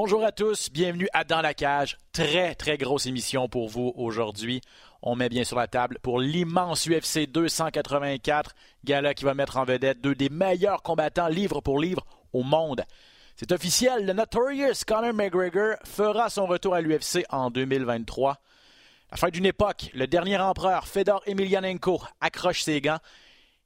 Bonjour 0.00 0.24
à 0.24 0.30
tous, 0.30 0.70
bienvenue 0.70 1.08
à 1.12 1.24
Dans 1.24 1.40
la 1.40 1.54
cage. 1.54 1.98
Très, 2.12 2.54
très 2.54 2.78
grosse 2.78 3.06
émission 3.06 3.48
pour 3.48 3.68
vous 3.68 3.92
aujourd'hui. 3.96 4.60
On 5.02 5.16
met 5.16 5.28
bien 5.28 5.42
sur 5.42 5.56
la 5.56 5.66
table 5.66 5.98
pour 6.00 6.20
l'immense 6.20 6.86
UFC 6.86 7.28
284, 7.28 8.54
gala 8.84 9.12
qui 9.12 9.24
va 9.24 9.34
mettre 9.34 9.56
en 9.56 9.64
vedette 9.64 10.00
deux 10.00 10.14
des 10.14 10.28
meilleurs 10.28 10.84
combattants 10.84 11.26
livre 11.26 11.60
pour 11.60 11.80
livre 11.80 12.06
au 12.32 12.44
monde. 12.44 12.84
C'est 13.34 13.50
officiel, 13.50 14.06
le 14.06 14.12
Notorious 14.12 14.84
Conor 14.86 15.14
McGregor 15.14 15.74
fera 15.82 16.30
son 16.30 16.46
retour 16.46 16.76
à 16.76 16.80
l'UFC 16.80 17.24
en 17.30 17.50
2023. 17.50 18.38
La 19.10 19.16
fin 19.16 19.30
d'une 19.30 19.46
époque, 19.46 19.90
le 19.94 20.06
dernier 20.06 20.38
empereur 20.38 20.86
Fedor 20.86 21.24
Emelianenko 21.26 22.00
accroche 22.20 22.62
ses 22.62 22.80
gants. 22.80 23.00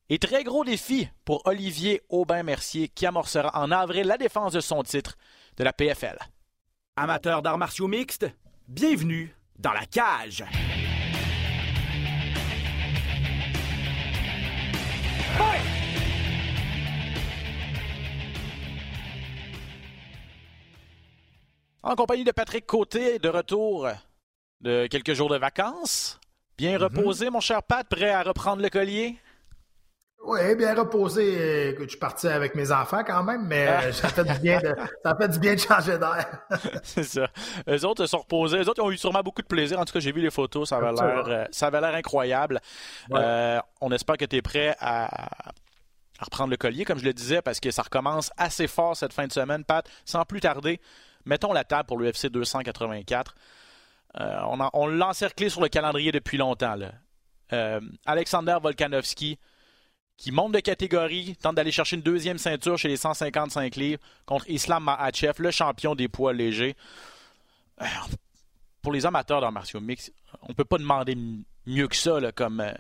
Et 0.09 0.19
très 0.19 0.45
gros 0.45 0.65
défi 0.65 1.09
pour 1.27 1.47
Olivier 1.47 2.01
Aubin-Mercier 2.09 2.89
qui 2.89 3.05
amorcera 3.05 3.51
en 3.53 3.71
avril 3.71 4.07
la 4.07 4.17
défense 4.17 4.55
de 4.55 4.61
son 4.61 4.83
titre 4.83 5.19
de 5.57 5.65
la 5.65 5.73
PFL. 5.73 6.19
Amateurs 6.97 7.43
d'arts 7.43 7.59
martiaux 7.59 7.89
mixtes, 7.89 8.27
bienvenue 8.69 9.35
dans 9.59 9.73
la 9.73 9.87
cage. 9.87 10.45
En 21.83 21.95
compagnie 21.97 22.25
de 22.25 22.31
Patrick 22.31 22.67
Côté, 22.67 23.19
de 23.19 23.29
retour 23.29 23.89
de 24.61 24.87
quelques 24.87 25.15
jours 25.15 25.29
de 25.31 25.37
vacances. 25.37 26.21
Bien 26.57 26.79
Mhm. 26.79 26.85
reposé, 26.85 27.31
mon 27.31 27.41
cher 27.41 27.63
Pat, 27.63 27.87
prêt 27.89 28.11
à 28.11 28.23
reprendre 28.23 28.63
le 28.63 28.69
collier? 28.71 29.17
Oui, 30.25 30.55
bien 30.55 30.75
reposé. 30.75 31.71
Écoute, 31.71 31.85
je 31.87 31.91
suis 31.91 31.99
parti 31.99 32.29
avec 32.29 32.55
mes 32.55 32.71
enfants 32.71 33.03
quand 33.05 33.25
même, 33.25 33.45
mais 33.47 33.67
Ah. 33.67 33.83
euh, 33.85 33.93
ça, 33.93 34.09
fait 34.09 34.25
du 34.25 34.39
bien 34.41 34.61
de, 34.61 34.75
ça 35.05 35.17
fait 35.17 35.29
du 35.29 35.39
bien 35.41 35.55
de 35.55 35.59
changer 35.61 35.99
d'air. 35.99 36.27
C'est 36.85 37.03
ça. 37.05 37.29
Eux 37.69 37.85
autres 37.85 38.05
se 38.05 38.11
sont 38.11 38.19
reposés. 38.19 38.59
Eux 38.59 38.69
autres 38.69 38.83
ont 38.83 38.91
eu 38.91 38.97
sûrement 38.97 39.23
beaucoup 39.23 39.43
de 39.43 39.47
plaisir. 39.49 39.79
En 39.81 39.85
tout 39.85 39.93
cas, 39.93 40.01
j'ai 40.01 40.13
vu 40.13 40.21
les 40.21 40.31
photos. 40.31 40.69
Ça 40.69 40.77
avait 40.77 40.93
l'air, 40.93 41.25
euh, 41.27 41.45
ça 41.51 41.67
avait 41.67 41.81
l'air 41.81 41.95
incroyable. 41.95 42.61
Ouais. 43.11 43.21
Euh, 43.21 43.61
on 43.81 43.91
espère 43.91 44.17
que 44.17 44.25
tu 44.25 44.37
es 44.37 44.43
prêt 44.43 44.77
à, 44.79 45.07
à 45.49 46.25
reprendre 46.25 46.51
le 46.51 46.57
collier, 46.57 46.85
comme 46.85 46.99
je 47.01 47.05
le 47.05 47.13
disais, 47.13 47.43
parce 47.43 47.59
que 47.59 47.71
ça 47.73 47.83
recommence 47.83 48.31
assez 48.37 48.69
fort 48.69 48.97
cette 48.97 49.13
fin 49.13 49.27
de 49.27 49.33
semaine, 49.33 49.65
Pat. 49.65 49.85
Sans 50.05 50.25
plus 50.25 50.41
tarder, 50.41 50.81
mettons 51.25 51.53
la 51.53 51.65
table 51.65 51.87
pour 51.89 51.99
l'UFC 51.99 52.27
284. 52.29 53.35
Euh, 54.21 54.41
on, 54.75 54.87
l'a 54.87 55.09
encerclé 55.09 55.49
sur 55.49 55.63
le 55.63 55.69
calendrier 55.69 56.13
depuis 56.13 56.37
longtemps. 56.39 56.77
là. 56.77 56.93
Euh, 57.53 57.81
Alexander 58.07 58.57
Volkanovski, 58.63 59.39
qui 60.23 60.31
monte 60.31 60.53
de 60.53 60.61
catégorie, 60.61 61.35
tente 61.43 61.57
d'aller 61.57 61.73
chercher 61.73 61.97
une 61.97 62.03
deuxième 62.03 62.39
ceinture 62.39 62.79
chez 62.79 62.87
les 62.87 62.97
155 62.97 63.75
livres 63.75 64.01
contre 64.25 64.49
Islam 64.49 64.85
Makhachev, 64.85 65.43
le 65.43 65.51
champion 65.51 65.97
des 65.97 66.07
poids 66.07 66.33
légers. 66.33 66.77
Euh, 67.81 67.87
Pour 68.83 68.93
les 68.93 69.05
amateurs 69.05 69.41
d'arts 69.41 69.51
martiaux 69.51 69.81
mix, 69.81 70.13
on 70.43 70.55
peut 70.55 70.65
pas 70.65 70.79
demander 70.79 71.19
mieux 71.67 71.89
que 71.89 71.97
ça 71.97 72.21
là, 72.21 72.31
comme, 72.31 72.61
euh, 72.61 72.73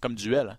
comme 0.00 0.14
duel. 0.14 0.48
hein. 0.48 0.58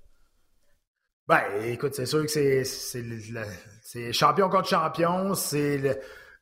Ben, 1.28 1.42
écoute, 1.64 1.96
c'est 1.96 2.06
sûr 2.06 2.24
que 2.24 2.30
c'est, 2.32 4.14
champion 4.14 4.48
contre 4.48 4.70
champion. 4.70 5.34
C'est 5.34 6.00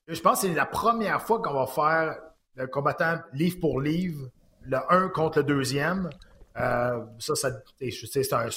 je 0.10 0.20
pense 0.20 0.42
que 0.42 0.48
c'est 0.48 0.54
la 0.54 0.66
première 0.66 1.22
fois 1.22 1.42
qu'on 1.42 1.54
va 1.54 1.68
faire 1.68 2.18
le 2.56 2.68
combattant 2.68 3.20
livre 3.32 3.62
pour 3.62 3.80
livre, 3.80 4.28
le 4.62 4.78
1 4.90 5.08
contre 5.08 5.38
le 5.40 5.46
deuxième. 5.46 6.10
Euh, 6.58 7.00
ça, 7.20 7.36
ça 7.36 7.52
c'est, 7.80 8.34
un, 8.34 8.38
un- 8.38 8.46
un 8.46 8.48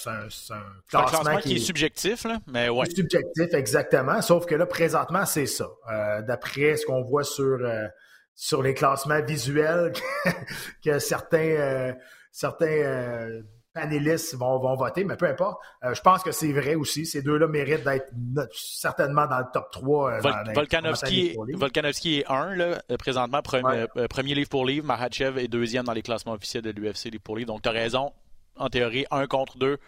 classement, 0.88 1.04
classement 1.06 1.36
qui 1.38 1.56
est 1.56 1.58
subjectif, 1.58 2.24
là, 2.24 2.38
mais 2.46 2.68
ouais. 2.68 2.86
C'est 2.86 2.96
subjectif, 2.96 3.52
exactement. 3.54 4.22
Sauf 4.22 4.46
que 4.46 4.54
là, 4.54 4.66
présentement, 4.66 5.26
c'est 5.26 5.46
ça. 5.46 5.68
Euh, 5.90 6.22
D'après 6.22 6.76
ce 6.76 6.86
qu'on 6.86 7.02
voit 7.02 7.24
sur, 7.24 7.58
euh, 7.60 7.86
sur 8.34 8.62
les 8.62 8.74
classements 8.74 9.22
visuels, 9.22 9.92
que 10.84 10.98
certains, 11.00 11.38
euh, 11.38 11.92
certains 12.30 12.66
euh, 12.66 13.42
panélistes 13.80 14.34
vont, 14.34 14.58
vont 14.58 14.74
voter, 14.76 15.04
mais 15.04 15.16
peu 15.16 15.26
importe. 15.26 15.60
Euh, 15.84 15.94
je 15.94 16.00
pense 16.00 16.22
que 16.22 16.32
c'est 16.32 16.52
vrai 16.52 16.74
aussi. 16.74 17.06
Ces 17.06 17.22
deux-là 17.22 17.46
méritent 17.46 17.84
d'être 17.84 18.52
certainement 18.52 19.26
dans 19.26 19.38
le 19.38 19.44
top 19.52 19.70
3. 19.70 20.10
euh, 20.12 20.18
Vol- 20.20 20.32
dans- 20.46 20.52
Volkanovski, 20.52 21.36
Volkanovski 21.54 22.18
est 22.20 22.26
1, 22.30 22.54
là, 22.56 22.82
euh, 22.90 22.96
présentement, 22.96 23.40
Ouais. 23.52 23.86
premier 24.08 24.34
livre 24.34 24.48
pour 24.50 24.66
livre. 24.66 24.86
Mahachev 24.86 25.38
est 25.38 25.48
deuxième 25.48 25.84
dans 25.84 25.92
les 25.92 26.02
classements 26.02 26.32
officiels 26.32 26.62
de 26.62 26.70
l'UFC 26.70 27.10
livre 27.10 27.22
pour 27.22 27.36
livre. 27.36 27.48
Donc, 27.48 27.62
tu 27.62 27.68
as 27.68 27.72
raison. 27.72 28.12
En 28.56 28.68
théorie, 28.68 29.06
1 29.10 29.26
contre 29.26 29.56
2, 29.58 29.78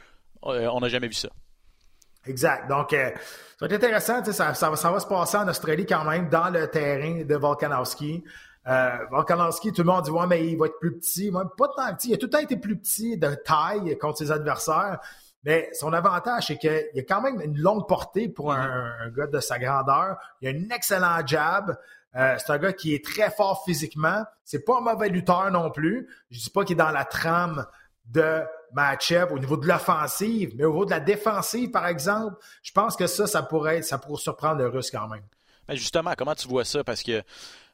on 0.42 0.80
n'a 0.80 0.88
jamais 0.88 1.08
vu 1.08 1.14
ça. 1.14 1.28
Exact. 2.26 2.68
Donc, 2.68 2.92
euh, 2.92 3.08
ça 3.10 3.16
va 3.62 3.66
être 3.66 3.72
intéressant. 3.82 4.22
Ça, 4.24 4.54
ça 4.54 4.70
va 4.90 5.00
se 5.00 5.06
passer 5.06 5.36
en 5.38 5.48
Australie 5.48 5.86
quand 5.86 6.04
même, 6.04 6.28
dans 6.28 6.50
le 6.50 6.68
terrain 6.68 7.22
de 7.24 7.34
Volkanovski. 7.34 8.22
Euh, 8.70 8.98
Volkanovski, 9.10 9.72
tout 9.72 9.82
le 9.82 9.88
monde 9.88 10.04
dit 10.04 10.10
Ouais, 10.10 10.26
mais 10.26 10.46
il 10.46 10.56
va 10.56 10.66
être 10.66 10.78
plus 10.78 10.96
petit. 10.96 11.30
Moi, 11.30 11.44
pas 11.56 11.68
tant 11.68 11.94
petit. 11.94 12.10
Il 12.10 12.14
a 12.14 12.16
tout 12.18 12.26
le 12.26 12.30
temps 12.30 12.38
été 12.38 12.56
plus 12.56 12.78
petit 12.78 13.18
de 13.18 13.34
taille 13.34 13.98
contre 13.98 14.18
ses 14.18 14.30
adversaires. 14.30 15.00
Mais 15.42 15.70
son 15.72 15.92
avantage, 15.92 16.48
c'est 16.48 16.58
qu'il 16.58 16.70
a 16.70 17.02
quand 17.02 17.22
même 17.22 17.40
une 17.40 17.58
longue 17.58 17.88
portée 17.88 18.28
pour 18.28 18.52
un, 18.52 18.92
un 19.00 19.08
gars 19.08 19.26
de 19.26 19.40
sa 19.40 19.58
grandeur. 19.58 20.18
Il 20.40 20.48
a 20.48 20.50
un 20.52 20.74
excellent 20.74 21.26
jab. 21.26 21.76
Euh, 22.16 22.36
c'est 22.38 22.52
un 22.52 22.58
gars 22.58 22.72
qui 22.72 22.94
est 22.94 23.04
très 23.04 23.30
fort 23.30 23.64
physiquement. 23.64 24.24
C'est 24.44 24.64
pas 24.64 24.78
un 24.78 24.80
mauvais 24.80 25.08
lutteur 25.08 25.50
non 25.50 25.70
plus. 25.70 26.08
Je 26.30 26.38
dis 26.38 26.50
pas 26.50 26.64
qu'il 26.64 26.74
est 26.74 26.78
dans 26.78 26.90
la 26.90 27.04
trame 27.04 27.66
de 28.06 28.42
Matchup 28.72 29.30
au 29.30 29.38
niveau 29.38 29.56
de 29.56 29.66
l'offensive, 29.66 30.52
mais 30.56 30.64
au 30.64 30.70
niveau 30.70 30.84
de 30.84 30.90
la 30.90 31.00
défensive, 31.00 31.70
par 31.70 31.86
exemple, 31.86 32.36
je 32.62 32.72
pense 32.72 32.96
que 32.96 33.06
ça, 33.06 33.26
ça 33.26 33.42
pourrait 33.42 33.82
ça 33.82 33.98
pourrait 33.98 34.20
surprendre 34.20 34.58
le 34.58 34.68
Russe 34.68 34.90
quand 34.90 35.08
même. 35.08 35.22
Mais 35.68 35.76
justement, 35.76 36.12
comment 36.16 36.34
tu 36.34 36.48
vois 36.48 36.64
ça? 36.64 36.82
Parce 36.82 37.02
que 37.02 37.22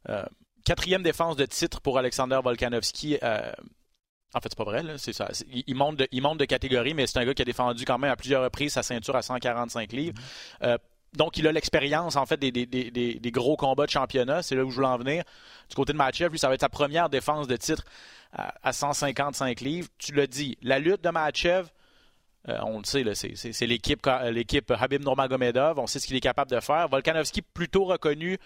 euh, 0.09 0.25
quatrième 0.67 1.03
défense 1.03 1.37
de 1.37 1.47
titre 1.47 1.81
pour 1.81 1.97
Alexander 1.99 2.39
Volkanovski. 2.45 3.19
euh, 3.23 3.53
en 4.35 4.41
fait, 4.41 4.49
c'est 4.51 4.59
pas 4.59 4.65
vrai, 4.65 4.83
là, 4.83 4.99
c'est 4.99 5.15
ça. 5.15 5.29
Il, 5.67 5.75
monte 5.77 5.97
de, 5.97 6.09
il 6.13 6.21
monte 6.21 6.39
de 6.39 6.45
catégorie, 6.45 6.93
mais 6.93 7.07
c'est 7.07 7.19
un 7.19 7.25
gars 7.25 7.33
qui 7.33 7.41
a 7.41 7.45
défendu 7.47 7.85
quand 7.87 7.97
même 7.97 8.11
à 8.11 8.17
plusieurs 8.17 8.43
reprises 8.43 8.73
sa 8.75 8.83
ceinture 8.83 9.17
à 9.17 9.23
145 9.23 9.93
livres. 9.93 10.19
Euh, 10.63 10.77
donc, 11.17 11.39
il 11.39 11.47
a 11.47 11.53
l'expérience, 11.53 12.17
en 12.17 12.27
fait, 12.27 12.37
des, 12.37 12.51
des- 12.53 12.67
des- 12.67 12.91
des- 12.91 13.15
des 13.15 13.31
gros 13.31 13.57
combats 13.57 13.87
de 13.87 13.91
championnat. 13.91 14.43
C'est 14.43 14.55
là 14.55 14.65
où 14.65 14.71
je 14.71 14.75
voulais 14.75 14.89
en 14.89 14.99
venir. 14.99 15.23
Du 15.71 15.75
côté 15.77 15.93
de 15.95 15.97
Matchev, 15.97 16.31
lui, 16.31 16.39
ça 16.39 16.49
va 16.49 16.55
être 16.55 16.61
sa 16.61 16.69
première 16.69 17.09
défense 17.09 17.47
de 17.47 17.57
titre 17.57 17.85
à, 18.35 18.53
à 18.63 18.73
155 18.75 19.61
livres. 19.63 19.89
Tu 19.97 20.13
l'as 20.13 20.27
dit, 20.27 20.59
la 20.61 20.79
lutte 20.81 21.03
de 21.03 21.09
Matchev, 21.11 21.69
euh, 22.49 22.59
on 22.65 22.79
le 22.81 22.85
sait, 22.85 23.05
c'est, 23.35 23.67
l'équipe, 23.67 24.07
l'équipe 24.31 24.71
Habib 24.73 25.03
Nurmagomedov. 25.03 25.79
On 25.79 25.87
sait 25.87 25.99
ce 26.01 26.07
qu'il 26.07 26.17
est 26.17 26.21
capable 26.21 26.51
de 26.51 26.61
faire. 26.61 26.89
Volkanovski, 26.89 27.41
plutôt 27.41 27.85
reconnu 27.85 28.39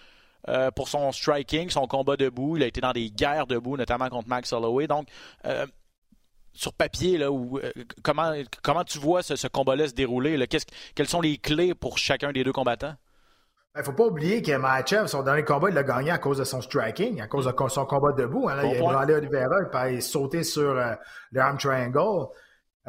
euh, 0.47 0.71
pour 0.71 0.87
son 0.89 1.11
striking, 1.11 1.69
son 1.69 1.87
combat 1.87 2.15
debout. 2.17 2.57
Il 2.57 2.63
a 2.63 2.67
été 2.67 2.81
dans 2.81 2.93
des 2.93 3.09
guerres 3.09 3.47
debout, 3.47 3.77
notamment 3.77 4.09
contre 4.09 4.27
Max 4.27 4.51
Holloway. 4.53 4.87
Donc, 4.87 5.07
euh, 5.45 5.65
sur 6.53 6.73
papier, 6.73 7.17
là, 7.17 7.31
où, 7.31 7.59
euh, 7.59 7.71
comment, 8.03 8.33
comment 8.61 8.83
tu 8.83 8.99
vois 8.99 9.23
ce, 9.23 9.35
ce 9.35 9.47
combat-là 9.47 9.87
se 9.87 9.93
dérouler? 9.93 10.35
Là? 10.37 10.45
Quelles 10.47 11.07
sont 11.07 11.21
les 11.21 11.37
clés 11.37 11.73
pour 11.73 11.97
chacun 11.97 12.31
des 12.31 12.43
deux 12.43 12.51
combattants? 12.53 12.95
Il 13.73 13.79
ne 13.79 13.83
faut 13.83 13.93
pas 13.93 14.03
oublier 14.07 14.41
que 14.41 14.51
Matchev, 14.57 15.07
son 15.07 15.23
dernier 15.23 15.45
combat, 15.45 15.69
il 15.69 15.75
l'a 15.75 15.83
gagné 15.83 16.11
à 16.11 16.17
cause 16.17 16.39
de 16.39 16.43
son 16.43 16.59
striking, 16.59 17.21
à 17.21 17.27
cause 17.27 17.45
de 17.45 17.69
son 17.69 17.85
combat 17.85 18.11
debout. 18.11 18.49
hein. 18.49 18.55
Là, 18.55 18.63
Bon 18.63 18.71
il 18.71 18.75
a 18.75 18.79
point. 18.79 18.91
ébranlé 18.91 19.13
Oliveira, 19.13 19.55
puis 19.71 19.93
il 19.93 19.97
a 19.99 20.01
sauté 20.01 20.43
sur 20.43 20.71
euh, 20.77 20.93
le 21.31 21.39
arm 21.39 21.57
triangle. 21.57 22.25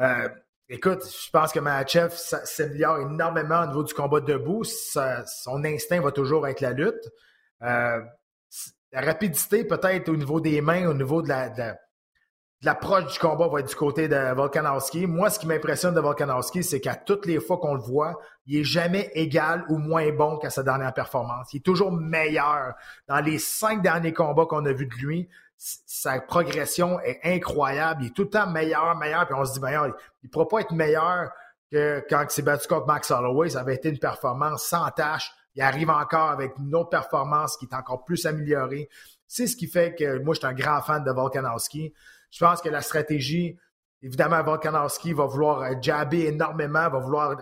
Euh, 0.01 0.27
écoute, 0.67 1.03
je 1.05 1.29
pense 1.31 1.53
que 1.53 1.61
Matchev 1.61 2.09
ça- 2.17 2.45
s'améliore 2.45 2.99
énormément 2.99 3.61
au 3.63 3.67
niveau 3.67 3.83
du 3.83 3.93
combat 3.93 4.19
debout. 4.19 4.65
Ça- 4.65 5.25
son 5.25 5.63
instinct 5.63 6.01
va 6.01 6.11
toujours 6.11 6.45
être 6.49 6.59
la 6.59 6.71
lutte. 6.73 7.09
Euh, 7.63 8.01
la 8.91 9.01
rapidité, 9.01 9.63
peut-être 9.63 10.09
au 10.09 10.15
niveau 10.15 10.39
des 10.39 10.61
mains, 10.61 10.87
au 10.87 10.93
niveau 10.93 11.21
de 11.21 11.29
la, 11.29 11.49
de 11.49 11.57
la- 11.59 11.73
de 12.61 12.67
l'approche 12.67 13.11
du 13.11 13.19
combat 13.19 13.49
va 13.49 13.59
être 13.59 13.67
du 13.67 13.75
côté 13.75 14.07
de 14.07 14.33
Volkanovski. 14.33 15.05
Moi, 15.05 15.29
ce 15.29 15.37
qui 15.37 15.47
m'impressionne 15.47 15.93
de 15.95 15.99
Volkanovski, 15.99 16.63
c'est 16.63 16.79
qu'à 16.79 16.95
toutes 16.95 17.25
les 17.25 17.41
fois 17.41 17.57
qu'on 17.57 17.73
le 17.73 17.81
voit, 17.81 18.17
il 18.45 18.59
est 18.59 18.63
jamais 18.63 19.11
égal 19.15 19.65
ou 19.67 19.77
moins 19.77 20.09
bon 20.13 20.37
qu'à 20.37 20.49
sa 20.49 20.63
dernière 20.63 20.93
performance. 20.93 21.51
Il 21.53 21.57
est 21.57 21.59
toujours 21.59 21.91
meilleur. 21.91 22.73
Dans 23.09 23.19
les 23.19 23.37
cinq 23.37 23.81
derniers 23.81 24.13
combats 24.13 24.45
qu'on 24.45 24.65
a 24.65 24.71
vus 24.71 24.85
de 24.87 24.95
lui, 24.95 25.27
sa 25.57 26.21
progression 26.21 27.01
est 27.01 27.19
incroyable. 27.25 28.03
Il 28.03 28.07
est 28.07 28.15
tout 28.15 28.23
le 28.23 28.29
temps 28.29 28.47
meilleur, 28.47 28.95
meilleur. 28.95 29.25
Puis 29.25 29.35
on 29.37 29.43
se 29.43 29.53
dit, 29.53 29.59
ben, 29.59 29.91
il 30.21 30.27
ne 30.27 30.29
pourra 30.29 30.47
pas 30.47 30.61
être 30.61 30.71
meilleur 30.71 31.31
que 31.69 32.01
quand 32.09 32.23
il 32.23 32.29
s'est 32.29 32.43
battu 32.43 32.69
contre 32.69 32.85
Max 32.85 33.11
Holloway. 33.11 33.49
Ça 33.49 33.59
avait 33.59 33.75
été 33.75 33.89
une 33.89 33.99
performance 33.99 34.63
sans 34.63 34.89
tâche. 34.91 35.33
Il 35.55 35.61
arrive 35.61 35.89
encore 35.89 36.31
avec 36.31 36.53
une 36.57 36.73
autre 36.75 36.89
performance 36.89 37.57
qui 37.57 37.65
est 37.65 37.75
encore 37.75 38.03
plus 38.03 38.25
améliorée. 38.25 38.89
C'est 39.27 39.47
ce 39.47 39.55
qui 39.55 39.67
fait 39.67 39.95
que 39.95 40.19
moi, 40.19 40.33
je 40.33 40.39
suis 40.39 40.47
un 40.47 40.53
grand 40.53 40.81
fan 40.81 41.03
de 41.03 41.11
Volkanovski. 41.11 41.93
Je 42.31 42.39
pense 42.43 42.61
que 42.61 42.69
la 42.69 42.81
stratégie, 42.81 43.57
évidemment, 44.01 44.41
Volkanovski 44.43 45.13
va 45.13 45.25
vouloir 45.25 45.61
euh, 45.61 45.73
jabber 45.81 46.25
énormément, 46.27 46.89
va 46.89 46.99
vouloir. 46.99 47.37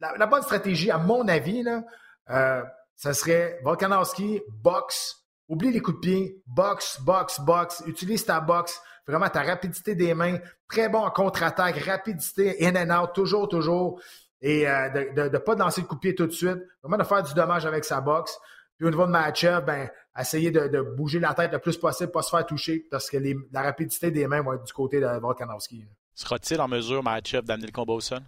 La, 0.00 0.26
bonne 0.26 0.42
stratégie, 0.42 0.90
à 0.90 0.98
mon 0.98 1.26
avis, 1.26 1.62
là, 1.62 1.82
euh, 2.30 2.62
ça 2.94 3.14
serait 3.14 3.60
Volkanovski, 3.64 4.42
boxe, 4.48 5.26
oublie 5.48 5.72
les 5.72 5.80
coups 5.80 5.96
de 5.96 6.00
pied, 6.00 6.42
boxe, 6.46 7.00
boxe, 7.00 7.40
boxe, 7.40 7.82
utilise 7.86 8.24
ta 8.24 8.40
boxe, 8.40 8.80
vraiment 9.06 9.28
ta 9.28 9.42
rapidité 9.42 9.94
des 9.94 10.14
mains, 10.14 10.38
très 10.68 10.88
bon 10.88 11.00
en 11.00 11.10
contre-attaque, 11.10 11.78
rapidité, 11.78 12.66
in 12.66 12.76
and 12.76 13.02
out, 13.02 13.10
toujours, 13.14 13.48
toujours, 13.48 14.00
et 14.40 14.68
euh, 14.68 14.88
de 14.88 15.28
ne 15.28 15.38
pas 15.38 15.54
lancer 15.54 15.80
le 15.80 15.86
coup 15.86 15.94
de 15.94 16.00
pied 16.00 16.14
tout 16.14 16.26
de 16.26 16.32
suite, 16.32 16.58
vraiment 16.82 16.98
de 16.98 17.04
faire 17.04 17.22
du 17.22 17.34
dommage 17.34 17.66
avec 17.66 17.84
sa 17.84 18.00
boxe. 18.00 18.38
Puis 18.76 18.86
au 18.86 18.90
niveau 18.90 19.06
de 19.06 19.10
match-up, 19.10 19.64
ben, 19.64 19.88
essayer 20.18 20.50
de, 20.50 20.80
bouger 20.96 21.18
la 21.18 21.32
tête 21.34 21.52
le 21.52 21.58
plus 21.58 21.76
possible, 21.78 22.12
pas 22.12 22.22
se 22.22 22.30
faire 22.30 22.44
toucher, 22.44 22.86
parce 22.90 23.08
que 23.08 23.16
la 23.50 23.62
rapidité 23.62 24.10
des 24.10 24.26
mains 24.26 24.42
va 24.42 24.54
être 24.54 24.64
du 24.64 24.72
côté 24.72 25.00
de 25.00 25.06
Volkanovski. 25.06 25.86
Sera-t-il 26.14 26.60
en 26.60 26.68
mesure, 26.68 27.02
match-up, 27.02 27.44
d'amener 27.44 27.66
le 27.66 27.72
combat 27.72 27.94
au 27.94 28.00
sol? 28.00 28.20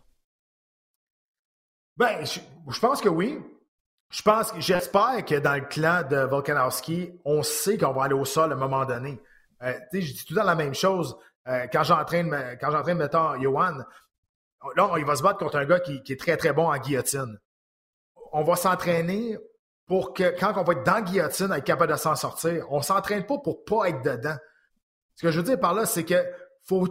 Ben, 1.96 2.24
je, 2.24 2.80
pense 2.80 3.00
que 3.00 3.08
oui. 3.08 3.38
Je 4.10 4.22
pense, 4.22 4.52
j'espère 4.58 5.24
que 5.26 5.34
dans 5.38 5.54
le 5.54 5.66
clan 5.66 6.02
de 6.08 6.16
Volkanovski, 6.16 7.10
on 7.24 7.42
sait 7.42 7.76
qu'on 7.76 7.92
va 7.92 8.04
aller 8.04 8.14
au 8.14 8.24
sol 8.24 8.52
à 8.52 8.54
un 8.54 8.58
moment 8.58 8.86
donné. 8.86 9.20
Euh, 9.62 9.74
je 9.92 9.98
dis 9.98 10.24
tout 10.24 10.32
le 10.32 10.40
temps 10.40 10.46
la 10.46 10.54
même 10.54 10.74
chose. 10.74 11.16
Euh, 11.46 11.66
quand 11.72 11.82
j'entraîne, 11.82 12.56
quand 12.60 12.70
j'entraîne, 12.70 12.98
mettons, 12.98 13.40
Johan, 13.40 13.78
là, 14.76 14.92
il 14.98 15.04
va 15.04 15.16
se 15.16 15.22
battre 15.22 15.38
contre 15.38 15.56
un 15.56 15.64
gars 15.64 15.80
qui, 15.80 16.02
est 16.08 16.20
très, 16.20 16.36
très 16.36 16.52
bon 16.52 16.70
en 16.70 16.76
guillotine. 16.78 17.38
On 18.32 18.42
va 18.42 18.56
s'entraîner 18.56 19.38
pour 19.86 20.12
que, 20.12 20.38
quand 20.38 20.52
on 20.56 20.64
va 20.64 20.74
être 20.74 20.84
dans 20.84 20.94
la 20.94 21.02
guillotine, 21.02 21.52
être 21.52 21.64
capable 21.64 21.92
de 21.92 21.98
s'en 21.98 22.14
sortir. 22.14 22.66
On 22.70 22.82
s'entraîne 22.82 23.24
pas 23.24 23.38
pour 23.38 23.64
pas 23.64 23.88
être 23.88 24.02
dedans. 24.02 24.36
Ce 25.14 25.22
que 25.22 25.32
je 25.32 25.38
veux 25.38 25.44
dire 25.44 25.58
par 25.58 25.74
là, 25.74 25.86
c'est 25.86 26.04
que 26.04 26.22
faut, 26.64 26.86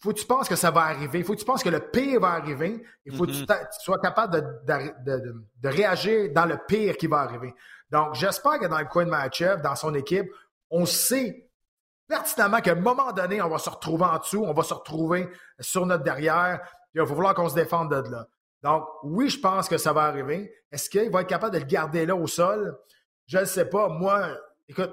faut 0.00 0.12
que 0.12 0.18
tu 0.18 0.26
penses 0.26 0.48
que 0.48 0.56
ça 0.56 0.70
va 0.70 0.82
arriver. 0.82 1.22
Faut 1.22 1.34
que 1.34 1.38
tu 1.38 1.44
penses 1.44 1.62
que 1.62 1.68
le 1.68 1.90
pire 1.90 2.20
va 2.20 2.30
arriver. 2.30 2.82
Il 3.04 3.14
faut 3.14 3.26
que 3.26 3.32
tu, 3.32 3.44
mm-hmm. 3.44 3.66
sois 3.80 3.98
capable 3.98 4.40
de, 4.64 5.34
de, 5.60 5.68
réagir 5.68 6.32
dans 6.32 6.46
le 6.46 6.58
pire 6.66 6.96
qui 6.96 7.06
va 7.06 7.18
arriver. 7.18 7.54
Donc, 7.90 8.14
j'espère 8.14 8.58
que 8.58 8.66
dans 8.66 8.78
le 8.78 8.86
coin 8.86 9.04
de 9.04 9.10
Matchev, 9.10 9.60
dans 9.60 9.76
son 9.76 9.94
équipe, 9.94 10.28
on 10.70 10.86
sait 10.86 11.50
pertinemment 12.06 12.60
qu'à 12.60 12.72
un 12.72 12.76
moment 12.76 13.12
donné, 13.12 13.42
on 13.42 13.48
va 13.48 13.58
se 13.58 13.68
retrouver 13.68 14.04
en 14.04 14.18
dessous, 14.18 14.44
on 14.44 14.54
va 14.54 14.62
se 14.62 14.74
retrouver 14.74 15.28
sur 15.60 15.84
notre 15.84 16.04
derrière, 16.04 16.60
il 16.94 17.00
va 17.00 17.06
falloir 17.06 17.34
qu'on 17.34 17.48
se 17.48 17.54
défende 17.54 17.90
de 17.90 18.10
là. 18.10 18.28
Donc, 18.62 18.84
oui, 19.04 19.28
je 19.28 19.38
pense 19.38 19.68
que 19.68 19.78
ça 19.78 19.92
va 19.92 20.02
arriver. 20.02 20.52
Est-ce 20.72 20.90
qu'il 20.90 21.10
va 21.10 21.20
être 21.20 21.28
capable 21.28 21.54
de 21.54 21.60
le 21.60 21.64
garder 21.64 22.06
là 22.06 22.16
au 22.16 22.26
sol? 22.26 22.76
Je 23.26 23.38
ne 23.38 23.44
sais 23.44 23.66
pas. 23.66 23.88
Moi, 23.88 24.36
écoute, 24.68 24.92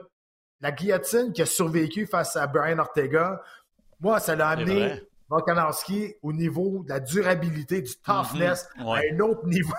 la 0.61 0.71
guillotine 0.71 1.33
qui 1.33 1.41
a 1.41 1.45
survécu 1.45 2.05
face 2.05 2.35
à 2.35 2.47
Brian 2.47 2.79
Ortega, 2.79 3.41
moi, 3.99 4.19
ça 4.19 4.35
l'a 4.35 4.49
amené 4.49 5.01
Volkanovski 5.29 6.15
au 6.21 6.31
niveau 6.31 6.83
de 6.83 6.89
la 6.89 6.99
durabilité, 6.99 7.81
du 7.81 7.95
toughness, 7.97 8.69
mhm. 8.77 8.87
à 8.87 8.99
un 9.11 9.19
autre 9.19 9.45
niveau 9.47 9.73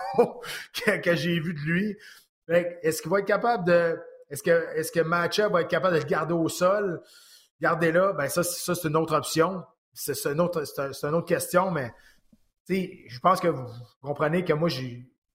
que, 1.02 1.14
j'ai 1.14 1.38
vu 1.38 1.54
de 1.54 1.60
lui. 1.60 1.96
Est-ce 2.48 3.02
qu'il 3.02 3.10
va 3.10 3.20
être 3.20 3.26
capable 3.26 3.64
de. 3.64 3.98
Est-ce 4.28 4.42
que, 4.42 4.50
est 4.50 4.92
que 4.92 5.00
Matcha 5.00 5.48
va 5.48 5.60
être 5.60 5.68
capable 5.68 5.94
de 5.94 6.00
le 6.00 6.06
garder 6.06 6.34
au 6.34 6.48
sol? 6.48 7.00
Garder 7.60 7.92
là, 7.92 8.12
ben 8.12 8.28
ça, 8.28 8.42
ça 8.42 8.74
c'est 8.74 8.88
une 8.88 8.96
autre 8.96 9.14
option. 9.14 9.62
C'est 9.98 10.26
une, 10.26 10.40
autre, 10.40 10.62
une 10.78 11.14
autre 11.14 11.26
question, 11.26 11.70
mais 11.70 11.92
je 12.68 13.18
pense 13.20 13.40
que 13.40 13.48
vous 13.48 13.66
comprenez 14.02 14.44
que 14.44 14.52
moi, 14.52 14.68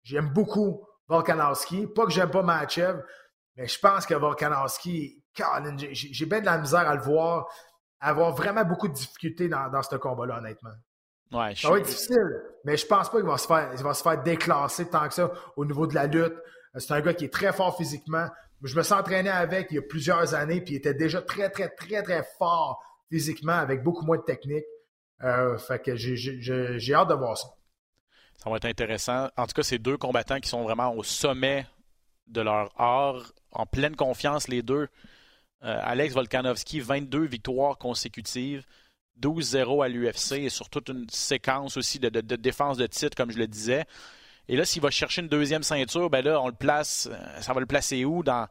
j'aime 0.04 0.30
beaucoup 0.30 0.86
Volkanovski. 1.08 1.88
Pas 1.88 2.06
que 2.06 2.12
j'aime 2.12 2.30
pas 2.30 2.44
Matchev, 2.44 3.02
mais 3.56 3.68
je 3.68 3.80
pense 3.80 4.06
que 4.06 4.14
Volkanovski, 4.14 5.24
j'ai 5.92 6.26
bien 6.26 6.42
de 6.42 6.46
la 6.46 6.60
misère 6.60 6.88
à 6.88 6.96
le 6.96 7.02
voir 7.02 7.48
avoir 8.02 8.36
vraiment 8.36 8.66
beaucoup 8.66 8.88
de 8.88 8.94
difficultés 8.94 9.48
dans, 9.48 9.84
ce 9.84 9.96
combat-là, 9.96 10.40
honnêtement. 10.40 10.72
Ouais, 11.32 11.56
ça 11.56 11.70
va 11.70 11.78
être 11.78 11.86
difficile, 11.86 12.42
mais 12.66 12.76
je 12.76 12.86
pense 12.86 13.10
pas 13.10 13.18
qu'il 13.18 13.28
va 13.28 13.38
se 13.38 13.48
faire, 13.48 13.74
va 13.74 13.94
se 13.94 14.04
faire 14.04 14.22
déclasser 14.22 14.90
tant 14.90 15.08
que 15.08 15.14
ça 15.14 15.32
au 15.56 15.66
niveau 15.66 15.88
de 15.88 15.96
la 15.96 16.08
lutte. 16.08 16.36
C'est 16.76 16.94
un 16.94 17.02
gars 17.02 17.14
qui 17.14 17.26
est 17.26 17.34
très 17.34 17.54
fort 17.54 17.78
physiquement. 17.78 18.28
Je 18.64 18.76
me 18.76 18.84
suis 18.84 18.94
entraîné 18.94 19.30
avec 19.30 19.68
il 19.72 19.76
y 19.76 19.78
a 19.78 19.82
plusieurs 19.82 20.34
années, 20.34 20.62
puis 20.62 20.74
il 20.74 20.78
était 20.78 20.94
déjà 20.94 21.22
très, 21.22 21.50
très, 21.50 21.70
très, 21.70 22.04
très 22.04 22.24
fort 22.38 22.84
physiquement, 23.12 23.54
avec 23.54 23.84
beaucoup 23.84 24.06
moins 24.06 24.18
de 24.18 24.24
technique. 24.24 24.66
Euh, 25.24 25.58
j'ai 25.96 26.94
hâte 26.94 27.10
de 27.10 27.14
voir 27.14 27.38
ça. 27.38 27.48
Ça 28.38 28.50
va 28.50 28.58
être 28.58 28.66
intéressant. 28.66 29.28
En 29.38 29.46
tout 29.46 29.54
cas, 29.54 29.64
c'est 29.64 29.78
deux 29.78 29.98
combattants 29.98 30.40
qui 30.40 30.50
sont 30.50 30.64
vraiment 30.64 30.96
au 30.96 31.04
sommet 31.04 31.68
de 32.28 32.42
leur 32.42 32.72
art, 32.80 33.34
en 33.52 33.66
pleine 33.66 33.96
confiance, 33.96 34.48
les 34.48 34.64
deux. 34.64 34.88
Euh, 35.64 35.80
Alex 35.84 36.16
Volkanovski, 36.16 36.80
22 36.80 37.26
victoires 37.26 37.78
consécutives, 37.78 38.66
12-0 39.20 39.84
à 39.84 39.90
l'UFC 39.90 40.32
et 40.44 40.50
sur 40.50 40.70
toute 40.70 40.90
une 40.90 41.08
séquence 41.10 41.78
aussi 41.78 42.00
de, 42.00 42.10
défense 42.36 42.78
de 42.78 42.88
titre, 42.88 43.16
comme 43.16 43.32
je 43.32 43.38
le 43.38 43.48
disais. 43.48 43.86
Et 44.50 44.58
là, 44.58 44.66
s'il 44.66 44.82
va 44.82 44.90
chercher 44.90 45.22
une 45.22 45.28
deuxième 45.28 45.64
ceinture, 45.64 46.10
ben 46.10 46.24
là, 46.24 46.42
on 46.42 46.48
le 46.48 46.54
place, 46.54 47.08
euh, 47.12 47.42
ça 47.42 47.54
va 47.54 47.60
le 47.60 47.66
placer 47.66 48.06
où? 48.06 48.24
Dans, 48.24 48.48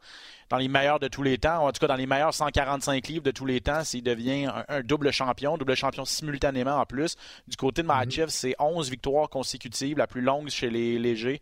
dans 0.51 0.57
les 0.57 0.67
meilleurs 0.67 0.99
de 0.99 1.07
tous 1.07 1.23
les 1.23 1.37
temps, 1.37 1.65
en 1.65 1.71
tout 1.71 1.79
cas 1.79 1.87
dans 1.87 1.95
les 1.95 2.05
meilleurs 2.05 2.33
145 2.33 3.07
livres 3.07 3.23
de 3.23 3.31
tous 3.31 3.45
les 3.45 3.61
temps, 3.61 3.85
s'il 3.85 4.03
devient 4.03 4.49
un, 4.67 4.81
double 4.81 5.11
champion, 5.11 5.57
double 5.57 5.75
champion 5.75 6.03
simultanément 6.03 6.75
en 6.75 6.85
plus. 6.85 7.15
Du 7.47 7.55
côté 7.55 7.81
de 7.83 7.87
mhm. 7.87 7.93
Mahachev, 7.93 8.27
c'est 8.29 8.53
11 8.59 8.89
victoires 8.89 9.29
consécutives, 9.29 9.97
la 9.97 10.07
plus 10.07 10.21
longue 10.21 10.49
chez 10.49 10.69
les 10.69 10.99
légers. 10.99 11.41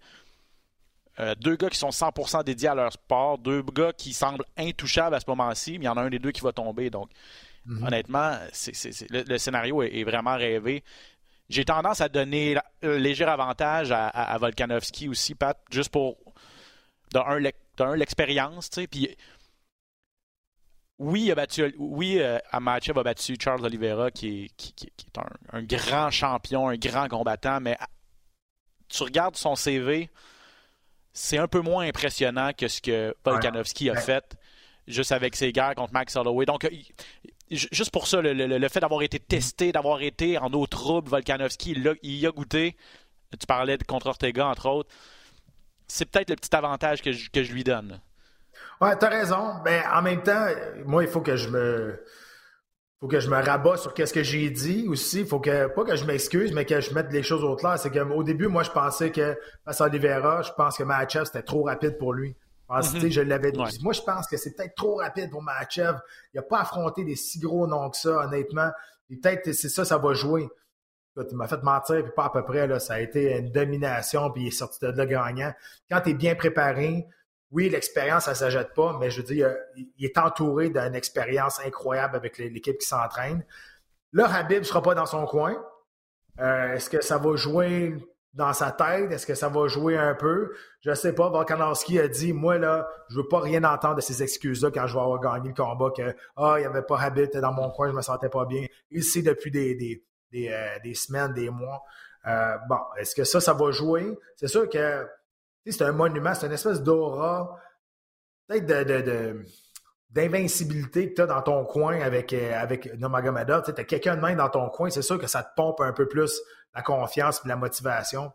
Euh, 1.20 1.34
deux 1.36 1.56
gars 1.56 1.70
qui 1.70 1.80
sont 1.80 1.90
100% 1.90 2.44
dédiés 2.44 2.70
à 2.70 2.76
leur 2.76 2.94
sport, 2.94 3.40
deux 3.40 3.64
gars 3.64 3.92
qui 3.94 4.14
semblent 4.14 4.46
intouchables 4.58 5.16
à 5.16 5.20
ce 5.20 5.26
moment-ci, 5.28 5.80
mais 5.80 5.86
il 5.86 5.88
y 5.88 5.90
en 5.90 5.98
a 5.98 6.02
un 6.02 6.10
des 6.10 6.20
deux 6.20 6.32
qui 6.32 6.42
va 6.42 6.52
tomber. 6.52 6.92
Donc, 6.92 7.10
mhm. 7.66 7.88
honnêtement, 7.88 8.38
le, 9.10 9.38
scénario 9.40 9.82
est, 9.82 10.04
vraiment 10.04 10.38
rêvé. 10.38 10.84
J'ai 11.50 11.66
tendance 11.66 12.02
à 12.02 12.10
donner 12.10 12.58
un 12.84 12.98
léger 12.98 13.26
avantage 13.26 13.92
à, 13.92 14.38
Volkanovski 14.40 15.10
aussi, 15.10 15.36
Pat, 15.36 15.58
juste 15.72 15.90
pour, 15.92 16.18
d'un, 17.12 17.96
l'expérience, 17.96 18.70
tu 18.70 18.82
sais, 18.82 18.88
puis 18.88 19.16
oui, 21.00 21.24
il 21.24 21.32
a 21.32 21.36
battu, 21.36 21.74
oui, 21.78 22.20
euh, 22.20 22.38
a 22.52 23.04
battu 23.04 23.36
Charles 23.42 23.66
Oliveira, 23.66 24.12
qui 24.12 24.46
est, 24.46 24.50
qui, 24.58 24.88
est 24.88 25.20
un, 25.52 25.64
grand 25.64 26.12
champion, 26.12 26.68
un 26.68 26.76
grand 26.76 27.08
combattant, 27.08 27.60
mais 27.62 27.78
tu 28.90 29.04
regardes 29.04 29.38
son 29.38 29.56
CV, 29.56 30.10
c'est 31.14 31.38
un 31.38 31.48
peu 31.48 31.62
moins 31.62 31.88
impressionnant 31.88 32.52
que 32.54 32.68
ce 32.68 32.82
que 32.82 33.16
Volkanovski 33.24 33.90
a 33.90 33.96
fait 33.96 34.38
juste 34.88 35.12
avec 35.12 35.36
ses 35.36 35.52
guerres 35.52 35.76
contre 35.76 35.94
Max 35.94 36.16
Holloway. 36.16 36.46
Donc, 36.46 36.66
euh, 36.66 36.70
juste 37.50 37.92
pour 37.92 38.08
ça, 38.08 38.22
le, 38.22 38.68
fait 38.70 38.80
d'avoir 38.80 39.02
été 39.02 39.20
testé, 39.20 39.72
d'avoir 39.72 40.02
été 40.02 40.38
en 40.38 40.52
eau 40.54 40.68
trouble, 40.68 41.10
Volkanovski, 41.10 41.72
il, 41.72 42.16
y 42.16 42.28
a 42.28 42.32
goûté. 42.32 42.76
Tu 43.40 43.46
parlais 43.48 43.78
de 43.78 43.84
contre 43.84 44.08
Ortega, 44.08 44.48
entre 44.48 44.68
autres. 44.68 44.90
C'est 45.88 46.06
peut-être 46.06 46.30
le 46.30 46.36
petit 46.36 46.56
avantage 46.56 47.02
que 47.02 47.12
je, 47.12 47.54
lui 47.54 47.64
donne. 47.64 48.00
Ouais, 48.82 48.96
t'as 48.98 49.10
raison. 49.10 49.56
Mais 49.66 49.82
en 49.92 50.02
même 50.02 50.22
temps, 50.22 50.48
moi, 50.86 51.04
il 51.04 51.10
faut 51.10 51.22
que 51.22 51.36
je 51.36 51.50
me 51.50 52.00
faut 53.00 53.08
que 53.08 53.22
je 53.22 53.30
me 53.30 53.38
rabats 53.38 53.78
sur 53.78 53.94
qu'est-ce 53.94 54.14
que 54.14 54.24
j'ai 54.24 54.50
dit 54.50 54.86
aussi. 54.90 55.26
Faut 55.26 55.40
que, 55.40 55.68
pas 55.68 55.86
que 55.86 55.96
je 55.96 56.04
m'excuse, 56.04 56.52
mais 56.52 56.66
que 56.66 56.82
je 56.82 56.94
mette 56.94 57.12
les 57.12 57.24
choses 57.24 57.44
au 57.44 57.56
clair. 57.56 57.80
C'est 57.80 57.92
qu'au 57.92 58.24
début, 58.24 58.48
moi, 58.48 58.64
je 58.64 58.72
pensais 58.72 59.10
que 59.12 59.38
face 59.64 59.80
à 59.80 59.86
Oliveira, 59.86 60.42
je 60.42 60.52
pense 60.52 60.78
que 60.78 60.84
Mahachev, 60.84 61.26
c'était 61.26 61.44
trop 61.44 61.64
rapide 61.64 61.98
pour 61.98 62.14
lui. 62.14 62.36
Mm-hmm. 62.70 63.12
Je 63.12 63.22
l'avais 63.22 63.52
dit. 63.52 63.80
Moi, 63.82 63.94
je 63.94 64.02
pense 64.02 64.28
que 64.28 64.38
c'est 64.38 64.56
peut-être 64.56 64.76
trop 64.76 64.98
rapide 64.98 65.32
pour 65.32 65.42
Mahachev. 65.42 65.98
Il 66.34 66.38
n'a 66.38 66.44
pas 66.44 66.62
affronté 66.62 67.04
des 67.04 67.16
si 67.16 67.40
gros 67.40 67.66
noms 67.68 67.90
que 67.90 67.98
ça, 67.98 68.26
honnêtement. 68.26 68.70
Et 69.10 69.18
peut-être 69.18 69.52
c'est 69.54 69.70
ça, 69.70 69.86
ça 69.86 69.98
va 69.98 70.14
jouer. 70.14 70.48
il 71.18 71.36
m'a 71.36 71.48
fait 71.48 71.64
mentir, 71.64 72.04
puis 72.04 72.12
pas 72.16 72.26
à 72.26 72.30
peu 72.30 72.44
près. 72.44 72.68
Là, 72.68 72.80
ça 72.80 72.96
a 72.96 73.00
été 73.00 73.38
une 73.38 73.52
domination, 73.52 74.30
puis 74.32 74.44
il 74.44 74.48
est 74.48 74.52
sorti 74.52 74.80
de 74.82 74.88
là 74.88 75.06
gagnant. 75.06 75.52
Quand 75.90 76.02
tu 76.02 76.12
es 76.12 76.14
bien 76.14 76.36
préparé, 76.36 77.08
oui, 77.52 77.70
l'expérience, 77.70 78.26
ça 78.26 78.32
ne 78.32 78.36
s'ajoute 78.36 78.74
pas, 78.76 78.98
mais 79.00 79.10
je 79.10 79.22
veux 79.22 79.28
dire, 79.28 79.56
il 79.76 80.06
est 80.06 80.18
entouré 80.20 80.70
d'une 80.70 80.94
expérience 80.94 81.60
incroyable 81.66 82.16
avec 82.16 82.38
l'équipe 82.38 82.78
qui 82.78 82.88
s'entraîne. 82.88 83.44
Là, 84.14 84.32
Habib 84.32 84.60
ne 84.60 84.64
sera 84.64 84.84
pas 84.84 84.94
dans 84.94 85.08
son 85.08 85.26
coin. 85.26 85.56
Euh, 86.40 86.74
est-ce 86.74 86.90
que 86.90 87.02
ça 87.02 87.18
va 87.18 87.36
jouer? 87.36 87.96
Dans 88.34 88.54
sa 88.54 88.72
tête? 88.72 89.12
Est-ce 89.12 89.26
que 89.26 89.36
ça 89.36 89.50
va 89.50 89.68
jouer 89.68 89.98
un 89.98 90.16
peu? 90.16 90.54
Je 90.82 90.90
ne 90.90 90.96
sais 90.96 91.14
pas. 91.14 91.30
Volkanovski 91.30 92.00
a 92.00 92.08
dit, 92.08 92.34
moi, 92.34 92.58
là, 92.58 92.88
je 93.10 93.18
veux 93.18 93.28
pas 93.28 93.40
rien 93.40 93.64
entendre 93.64 93.96
de 93.96 94.02
ces 94.02 94.22
excuses-là 94.24 94.72
quand 94.72 94.88
je 94.88 94.94
vais 94.94 95.02
avoir 95.02 95.20
gagné 95.20 95.50
le 95.50 95.56
combat, 95.56 95.90
que, 95.96 96.16
ah, 96.36 96.56
il 96.58 96.62
n'y 96.62 96.66
avait 96.66 96.84
pas 96.84 97.00
Habib 97.00 97.30
dans 97.32 97.54
mon 97.54 97.70
coin, 97.72 97.90
je 97.90 97.94
me 97.94 98.02
sentais 98.02 98.30
pas 98.30 98.46
bien. 98.46 98.66
Sait 99.02 99.22
depuis 99.22 99.52
des, 99.52 99.76
des, 99.76 100.04
des, 100.32 100.50
euh, 100.50 100.94
semaines, 100.94 101.34
des 101.34 101.50
mois. 101.50 101.84
Euh, 102.28 102.58
bon, 102.68 102.80
est-ce 102.98 103.16
que 103.16 103.24
ça, 103.24 103.40
ça 103.40 103.54
va 103.54 103.72
jouer? 103.72 104.18
C'est 104.36 104.48
sûr 104.48 104.70
que 104.70 105.08
c'est 105.66 105.84
un 105.84 105.92
monument, 105.92 106.34
c'est 106.34 106.48
une 106.48 106.54
espèce 106.54 106.82
d'aura, 106.82 107.56
peut-être 108.48 108.66
de, 108.66 109.46
d'invincibilité 110.10 111.10
que 111.10 111.16
tu 111.16 111.22
as 111.22 111.28
dans 111.28 111.42
ton 111.42 111.66
coin 111.66 112.00
avec, 112.02 112.34
euh, 112.34 112.60
avec 112.60 112.94
Nomagomeda. 112.98 113.62
Tu 113.62 113.72
as 113.72 113.84
quelqu'un 113.84 114.16
de 114.16 114.22
main 114.22 114.36
dans 114.36 114.50
ton 114.50 114.70
coin, 114.70 114.90
c'est 114.90 115.02
sûr 115.02 115.20
que 115.20 115.28
ça 115.28 115.44
te 115.44 115.50
pompe 115.56 115.82
un 115.82 115.94
peu 115.94 116.08
plus 116.08 116.42
la 116.74 116.82
confiance 116.82 117.42
et 117.44 117.48
la 117.48 117.56
motivation. 117.56 118.32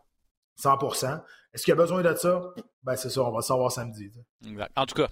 100% 0.61 1.21
Est-ce 1.53 1.63
qu'il 1.63 1.71
y 1.71 1.73
a 1.73 1.75
besoin 1.75 2.01
de 2.01 2.15
ça? 2.15 2.41
Ben, 2.83 2.95
c'est 2.95 3.09
ça, 3.09 3.21
on 3.21 3.31
va 3.31 3.39
le 3.39 3.43
savoir 3.43 3.71
samedi. 3.71 4.09
En 4.75 4.85
tout 4.85 4.95
cas, 4.95 5.09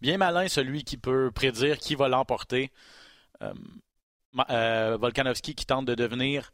bien 0.00 0.16
malin 0.16 0.46
celui 0.48 0.84
qui 0.84 0.96
peut 0.96 1.30
prédire 1.32 1.78
qui 1.78 1.96
va 1.96 2.08
l'emporter. 2.08 2.70
Euh, 3.42 3.52
euh, 4.50 4.96
Volkanovski 5.00 5.54
qui 5.56 5.66
tente 5.66 5.86
de 5.86 5.94
devenir 5.96 6.52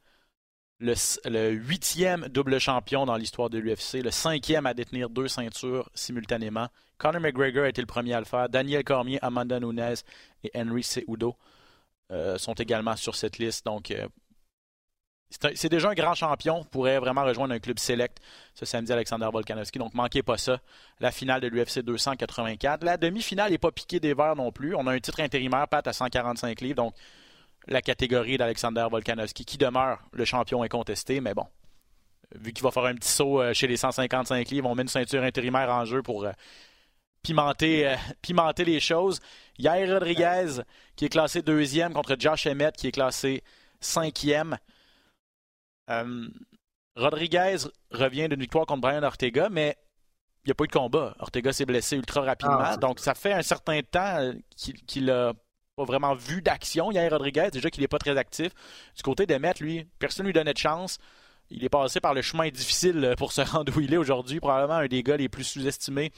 le, 0.81 1.51
huitième 1.53 2.29
double 2.29 2.59
champion 2.59 3.07
dans 3.07 3.17
l'histoire 3.17 3.51
de 3.51 3.59
l'UFC, 3.59 4.03
le 4.03 4.11
cinquième 4.11 4.67
à 4.67 4.75
détenir 4.75 5.11
deux 5.11 5.29
ceintures 5.29 5.91
simultanément. 5.95 6.69
Conor 6.99 7.21
McGregor 7.21 7.65
a 7.65 7.69
été 7.69 7.81
le 7.81 7.87
premier 7.87 8.15
à 8.15 8.19
le 8.19 8.27
faire. 8.27 8.49
Daniel 8.49 8.85
Cormier, 8.85 9.19
Amanda 9.23 9.61
Nunes 9.61 9.97
et 10.43 10.51
Henry 10.55 10.83
Cejudo 10.83 11.37
euh, 12.11 12.39
sont 12.39 12.55
également 12.55 12.97
sur 12.97 13.15
cette 13.15 13.39
liste. 13.39 13.65
Donc, 13.65 13.91
euh, 13.91 14.07
c'est 15.31 15.69
déjà 15.69 15.91
un 15.91 15.95
grand 15.95 16.15
champion, 16.15 16.65
pourrait 16.65 16.99
vraiment 16.99 17.25
rejoindre 17.25 17.53
un 17.55 17.59
club 17.59 17.79
select 17.79 18.19
ce 18.55 18.65
samedi, 18.65 18.93
Alexander 18.93 19.29
Volkanovski. 19.33 19.79
Donc, 19.79 19.93
manquez 19.95 20.23
pas 20.23 20.39
ça. 20.39 20.61
La 21.01 21.11
finale 21.11 21.41
de 21.41 21.49
l'UFC 21.49 21.81
284. 21.81 22.85
La 22.85 22.97
demi-finale 22.97 23.51
n'est 23.51 23.59
pas 23.59 23.73
piquée 23.73 24.01
des 24.01 24.15
verres 24.15 24.37
non 24.37 24.53
plus. 24.53 24.75
On 24.75 24.87
a 24.87 24.93
un 24.93 25.01
titre 25.01 25.21
intérimaire, 25.21 25.67
Pat, 25.69 25.87
à 25.87 25.93
145 25.93 26.61
livres. 26.61 26.77
Donc, 26.77 26.95
la 27.67 27.83
catégorie 27.83 28.39
d'Alexander 28.39 28.87
Volkanovski, 28.91 29.45
qui 29.45 29.59
demeure 29.59 29.99
le 30.13 30.25
champion 30.25 30.63
incontesté. 30.63 31.21
Mais 31.21 31.35
bon, 31.35 31.47
vu 32.35 32.53
qu'il 32.53 32.63
va 32.63 32.71
faire 32.71 32.85
un 32.85 32.95
petit 32.95 33.11
saut 33.11 33.41
euh, 33.41 33.53
chez 33.53 33.67
les 33.67 33.77
155 33.77 34.49
livres, 34.51 34.69
on 34.69 34.75
met 34.75 34.83
une 34.83 34.89
ceinture 34.89 35.23
intérimaire 35.23 35.71
en 35.71 35.85
jeu 35.85 36.03
pour 36.03 36.25
euh, 36.25 36.33
pimenter, 37.23 37.89
euh, 37.89 37.97
pimenter 38.23 38.65
les 38.65 38.81
choses. 38.81 39.21
Yair 39.59 39.93
Rodriguez, 39.93 40.63
qui 40.95 41.07
est 41.07 41.09
classé 41.09 41.43
deuxième 41.43 41.93
contre 41.93 42.17
Josh 42.19 42.47
Emmett, 42.47 42.77
qui 42.77 42.89
est 42.89 42.93
classé 42.93 43.43
cinquième. 43.81 44.57
Euh, 45.91 46.29
Rodriguez 46.97 47.57
revient 47.91 48.29
d'une 48.29 48.41
victoire 48.41 48.67
contre 48.67 48.81
Brian 48.81 49.03
Ortega, 49.03 49.49
mais 49.51 49.77
il 50.45 50.49
n'y 50.49 50.53
a 50.53 50.55
pas 50.55 50.65
eu 50.65 50.69
de 50.69 50.73
combat. 50.73 51.15
Ortega 51.19 51.53
s'est 51.53 51.67
blessé 51.67 51.97
ultra 51.97 52.23
rapidement. 52.23 52.59
Ah, 52.61 52.77
donc, 52.77 53.01
ça 53.01 53.15
fait 53.15 53.33
un 53.33 53.43
certain 53.43 53.81
temps 53.83 54.33
qu'il 54.57 55.05
n'a 55.07 55.33
pas 55.77 55.85
vraiment 55.85 56.15
vu 56.15 56.41
d'action. 56.41 56.91
Hier, 56.91 57.11
Rodriguez, 57.11 57.49
déjà 57.53 57.71
qu'il 57.71 57.83
n'est 57.83 57.89
pas 57.89 57.99
très 57.99 58.17
actif. 58.17 58.53
Du 58.97 59.03
côté 59.03 59.27
de 59.27 59.35
Met, 59.37 59.55
lui, 59.61 59.87
personne 59.99 60.25
ne 60.25 60.29
lui 60.29 60.33
donnait 60.35 60.55
de 60.55 60.59
chance. 60.59 60.99
Il 61.51 61.65
est 61.65 61.69
passé 61.69 62.01
par 62.01 62.15
le 62.15 62.23
chemin 62.23 62.49
difficile 62.49 63.15
pour 63.19 63.33
se 63.33 63.41
rendre 63.51 63.77
où 63.77 63.81
il 63.81 63.93
est 63.93 63.99
aujourd'hui. 63.99 64.41
Probablement 64.41 64.79
un 64.79 64.87
des 64.87 65.03
gars 65.03 65.17
les 65.17 65.29
plus 65.29 65.45
sous-estimés 65.45 66.13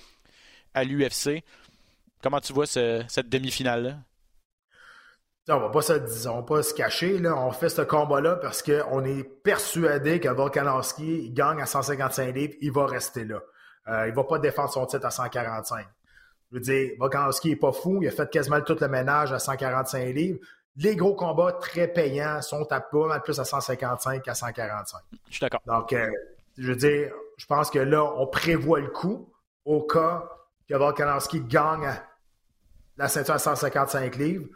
à 0.74 0.84
l'UFC. 0.84 1.42
Comment 2.22 2.40
tu 2.40 2.52
vois 2.52 2.66
cette 2.66 3.28
demi-finale-là? 3.28 3.96
On 5.56 5.60
va 5.60 5.68
pas 5.70 5.82
se, 5.82 5.92
disons, 5.94 6.42
pas 6.42 6.62
se 6.62 6.74
cacher. 6.74 7.18
Là. 7.18 7.36
On 7.36 7.50
fait 7.50 7.68
ce 7.68 7.82
combat-là 7.82 8.36
parce 8.36 8.62
qu'on 8.62 9.04
est 9.04 9.24
persuadé 9.24 10.20
que 10.20 10.28
Volkanovski 10.28 11.26
il 11.26 11.34
gagne 11.34 11.60
à 11.60 11.66
155 11.66 12.34
livres, 12.34 12.54
il 12.60 12.72
va 12.72 12.86
rester 12.86 13.24
là. 13.24 13.40
Euh, 13.88 14.08
il 14.08 14.14
va 14.14 14.24
pas 14.24 14.38
défendre 14.38 14.70
son 14.70 14.86
titre 14.86 15.06
à 15.06 15.10
145. 15.10 15.86
Je 16.50 16.56
veux 16.56 16.62
dire, 16.62 16.92
Volkanovski 16.98 17.52
est 17.52 17.56
pas 17.56 17.72
fou, 17.72 18.02
il 18.02 18.08
a 18.08 18.10
fait 18.10 18.30
quasiment 18.30 18.60
tout 18.60 18.76
le 18.80 18.88
ménage 18.88 19.32
à 19.32 19.38
145 19.38 20.04
livres. 20.14 20.38
Les 20.76 20.94
gros 20.94 21.14
combats 21.14 21.52
très 21.52 21.88
payants 21.88 22.40
sont 22.42 22.70
à 22.70 22.80
pas 22.80 23.06
mal 23.06 23.22
plus 23.22 23.40
à 23.40 23.44
155 23.44 24.22
qu'à 24.22 24.34
145. 24.34 25.00
Je 25.28 25.34
suis 25.34 25.40
d'accord. 25.40 25.60
Donc, 25.66 25.92
euh, 25.92 26.08
je 26.56 26.68
veux 26.68 26.76
dire, 26.76 27.12
je 27.36 27.46
pense 27.46 27.70
que 27.70 27.78
là, 27.78 28.04
on 28.04 28.26
prévoit 28.26 28.80
le 28.80 28.88
coup 28.88 29.32
au 29.64 29.82
cas 29.82 30.28
que 30.68 30.76
Volkanovski 30.76 31.40
gagne 31.40 31.92
la 32.96 33.08
ceinture 33.08 33.34
à 33.34 33.38
155 33.38 34.16
livres 34.16 34.46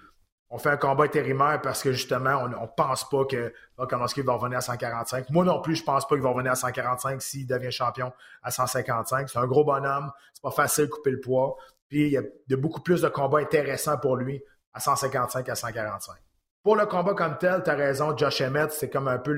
on 0.55 0.59
fait 0.59 0.69
un 0.69 0.77
combat 0.77 1.05
intérimaire 1.05 1.63
parce 1.63 1.83
que 1.83 1.93
justement, 1.93 2.43
on 2.43 2.49
ne 2.49 2.67
pense 2.77 3.09
pas 3.09 3.25
que 3.25 3.55
Volkanovski 3.79 4.21
va 4.21 4.35
revenir 4.35 4.59
à 4.59 4.61
145. 4.61 5.31
Moi 5.31 5.47
non 5.47 5.63
plus, 5.63 5.77
je 5.77 5.83
pense 5.83 6.07
pas 6.07 6.15
qu'il 6.15 6.23
va 6.23 6.29
revenir 6.29 6.53
à 6.53 6.57
145 6.57 7.23
s'il 7.23 7.47
devient 7.47 7.73
champion 7.73 8.13
à 8.43 8.51
155. 8.51 9.31
C'est 9.31 9.39
un 9.39 9.47
gros 9.47 9.65
bonhomme, 9.65 10.13
c'est 10.35 10.43
pas 10.43 10.51
facile 10.51 10.85
de 10.85 10.91
couper 10.91 11.11
le 11.11 11.21
poids. 11.21 11.57
Puis 11.89 12.09
il 12.09 12.13
y 12.13 12.19
a 12.19 12.57
beaucoup 12.59 12.83
plus 12.83 13.01
de 13.01 13.09
combats 13.09 13.39
intéressants 13.39 13.97
pour 13.97 14.17
lui 14.17 14.43
à 14.75 14.81
155 14.81 15.49
à 15.49 15.55
145. 15.55 16.17
Pour 16.63 16.77
le 16.77 16.85
combat 16.85 17.15
comme 17.15 17.39
tel, 17.39 17.63
tu 17.65 17.71
as 17.71 17.75
raison, 17.75 18.15
Josh 18.15 18.43
Emmett, 18.43 18.73
c'est 18.73 18.91
comme 18.91 19.09
un 19.09 19.19
peu 19.19 19.35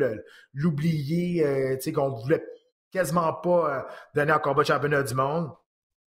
l'oublié, 0.52 1.47
euh, 1.47 1.80
sais, 1.80 1.92
qu'on 1.92 2.11
voulait 2.11 2.44
quasiment 2.90 3.33
pas 3.35 3.71
euh, 3.71 3.83
donner 4.16 4.33
un 4.33 4.40
combat 4.40 4.62
de 4.62 4.66
championnat 4.66 5.04
du 5.04 5.14
monde. 5.14 5.52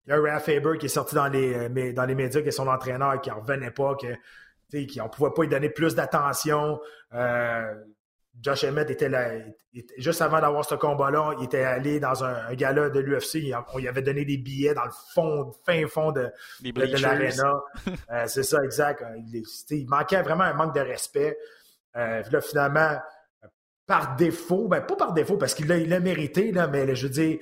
Il 0.07 0.09
y 0.09 0.13
a 0.13 0.19
Ralph 0.19 0.45
Faber 0.45 0.79
qui 0.79 0.87
est 0.87 0.89
sorti 0.89 1.13
dans 1.13 1.27
les, 1.27 1.69
euh, 1.69 1.93
dans 1.93 2.05
les 2.05 2.15
médias, 2.15 2.41
qui 2.41 2.47
est 2.47 2.51
son 2.51 2.67
entraîneur, 2.67 3.21
qui 3.21 3.29
en 3.29 3.39
revenait 3.39 3.71
pas, 3.71 3.95
que 3.95 4.07
on 4.99 5.03
ne 5.03 5.09
pouvait 5.09 5.31
pas 5.35 5.41
lui 5.43 5.49
donner 5.49 5.69
plus 5.69 5.95
d'attention. 5.95 6.79
Euh, 7.13 7.73
Josh 8.41 8.65
Emmett 8.65 8.89
était 8.89 9.07
là, 9.07 9.31
juste 9.97 10.21
avant 10.21 10.41
d'avoir 10.41 10.65
ce 10.65 10.75
combat-là, 10.75 11.35
il 11.39 11.45
était 11.45 11.63
allé 11.63 11.99
dans 11.99 12.23
un, 12.23 12.53
gala 12.53 12.89
de 12.89 12.99
l'UFC. 12.99 13.53
On 13.73 13.77
lui 13.77 13.87
avait 13.87 14.01
donné 14.01 14.25
des 14.25 14.37
billets 14.37 14.73
dans 14.73 14.85
le 14.85 14.91
fond, 15.13 15.51
fin 15.65 15.87
fond 15.87 16.11
de, 16.11 16.29
de, 16.61 17.01
l'aréna. 17.01 17.53
Euh, 18.11 18.25
c'est 18.27 18.43
ça, 18.43 18.63
exact. 18.63 19.03
Il, 19.69 19.87
manquait 19.87 20.21
vraiment 20.21 20.43
un 20.43 20.53
manque 20.53 20.75
de 20.75 20.81
respect. 20.81 21.37
Euh, 21.95 22.21
là, 22.29 22.41
finalement, 22.41 22.99
par 23.87 24.15
défaut, 24.15 24.67
ben 24.67 24.81
pas 24.81 24.95
par 24.95 25.13
défaut, 25.13 25.37
parce 25.37 25.53
qu'il 25.53 25.67
l'a 25.67 25.99
mérité, 25.99 26.51
là, 26.51 26.67
mais 26.67 26.95
je 26.95 27.07
veux 27.07 27.13
dire, 27.13 27.39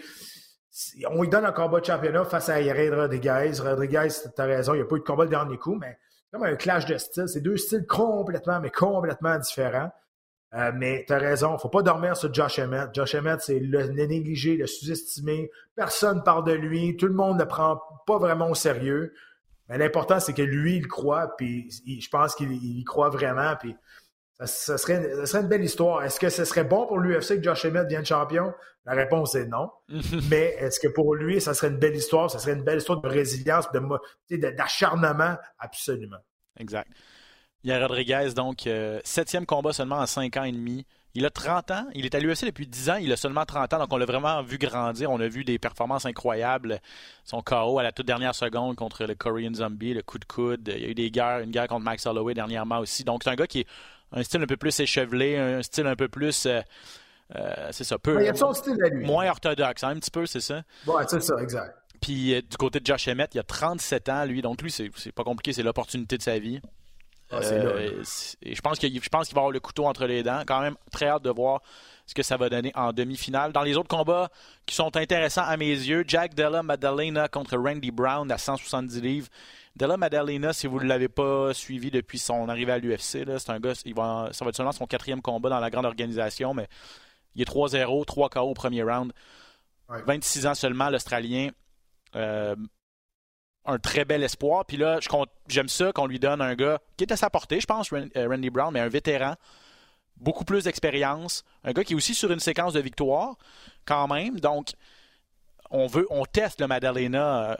on 1.09 1.21
lui 1.21 1.29
donne 1.29 1.45
un 1.45 1.51
combat 1.51 1.79
de 1.79 1.85
championnat 1.85 2.25
face 2.25 2.49
à 2.49 2.61
Yared 2.61 2.93
Rodriguez. 2.93 3.51
Rodriguez, 3.59 4.07
tu 4.35 4.41
as 4.41 4.45
raison, 4.45 4.73
il 4.73 4.77
n'y 4.77 4.83
a 4.83 4.85
pas 4.85 4.95
eu 4.95 4.99
de 4.99 5.03
combat 5.03 5.23
le 5.23 5.29
dernier 5.29 5.57
coup, 5.57 5.75
mais 5.75 5.97
comme 6.33 6.43
un 6.43 6.55
clash 6.55 6.85
de 6.85 6.97
styles. 6.97 7.27
C'est 7.27 7.41
deux 7.41 7.57
styles 7.57 7.85
complètement, 7.85 8.59
mais 8.59 8.71
complètement 8.71 9.37
différents. 9.37 9.91
Euh, 10.55 10.71
mais 10.75 11.03
tu 11.07 11.13
as 11.13 11.17
raison, 11.17 11.57
faut 11.57 11.69
pas 11.69 11.83
dormir 11.83 12.17
sur 12.17 12.33
Josh 12.33 12.59
Emmett. 12.59 12.89
Josh 12.93 13.15
Emmett, 13.15 13.39
c'est 13.41 13.59
le, 13.59 13.87
négligé, 13.87 14.57
le 14.57 14.67
sous-estimé. 14.67 15.51
Personne 15.75 16.23
parle 16.23 16.45
de 16.45 16.53
lui. 16.53 16.97
Tout 16.97 17.07
le 17.07 17.13
monde 17.13 17.39
ne 17.39 17.43
prend 17.43 17.79
pas 18.07 18.17
vraiment 18.17 18.49
au 18.49 18.55
sérieux. 18.55 19.13
Mais 19.69 19.77
l'important, 19.77 20.19
c'est 20.19 20.33
que 20.33 20.41
lui, 20.41 20.77
il 20.77 20.87
croit, 20.87 21.35
puis 21.37 21.69
je 21.69 22.09
pense 22.09 22.35
qu'il 22.35 22.51
y 22.51 22.83
croit 22.83 23.09
vraiment. 23.09 23.55
Puis 23.59 23.75
ça, 24.45 24.77
serait, 24.77 25.01
une 25.33 25.47
belle 25.47 25.63
histoire. 25.63 26.03
Est-ce 26.03 26.19
que 26.19 26.29
ce 26.29 26.45
serait 26.45 26.63
bon 26.63 26.87
pour 26.87 26.99
l'UFC 26.99 27.37
que 27.37 27.43
Josh 27.43 27.65
Emmett 27.65 27.83
devienne 27.83 28.05
champion? 28.05 28.53
La 28.85 28.93
réponse 28.93 29.35
est 29.35 29.45
non. 29.45 29.69
Mais 30.29 30.55
est-ce 30.59 30.79
que 30.79 30.87
pour 30.87 31.15
lui, 31.15 31.39
ça 31.41 31.53
serait 31.53 31.69
une 31.69 31.77
belle 31.77 31.95
histoire? 31.95 32.29
Ça 32.29 32.39
serait 32.39 32.53
une 32.53 32.63
belle 32.63 32.79
histoire 32.79 33.01
de 33.01 33.07
résilience, 33.07 33.67
d'acharnement? 34.29 35.37
Absolument. 35.59 36.17
Exact. 36.59 36.89
Il 37.63 37.69
y 37.69 37.73
a 37.73 37.79
Rodriguez, 37.79 38.31
donc, 38.35 38.67
euh, 38.67 38.99
septième 39.05 39.45
combat 39.45 39.71
seulement 39.71 39.97
en 39.97 40.05
cinq 40.05 40.35
ans 40.35 40.43
et 40.43 40.51
demi. 40.51 40.85
Il 41.15 41.25
a 41.25 41.29
30 41.29 41.71
ans. 41.71 41.85
Il 41.93 42.05
est 42.05 42.15
à 42.15 42.19
l'UFC 42.19 42.45
depuis 42.45 42.67
10 42.67 42.89
ans. 42.89 42.95
Il 42.95 43.11
a 43.11 43.15
seulement 43.15 43.45
30 43.45 43.73
ans. 43.73 43.79
Donc, 43.79 43.93
on 43.93 43.97
l'a 43.97 44.05
vraiment 44.05 44.41
vu 44.41 44.57
grandir. 44.57 45.11
On 45.11 45.19
a 45.19 45.27
vu 45.27 45.43
des 45.43 45.59
performances 45.59 46.05
incroyables. 46.05 46.81
Son 47.23 47.41
KO 47.41 47.77
à 47.77 47.83
la 47.83 47.91
toute 47.91 48.07
dernière 48.07 48.33
seconde 48.33 48.75
contre 48.75 49.05
le 49.05 49.13
Korean 49.13 49.53
Zombie, 49.53 49.93
le 49.93 50.01
coup 50.01 50.17
de 50.17 50.25
coude. 50.25 50.73
Il 50.75 50.81
y 50.81 50.85
a 50.85 50.89
eu 50.89 50.95
des 50.95 51.11
guerres, 51.11 51.39
une 51.39 51.51
guerre 51.51 51.67
contre 51.67 51.83
Max 51.83 52.05
Holloway 52.05 52.33
dernièrement 52.33 52.79
aussi. 52.79 53.03
Donc, 53.03 53.23
c'est 53.23 53.29
un 53.29 53.35
gars 53.35 53.47
qui 53.47 53.61
est 53.61 53.67
un 54.13 54.23
style 54.23 54.41
un 54.41 54.47
peu 54.47 54.57
plus 54.57 54.79
échevelé, 54.79 55.37
un 55.37 55.63
style 55.63 55.87
un 55.87 55.95
peu 55.95 56.07
plus. 56.07 56.45
Euh, 56.45 56.61
euh, 57.35 57.69
c'est 57.71 57.83
ça, 57.83 57.97
peu. 57.97 58.21
il 58.21 58.29
a 58.29 58.35
son 58.35 58.53
style 58.53 58.77
à 58.83 58.89
lui? 58.89 59.05
Moins 59.05 59.27
orthodoxe, 59.27 59.83
hein, 59.83 59.89
un 59.89 59.99
petit 59.99 60.11
peu, 60.11 60.25
c'est 60.25 60.41
ça? 60.41 60.61
Ouais, 60.85 61.03
c'est 61.07 61.21
ça, 61.21 61.35
exact. 61.41 61.75
Puis 62.01 62.35
euh, 62.35 62.41
du 62.41 62.57
côté 62.57 62.79
de 62.79 62.85
Josh 62.85 63.07
Emmett, 63.07 63.33
il 63.33 63.39
a 63.39 63.43
37 63.43 64.09
ans, 64.09 64.25
lui. 64.25 64.41
Donc, 64.41 64.61
lui, 64.61 64.71
c'est 64.71 65.11
pas 65.11 65.23
compliqué, 65.23 65.53
c'est 65.53 65.63
l'opportunité 65.63 66.17
de 66.17 66.21
sa 66.21 66.37
vie. 66.37 66.61
Ah, 67.31 67.39
et 68.43 68.53
je 68.53 68.61
pense 68.61 68.77
qu'il 68.77 68.99
va 68.99 69.19
avoir 69.21 69.49
le 69.49 69.59
couteau 69.59 69.85
entre 69.85 70.05
les 70.05 70.21
dents. 70.21 70.43
Quand 70.45 70.61
même, 70.61 70.75
très 70.91 71.07
hâte 71.07 71.23
de 71.23 71.31
voir 71.31 71.61
ce 72.05 72.13
que 72.13 72.21
ça 72.21 72.37
va 72.37 72.49
donner 72.49 72.71
en 72.75 72.93
demi-finale. 72.93 73.53
Dans 73.53 73.63
les 73.63 73.75
autres 73.75 73.87
combats 73.87 74.29
qui 74.67 74.75
sont 74.75 74.95
intéressants 74.95 75.43
à 75.43 75.57
mes 75.57 75.71
yeux, 75.71 76.03
Jack 76.05 76.35
Della 76.35 76.61
Maddalena 76.61 77.27
contre 77.27 77.57
Randy 77.57 77.89
Brown 77.89 78.31
à 78.31 78.37
170 78.37 79.01
livres. 79.01 79.29
Della 79.75 79.97
Maddalena, 79.97 80.53
si 80.53 80.67
vous 80.67 80.79
ne 80.79 80.85
l'avez 80.85 81.09
pas 81.09 81.53
suivi 81.53 81.89
depuis 81.89 82.19
son 82.19 82.47
arrivée 82.47 82.73
à 82.73 82.77
l'UFC, 82.77 83.25
c'est 83.37 83.49
un 83.49 83.59
gars, 83.59 83.73
il 83.85 83.95
va, 83.95 84.29
ça 84.31 84.45
va 84.45 84.49
être 84.49 84.55
seulement 84.55 84.71
son 84.71 84.85
quatrième 84.85 85.21
combat 85.21 85.49
dans 85.49 85.59
la 85.59 85.71
grande 85.71 85.85
organisation, 85.85 86.53
mais 86.53 86.67
il 87.35 87.41
est 87.41 87.49
3-0, 87.49 88.05
3 88.05 88.29
KO 88.29 88.41
au 88.41 88.53
premier 88.53 88.83
round. 88.83 89.11
26 89.89 90.47
ans 90.47 90.55
seulement, 90.55 90.89
l'Australien. 90.89 91.49
Euh, 92.15 92.55
un 93.65 93.79
très 93.79 94.05
bel 94.05 94.23
espoir. 94.23 94.65
Puis 94.65 94.77
là, 94.77 94.99
j'aime 95.47 95.69
ça 95.69 95.91
qu'on 95.93 96.05
lui 96.05 96.19
donne 96.19 96.41
un 96.41 96.55
gars 96.55 96.79
qui 96.97 97.05
est 97.05 97.11
à 97.11 97.17
sa 97.17 97.29
portée, 97.29 97.59
je 97.59 97.65
pense, 97.65 97.91
euh, 97.93 98.27
Randy 98.27 98.49
Brown, 98.49 98.73
mais 98.73 98.79
un 98.79 98.89
vétéran. 98.89 99.35
Beaucoup 100.17 100.45
plus 100.45 100.65
d'expérience. 100.65 101.43
Un 101.63 101.71
gars 101.71 101.83
qui 101.83 101.93
est 101.93 101.95
aussi 101.95 102.13
sur 102.13 102.31
une 102.31 102.39
séquence 102.39 102.73
de 102.73 102.79
victoire, 102.79 103.35
quand 103.85 104.07
même. 104.07 104.39
Donc, 104.39 104.73
on 105.73 105.87
veut, 105.87 106.05
on 106.11 106.23
teste 106.23 106.61
le 106.61 106.67
Madalena 106.67 107.51
euh, 107.51 107.55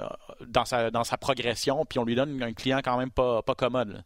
dans 0.48 0.65
sa, 0.65 0.91
dans 0.91 1.03
sa 1.03 1.17
progression, 1.17 1.84
puis 1.84 2.00
on 2.00 2.05
lui 2.05 2.15
donne 2.15 2.41
un 2.41 2.53
client 2.53 2.79
quand 2.84 2.98
même 2.98 3.10
pas, 3.10 3.41
pas 3.41 3.55
commode. 3.55 4.03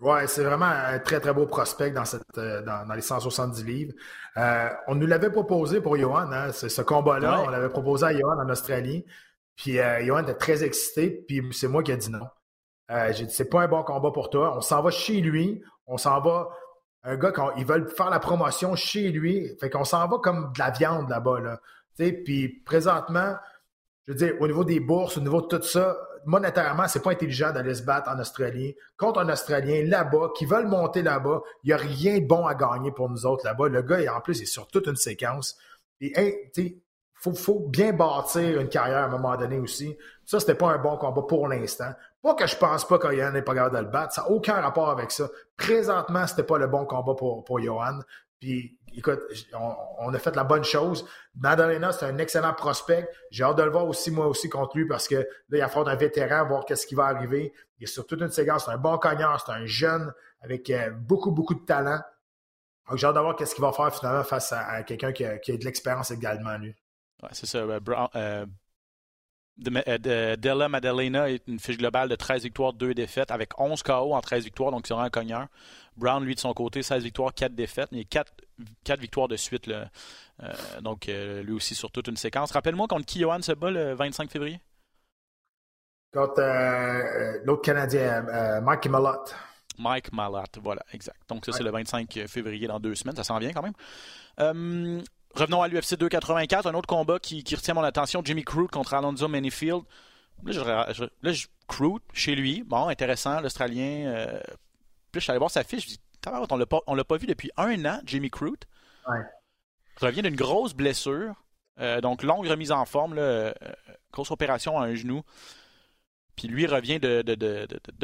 Oui, 0.00 0.20
c'est 0.28 0.44
vraiment 0.44 0.66
un 0.66 1.00
très, 1.00 1.18
très 1.18 1.34
beau 1.34 1.44
prospect 1.44 1.90
dans, 1.90 2.04
cette, 2.04 2.22
euh, 2.38 2.62
dans, 2.62 2.94
les 2.94 3.02
170 3.02 3.64
livres. 3.64 3.92
Euh, 4.36 4.68
on 4.86 4.94
nous 4.94 5.08
l'avait 5.08 5.30
proposé 5.30 5.80
pour 5.80 5.96
Johan, 5.96 6.30
hein, 6.30 6.52
ce, 6.52 6.80
combat-là. 6.80 7.42
On 7.44 7.48
l'avait 7.48 7.68
proposé 7.68 8.06
à 8.06 8.12
Johan 8.12 8.38
en 8.38 8.48
Australie. 8.48 9.04
Puis 9.56 9.78
Johan 10.02 10.22
était 10.22 10.36
très 10.36 10.62
excité, 10.62 11.10
puis 11.26 11.42
c'est 11.50 11.66
moi 11.66 11.82
qui 11.82 11.90
ai 11.90 11.96
dit 11.96 12.12
non. 12.12 12.28
J'ai 13.10 13.26
dit, 13.26 13.34
c'est 13.34 13.50
pas 13.50 13.62
un 13.62 13.66
bon 13.66 13.82
combat 13.82 14.12
pour 14.12 14.30
toi. 14.30 14.56
On 14.56 14.60
s'en 14.60 14.80
va 14.82 14.92
chez 14.92 15.20
lui. 15.20 15.60
On 15.88 15.98
s'en 15.98 16.20
va. 16.20 16.50
Un 17.02 17.16
gars, 17.16 17.32
quand 17.32 17.50
ils 17.56 17.66
veulent 17.66 17.90
faire 17.90 18.08
la 18.08 18.20
promotion 18.20 18.76
chez 18.76 19.10
lui. 19.10 19.50
Fait 19.58 19.68
qu'on 19.68 19.82
s'en 19.82 20.06
va 20.06 20.18
comme 20.18 20.52
de 20.52 20.60
la 20.60 20.70
viande 20.70 21.10
là-bas. 21.10 21.40
Là. 21.40 21.58
Puis 21.98 22.48
présentement, 22.64 23.36
je 24.06 24.12
veux 24.12 24.18
dire, 24.18 24.34
au 24.40 24.46
niveau 24.46 24.64
des 24.64 24.80
bourses, 24.80 25.18
au 25.18 25.20
niveau 25.20 25.42
de 25.42 25.46
tout 25.46 25.62
ça, 25.62 25.96
monétairement, 26.24 26.88
c'est 26.88 27.02
pas 27.02 27.10
intelligent 27.10 27.52
d'aller 27.52 27.74
se 27.74 27.82
battre 27.82 28.10
en 28.10 28.18
Australie 28.18 28.76
contre 28.96 29.20
un 29.20 29.28
Australien 29.28 29.84
là-bas 29.84 30.30
qui 30.36 30.46
veulent 30.46 30.66
monter 30.66 31.02
là-bas. 31.02 31.42
Il 31.64 31.68
n'y 31.68 31.72
a 31.72 31.76
rien 31.76 32.18
de 32.18 32.26
bon 32.26 32.46
à 32.46 32.54
gagner 32.54 32.92
pour 32.92 33.08
nous 33.08 33.26
autres 33.26 33.44
là-bas. 33.44 33.68
Le 33.68 33.82
gars, 33.82 34.14
en 34.14 34.20
plus, 34.20 34.40
il 34.40 34.42
est 34.42 34.46
sur 34.46 34.68
toute 34.68 34.86
une 34.86 34.96
séquence. 34.96 35.56
Et 36.00 36.50
il 36.56 36.80
faut, 37.14 37.60
bien 37.68 37.92
bâtir 37.92 38.60
une 38.60 38.68
carrière 38.68 38.98
à 38.98 39.04
un 39.04 39.08
moment 39.08 39.36
donné 39.36 39.58
aussi. 39.58 39.96
Ça, 40.24 40.38
c'était 40.38 40.54
pas 40.54 40.70
un 40.70 40.78
bon 40.78 40.96
combat 40.96 41.22
pour 41.22 41.48
l'instant. 41.48 41.92
Pas 42.22 42.34
que 42.34 42.46
je 42.46 42.56
pense 42.56 42.86
pas 42.86 42.98
que 42.98 43.14
Johan 43.14 43.32
n'est 43.32 43.42
pas 43.42 43.54
capable 43.54 43.76
de 43.76 43.82
le 43.82 43.90
battre. 43.90 44.14
Ça 44.14 44.22
n'a 44.22 44.30
aucun 44.30 44.60
rapport 44.60 44.90
avec 44.90 45.10
ça. 45.10 45.28
Présentement, 45.56 46.26
c'était 46.26 46.44
pas 46.44 46.58
le 46.58 46.66
bon 46.66 46.84
combat 46.84 47.14
pour, 47.14 47.44
pour 47.44 47.60
Johan. 47.60 47.98
Puis, 48.40 48.78
écoute, 48.98 49.20
on, 49.98 50.12
a 50.12 50.18
fait 50.18 50.34
la 50.34 50.44
bonne 50.44 50.64
chose. 50.64 51.06
Madalena, 51.36 51.92
c'est 51.92 52.06
un 52.06 52.18
excellent 52.18 52.52
prospect. 52.52 53.08
J'ai 53.30 53.44
hâte 53.44 53.56
de 53.56 53.62
le 53.62 53.70
voir 53.70 53.86
aussi, 53.86 54.10
moi 54.10 54.26
aussi, 54.26 54.48
contre 54.48 54.76
lui, 54.76 54.86
parce 54.86 55.08
que 55.08 55.16
là, 55.16 55.58
il 55.58 55.60
affronte 55.60 55.88
un 55.88 55.94
vétéran, 55.94 56.46
voir 56.46 56.64
qu'est-ce 56.64 56.86
qui 56.86 56.94
va 56.94 57.06
arriver. 57.06 57.52
Il 57.78 57.84
est 57.84 57.86
sur 57.86 58.06
toute 58.06 58.20
une 58.20 58.30
séquence. 58.30 58.64
C'est 58.64 58.72
un 58.72 58.78
bon 58.78 58.98
cognard, 58.98 59.42
c'est 59.44 59.52
un 59.52 59.66
jeune 59.66 60.12
avec 60.40 60.68
euh, 60.70 60.90
beaucoup, 60.90 61.30
beaucoup 61.30 61.54
de 61.54 61.64
talent. 61.64 62.00
Donc, 62.88 62.98
j'ai 62.98 63.06
hâte 63.06 63.14
de 63.14 63.20
voir 63.20 63.36
qu'est-ce 63.36 63.54
qu'il 63.54 63.62
va 63.62 63.72
faire 63.72 63.94
finalement 63.94 64.24
face 64.24 64.52
à, 64.52 64.82
quelqu'un 64.82 65.12
qui, 65.12 65.24
a, 65.24 65.36
de 65.36 65.64
l'expérience 65.64 66.10
également, 66.10 66.56
lui. 66.58 66.74
Ouais, 67.22 67.30
c'est 67.32 67.46
ça. 67.46 67.58
Euh, 67.58 68.46
de, 69.58 70.36
Della 70.36 70.68
Maddalena 70.68 71.30
est 71.30 71.46
une 71.48 71.58
fiche 71.58 71.78
globale 71.78 72.08
de 72.08 72.16
13 72.16 72.42
victoires, 72.44 72.72
2 72.72 72.94
défaites, 72.94 73.30
avec 73.30 73.58
11 73.60 73.82
KO 73.82 74.14
en 74.14 74.20
13 74.20 74.44
victoires, 74.44 74.70
donc 74.70 74.86
c'est 74.86 74.94
vraiment 74.94 75.06
un 75.06 75.10
cogneur. 75.10 75.46
Brown, 75.96 76.24
lui, 76.24 76.34
de 76.34 76.40
son 76.40 76.54
côté, 76.54 76.82
16 76.82 77.02
victoires, 77.02 77.34
4 77.34 77.54
défaites, 77.54 77.90
mais 77.90 78.04
4, 78.04 78.32
4 78.84 79.00
victoires 79.00 79.28
de 79.28 79.36
suite. 79.36 79.66
Là. 79.66 79.90
Euh, 80.42 80.52
donc, 80.80 81.08
euh, 81.08 81.42
lui 81.42 81.52
aussi 81.52 81.74
sur 81.74 81.90
toute 81.90 82.06
une 82.06 82.16
séquence. 82.16 82.52
Rappelle-moi 82.52 82.86
contre 82.86 83.04
qui 83.04 83.20
Johan 83.20 83.42
se 83.42 83.52
bat 83.52 83.70
le 83.70 83.94
25 83.94 84.30
février? 84.30 84.60
Contre 86.12 86.40
euh, 86.40 87.38
l'autre 87.44 87.62
Canadien, 87.62 88.60
Mike 88.60 88.86
Malott. 88.86 89.34
Mike 89.78 90.12
Malott, 90.12 90.58
voilà, 90.62 90.82
exact. 90.92 91.20
Donc, 91.28 91.44
ça, 91.44 91.52
c'est 91.52 91.64
le 91.64 91.70
25 91.70 92.26
février 92.28 92.66
dans 92.68 92.80
deux 92.80 92.94
semaines. 92.94 93.16
Ça 93.16 93.24
s'en 93.24 93.38
vient 93.38 93.52
quand 93.52 93.62
même. 93.62 95.02
Revenons 95.38 95.62
à 95.62 95.68
l'UFC 95.68 95.94
284, 95.96 96.66
un 96.66 96.74
autre 96.74 96.88
combat 96.88 97.20
qui, 97.20 97.44
retient 97.54 97.74
mon 97.74 97.84
attention, 97.84 98.22
Jimmy 98.24 98.42
Crute 98.42 98.72
contre 98.72 98.94
Alonzo 98.94 99.28
Manyfield. 99.28 99.82
Là, 100.44 100.52
je, 101.32 101.46
Crute, 101.68 102.02
chez 102.12 102.34
lui, 102.34 102.64
bon, 102.64 102.88
intéressant, 102.88 103.40
l'Australien. 103.40 104.06
Euh, 104.06 104.40
puis 105.12 105.20
je 105.20 105.20
suis 105.20 105.30
allé 105.30 105.38
voir 105.38 105.52
sa 105.52 105.62
fiche, 105.62 105.84
je 105.84 105.88
dis, 105.90 106.00
on 106.50 106.56
l'a 106.56 106.66
pas, 106.66 106.80
l'a 106.88 107.04
pas 107.04 107.16
vu 107.18 107.28
depuis 107.28 107.52
un 107.56 107.84
an, 107.84 108.00
Jimmy 108.04 108.30
Crute. 108.30 108.66
Ouais. 109.08 109.20
Revient 110.00 110.22
d'une 110.22 110.34
grosse 110.34 110.74
blessure, 110.74 111.34
euh, 111.78 112.00
donc 112.00 112.24
longue 112.24 112.48
remise 112.48 112.72
en 112.72 112.84
forme, 112.84 113.14
euh, 113.16 113.52
grosse 114.12 114.32
opération 114.32 114.76
à 114.80 114.86
un 114.86 114.94
genou. 114.96 115.22
Puis 116.34 116.48
lui 116.48 116.66
revient 116.66 116.98
de, 116.98 117.22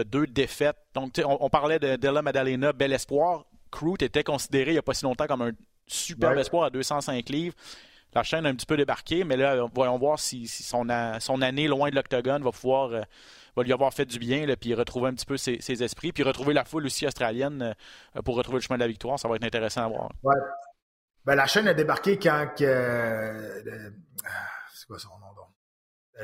deux 0.05 0.27
défaites. 0.29 0.79
Donc, 0.95 1.13
on, 1.25 1.39
on, 1.41 1.51
parlait 1.51 1.81
de 1.81 1.97
Della 1.97 2.23
Maddalena, 2.23 2.73
bel 2.73 2.93
espoir. 2.93 3.47
Crute 3.73 4.03
était 4.03 4.23
considéré 4.23 4.71
il 4.71 4.75
n'y 4.75 4.79
a 4.79 4.83
pas 4.83 4.95
si 4.95 5.05
longtemps 5.05 5.27
comme 5.27 5.43
un 5.43 5.53
Super 5.87 6.37
espoir 6.39 6.65
à 6.65 6.71
205 6.71 7.29
livres. 7.29 7.55
La 8.15 8.23
chaîne 8.23 8.47
a 8.47 8.49
un 8.49 8.55
petit 8.55 8.67
peu 8.67 8.77
débarqué, 8.77 9.25
mais 9.25 9.37
là, 9.37 9.67
voyons 9.75 9.99
voir 9.99 10.19
si, 10.21 10.47
son, 10.47 10.87
son, 11.19 11.43
année 11.43 11.67
loin 11.67 11.91
de 11.91 11.97
l'octogone 11.97 12.45
va 12.45 12.53
pouvoir 12.53 12.93
euh, 12.93 13.03
va 13.57 13.63
lui 13.63 13.73
avoir 13.73 13.93
fait 13.93 14.05
du 14.05 14.19
bien, 14.19 14.47
là, 14.47 14.57
puis 14.57 14.73
retrouver 14.75 15.09
un 15.09 15.15
petit 15.15 15.27
peu 15.27 15.37
ses, 15.37 15.83
esprits, 15.83 16.13
puis 16.13 16.23
retrouver 16.23 16.55
la 16.55 16.65
foule 16.65 16.87
aussi 16.87 17.07
australienne 17.07 17.75
euh, 18.17 18.23
pour 18.23 18.37
retrouver 18.37 18.59
le 18.59 18.63
chemin 18.63 18.77
de 18.77 18.83
la 18.83 18.89
victoire. 18.89 19.19
Ça 19.19 19.29
va 19.29 19.37
être 19.37 19.45
intéressant 19.45 19.85
à 19.85 19.89
voir. 19.89 20.11
Ouais. 20.23 20.37
Ben, 21.25 21.35
la 21.35 21.47
chaîne 21.47 21.67
a 21.67 21.75
débarqué 21.75 22.19
quand 22.19 22.51
euh, 22.61 23.61
c'est 24.73 24.87
quoi 24.87 24.99
son 24.99 25.19
nom 25.19 25.33
donc? 25.35 25.49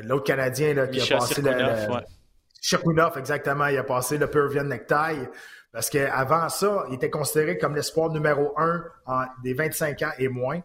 L'autre 0.03 0.23
Canadien 0.23 0.73
là, 0.73 0.87
qui 0.87 1.01
a 1.01 1.17
passé 1.17 1.41
le, 1.41 1.49
exactement. 3.17 3.67
Il 3.67 3.77
a 3.77 3.83
passé 3.83 4.17
le 4.17 4.27
Peruvian 4.27 4.63
Necktie. 4.63 5.27
Parce 5.71 5.89
qu'avant 5.89 6.49
ça, 6.49 6.85
il 6.89 6.95
était 6.95 7.09
considéré 7.09 7.57
comme 7.57 7.75
l'espoir 7.75 8.09
numéro 8.09 8.53
un 8.57 8.83
des 9.43 9.53
25 9.53 10.01
ans 10.01 10.11
et 10.17 10.27
moins. 10.27 10.61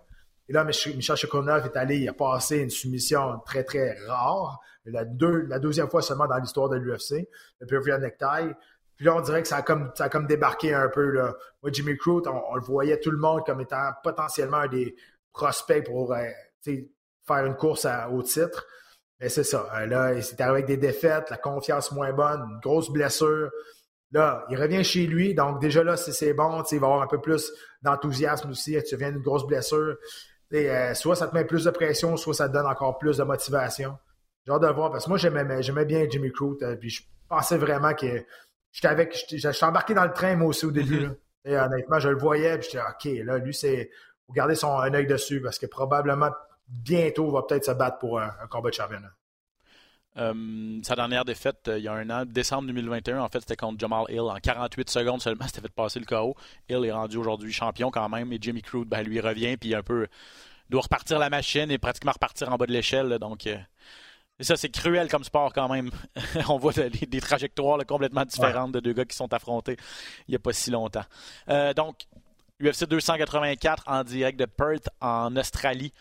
Et 0.48 0.52
là, 0.52 0.64
Michel 0.64 1.16
Chokonov 1.16 1.66
est 1.66 1.76
allé, 1.76 1.98
il 1.98 2.08
a 2.08 2.12
passé 2.12 2.58
une 2.58 2.70
soumission 2.70 3.40
très, 3.44 3.64
très 3.64 3.96
rare, 4.06 4.60
la, 4.84 5.04
deuxième 5.04 5.88
fois 5.88 6.02
seulement 6.02 6.26
dans 6.26 6.38
l'histoire 6.38 6.68
de 6.68 6.76
l'UFC, 6.76 7.28
le 7.60 7.66
Peruvian 7.66 7.98
Necktie. 7.98 8.54
Puis 8.96 9.04
là, 9.04 9.16
on 9.16 9.20
dirait 9.20 9.42
que 9.42 9.48
ça 9.48 9.56
a 9.56 9.62
comme, 9.62 9.90
ça 9.94 10.08
comme 10.08 10.26
débarqué 10.26 10.72
un 10.72 10.88
peu. 10.88 11.10
Là. 11.10 11.34
Moi, 11.62 11.70
Jimmy 11.72 11.96
Crute, 11.96 12.26
on, 12.26 12.54
le 12.54 12.62
voyait 12.62 12.98
tout 12.98 13.10
le 13.10 13.18
monde 13.18 13.44
comme 13.44 13.60
étant 13.60 13.90
potentiellement 14.02 14.58
un 14.58 14.68
des 14.68 14.96
prospects 15.32 15.84
pour 15.84 16.14
euh, 16.14 16.24
faire 16.64 17.44
une 17.44 17.56
course 17.56 17.86
au 18.12 18.22
titre. 18.22 18.66
Mais 19.20 19.28
c'est 19.28 19.44
ça. 19.44 19.68
Euh, 19.74 19.86
là, 19.86 20.14
il 20.14 20.22
s'est 20.22 20.40
arrivé 20.40 20.58
avec 20.58 20.66
des 20.66 20.76
défaites, 20.76 21.30
la 21.30 21.36
confiance 21.36 21.92
moins 21.92 22.12
bonne, 22.12 22.40
une 22.50 22.60
grosse 22.60 22.90
blessure. 22.90 23.50
Là, 24.12 24.44
il 24.50 24.60
revient 24.60 24.84
chez 24.84 25.06
lui, 25.06 25.34
donc 25.34 25.60
déjà 25.60 25.82
là, 25.82 25.96
c'est 25.96 26.32
bon, 26.32 26.62
il 26.70 26.80
va 26.80 26.86
avoir 26.86 27.02
un 27.02 27.08
peu 27.08 27.20
plus 27.20 27.52
d'enthousiasme 27.82 28.50
aussi. 28.50 28.80
Tu 28.84 28.96
viens 28.96 29.10
d'une 29.10 29.22
grosse 29.22 29.46
blessure. 29.46 29.96
Euh, 30.54 30.94
soit 30.94 31.16
ça 31.16 31.26
te 31.26 31.34
met 31.34 31.44
plus 31.44 31.64
de 31.64 31.70
pression, 31.70 32.16
soit 32.16 32.34
ça 32.34 32.48
te 32.48 32.52
donne 32.52 32.66
encore 32.66 32.98
plus 32.98 33.16
de 33.16 33.24
motivation. 33.24 33.98
J'ai 34.46 34.52
hâte 34.52 34.62
de 34.62 34.68
voir, 34.68 34.92
parce 34.92 35.04
que 35.04 35.10
moi, 35.10 35.18
j'aimais 35.18 35.84
bien 35.84 36.06
Jimmy 36.08 36.30
Crute, 36.30 36.62
euh, 36.62 36.76
puis 36.76 36.88
je 36.90 37.02
pensais 37.28 37.58
vraiment 37.58 37.94
que 37.94 38.24
j'étais 38.70 38.88
avec, 38.88 39.16
j'étais 39.28 39.64
embarqué 39.64 39.92
dans 39.92 40.04
le 40.04 40.12
train, 40.12 40.36
moi 40.36 40.48
aussi, 40.48 40.66
au 40.66 40.70
début. 40.70 41.08
Et 41.44 41.56
honnêtement, 41.56 41.98
je 41.98 42.08
le 42.08 42.16
voyais, 42.16 42.58
puis 42.58 42.68
j'étais 42.70 42.84
OK, 42.84 43.26
là, 43.26 43.38
lui, 43.38 43.54
c'est. 43.54 43.90
Faut 44.26 44.32
garder 44.32 44.56
son, 44.56 44.78
un 44.78 44.92
œil 44.94 45.06
dessus, 45.06 45.40
parce 45.40 45.58
que 45.58 45.66
probablement, 45.66 46.30
bientôt, 46.68 47.28
il 47.28 47.32
va 47.32 47.42
peut-être 47.42 47.64
se 47.64 47.70
battre 47.70 47.98
pour 47.98 48.20
un, 48.20 48.32
un 48.42 48.46
combat 48.48 48.70
de 48.70 48.74
championnat. 48.74 49.12
Euh, 50.18 50.80
sa 50.82 50.96
dernière 50.96 51.24
défaite, 51.24 51.68
euh, 51.68 51.78
il 51.78 51.84
y 51.84 51.88
a 51.88 51.92
un 51.92 52.08
an, 52.08 52.24
décembre 52.24 52.68
2021, 52.68 53.20
en 53.20 53.28
fait, 53.28 53.40
c'était 53.40 53.56
contre 53.56 53.78
Jamal 53.78 54.04
Hill. 54.08 54.20
En 54.20 54.36
48 54.36 54.88
secondes 54.88 55.20
seulement, 55.20 55.44
c'était 55.46 55.60
fait 55.60 55.72
passer 55.72 56.00
le 56.00 56.06
KO. 56.06 56.34
Hill 56.68 56.84
est 56.84 56.92
rendu 56.92 57.16
aujourd'hui 57.16 57.52
champion 57.52 57.90
quand 57.90 58.08
même. 58.08 58.32
Et 58.32 58.38
Jimmy 58.40 58.62
Crude, 58.62 58.88
ben, 58.88 59.02
lui, 59.02 59.20
revient, 59.20 59.56
puis 59.56 59.74
un 59.74 59.82
peu 59.82 60.06
doit 60.68 60.82
repartir 60.82 61.18
la 61.18 61.30
machine 61.30 61.70
et 61.70 61.78
pratiquement 61.78 62.12
repartir 62.12 62.52
en 62.52 62.56
bas 62.56 62.66
de 62.66 62.72
l'échelle. 62.72 63.18
Donc, 63.20 63.46
euh, 63.46 63.56
ça, 64.40 64.56
c'est 64.56 64.70
cruel 64.70 65.08
comme 65.08 65.22
sport 65.22 65.52
quand 65.52 65.68
même. 65.68 65.90
On 66.48 66.58
voit 66.58 66.72
des, 66.72 67.20
trajectoires 67.20 67.78
complètement 67.86 68.24
différentes 68.24 68.72
de 68.72 68.80
deux 68.80 68.92
gars 68.92 69.04
qui 69.04 69.16
sont 69.16 69.32
affrontés 69.32 69.76
il 70.26 70.32
n'y 70.32 70.36
a 70.36 70.38
pas 70.38 70.52
si 70.52 70.70
longtemps. 70.70 71.04
donc, 71.76 72.06
UFC 72.60 72.84
284 72.86 73.84
en 73.86 74.02
direct 74.02 74.38
de 74.38 74.46
Perth, 74.46 74.88
en 75.00 75.36
Australie, 75.36 75.92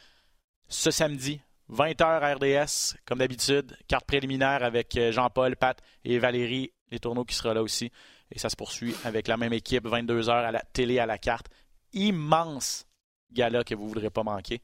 ce 0.67 0.89
samedi, 0.89 1.41
20h 1.71 2.35
RDS, 2.35 2.97
comme 3.05 3.19
d'habitude. 3.19 3.77
Carte 3.87 4.05
préliminaire 4.05 4.63
avec 4.63 4.95
euh, 4.97 5.11
Jean-Paul, 5.11 5.55
Pat 5.55 5.81
et 6.03 6.19
Valérie, 6.19 6.71
les 6.91 6.99
tourneaux 6.99 7.25
qui 7.25 7.35
sera 7.35 7.53
là 7.53 7.63
aussi. 7.63 7.91
Et 8.31 8.39
ça 8.39 8.49
se 8.49 8.55
poursuit 8.55 8.95
avec 9.03 9.27
la 9.27 9.37
même 9.37 9.53
équipe, 9.53 9.85
22h 9.85 10.29
à 10.29 10.51
la 10.51 10.61
télé 10.61 10.99
à 10.99 11.05
la 11.05 11.17
carte. 11.17 11.47
Immense 11.93 12.85
gala 13.31 13.63
que 13.63 13.75
vous 13.75 13.83
ne 13.83 13.89
voudrez 13.89 14.09
pas 14.09 14.23
manquer. 14.23 14.61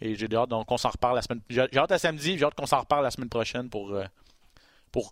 Et 0.00 0.14
j'ai 0.14 0.28
hâte, 0.34 0.50
donc 0.50 0.70
on 0.70 0.76
s'en 0.76 0.90
reparle 0.90 1.16
la 1.16 1.22
semaine 1.22 1.40
J'ai 1.48 1.78
hâte 1.78 1.92
à 1.92 1.98
samedi, 1.98 2.36
j'ai 2.38 2.44
hâte 2.44 2.54
qu'on 2.54 2.66
s'en 2.66 2.80
reparle 2.80 3.02
la 3.02 3.10
semaine 3.10 3.30
prochaine 3.30 3.70
pour, 3.70 3.94
euh, 3.94 4.04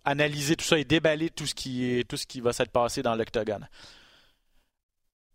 analyser 0.05 0.57
tout 0.57 0.65
ça 0.65 0.79
et 0.79 0.85
déballer 0.85 1.29
tout 1.29 1.47
ce 1.47 1.55
qui, 1.55 2.41
va 2.41 2.53
s'être 2.53 2.71
passé 2.71 3.03
dans 3.03 3.15
l'octogone. 3.15 3.69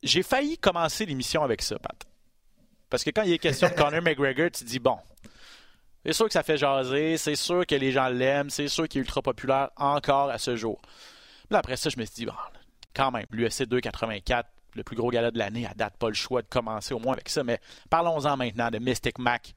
J'ai 0.01 0.23
failli 0.23 0.57
commencer 0.57 1.05
l'émission 1.05 1.43
avec 1.43 1.61
ça, 1.61 1.77
Pat. 1.77 2.07
Parce 2.89 3.03
que 3.03 3.11
quand 3.11 3.23
il 3.23 3.33
est 3.33 3.37
question 3.37 3.69
de 3.69 3.73
Conor 3.73 4.01
McGregor, 4.01 4.49
tu 4.49 4.63
dis 4.63 4.79
bon, 4.79 4.97
c'est 6.05 6.13
sûr 6.13 6.27
que 6.27 6.33
ça 6.33 6.43
fait 6.43 6.57
jaser, 6.57 7.17
c'est 7.17 7.35
sûr 7.35 7.65
que 7.65 7.75
les 7.75 7.91
gens 7.91 8.07
l'aiment, 8.07 8.49
c'est 8.49 8.67
sûr 8.67 8.87
qu'il 8.87 8.99
est 8.99 9.03
ultra 9.03 9.21
populaire 9.21 9.69
encore 9.75 10.29
à 10.29 10.37
ce 10.37 10.55
jour. 10.55 10.81
Là, 11.49 11.59
après 11.59 11.75
ça, 11.75 11.89
je 11.89 11.99
me 11.99 12.05
suis 12.05 12.15
dit, 12.15 12.25
bon, 12.25 12.33
quand 12.93 13.11
même, 13.11 13.25
l'UFC 13.31 13.63
284, 13.63 14.49
le 14.75 14.83
plus 14.83 14.95
gros 14.95 15.09
gala 15.09 15.31
de 15.31 15.37
l'année, 15.37 15.65
à 15.65 15.73
date 15.73 15.97
pas 15.97 16.07
le 16.07 16.13
choix 16.13 16.41
de 16.41 16.47
commencer 16.47 16.93
au 16.93 16.99
moins 16.99 17.13
avec 17.13 17.29
ça, 17.29 17.43
mais 17.43 17.59
parlons-en 17.89 18.37
maintenant 18.37 18.69
de 18.69 18.79
Mystic 18.79 19.17
Mac, 19.19 19.53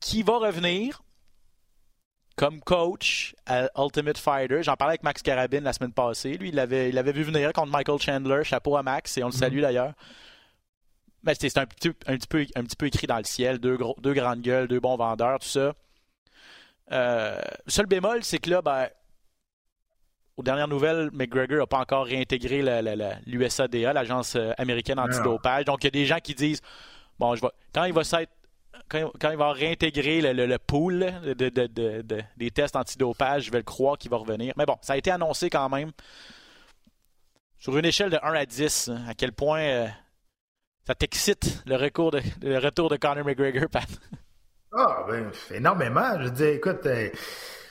qui 0.00 0.22
va 0.22 0.38
revenir 0.38 1.02
comme 2.36 2.60
coach 2.60 3.34
à 3.46 3.68
Ultimate 3.76 4.18
Fighter. 4.18 4.62
J'en 4.62 4.74
parlais 4.74 4.92
avec 4.92 5.02
Max 5.02 5.22
Carabine 5.22 5.64
la 5.64 5.72
semaine 5.72 5.92
passée. 5.92 6.36
Lui, 6.38 6.48
il 6.48 6.54
l'avait 6.54 6.88
il 6.88 6.98
avait 6.98 7.12
vu 7.12 7.22
venir 7.22 7.52
contre 7.52 7.70
Michael 7.70 8.00
Chandler, 8.00 8.42
chapeau 8.42 8.76
à 8.76 8.82
Max, 8.82 9.16
et 9.18 9.22
on 9.22 9.26
le 9.26 9.32
salue 9.32 9.56
mhm. 9.56 9.62
d'ailleurs. 9.62 9.92
Ben, 11.24 11.34
c'est 11.38 11.56
un 11.56 11.66
petit, 11.66 11.88
un, 12.06 12.16
petit 12.16 12.26
peu, 12.26 12.46
un 12.56 12.64
petit 12.64 12.76
peu 12.76 12.86
écrit 12.86 13.06
dans 13.06 13.18
le 13.18 13.24
ciel. 13.24 13.58
Deux, 13.58 13.76
gros, 13.76 13.96
deux 14.00 14.14
grandes 14.14 14.40
gueules, 14.40 14.68
deux 14.68 14.80
bons 14.80 14.96
vendeurs, 14.96 15.38
tout 15.38 15.48
ça. 15.48 15.72
Euh, 16.90 17.40
seul 17.66 17.86
bémol, 17.86 18.24
c'est 18.24 18.38
que 18.38 18.50
là, 18.50 18.62
ben, 18.62 18.88
aux 20.36 20.42
dernières 20.42 20.68
nouvelles, 20.68 21.10
McGregor 21.12 21.58
n'a 21.58 21.66
pas 21.66 21.78
encore 21.78 22.06
réintégré 22.06 22.62
l'USADA, 23.26 23.92
l'agence 23.92 24.36
euh, 24.36 24.52
américaine 24.58 24.98
antidopage. 24.98 25.64
Donc, 25.64 25.84
il 25.84 25.86
y 25.86 25.88
a 25.88 25.90
des 25.90 26.06
gens 26.06 26.18
qui 26.18 26.34
disent 26.34 26.60
bon, 27.18 27.36
je 27.36 27.42
vais, 27.42 27.48
quand 27.72 27.84
il 27.84 27.92
va 27.92 28.02
quand, 28.88 29.10
quand, 29.20 29.30
il 29.30 29.36
va 29.36 29.52
réintégrer 29.52 30.20
le, 30.34 30.58
pool 30.58 31.12
de, 31.22 32.22
des 32.36 32.50
tests 32.50 32.76
antidopage, 32.76 33.44
je 33.44 33.50
vais 33.50 33.58
le 33.58 33.64
croire 33.64 33.96
qu'il 33.96 34.10
va 34.10 34.16
revenir. 34.16 34.54
Mais 34.56 34.66
bon, 34.66 34.76
ça 34.82 34.94
a 34.94 34.96
été 34.96 35.10
annoncé 35.10 35.48
quand 35.50 35.68
même 35.68 35.92
sur 37.58 37.76
une 37.78 37.84
échelle 37.84 38.10
de 38.10 38.18
1 38.22 38.34
à 38.34 38.44
10, 38.44 38.88
hein, 38.88 39.04
à 39.08 39.14
quel 39.14 39.32
point 39.32 39.60
euh, 39.60 39.86
ça 40.86 40.94
t'excite 40.94 41.62
le, 41.66 41.76
de, 41.76 42.56
retour 42.56 42.90
de 42.90 42.96
Conor 42.96 43.24
McGregor, 43.24 43.68
Pat? 43.70 43.88
Ah, 44.74 45.04
ben, 45.08 45.30
énormément. 45.52 46.20
Je 46.20 46.28
dis, 46.28 46.44
écoute, 46.44 46.86
euh, 46.86 47.10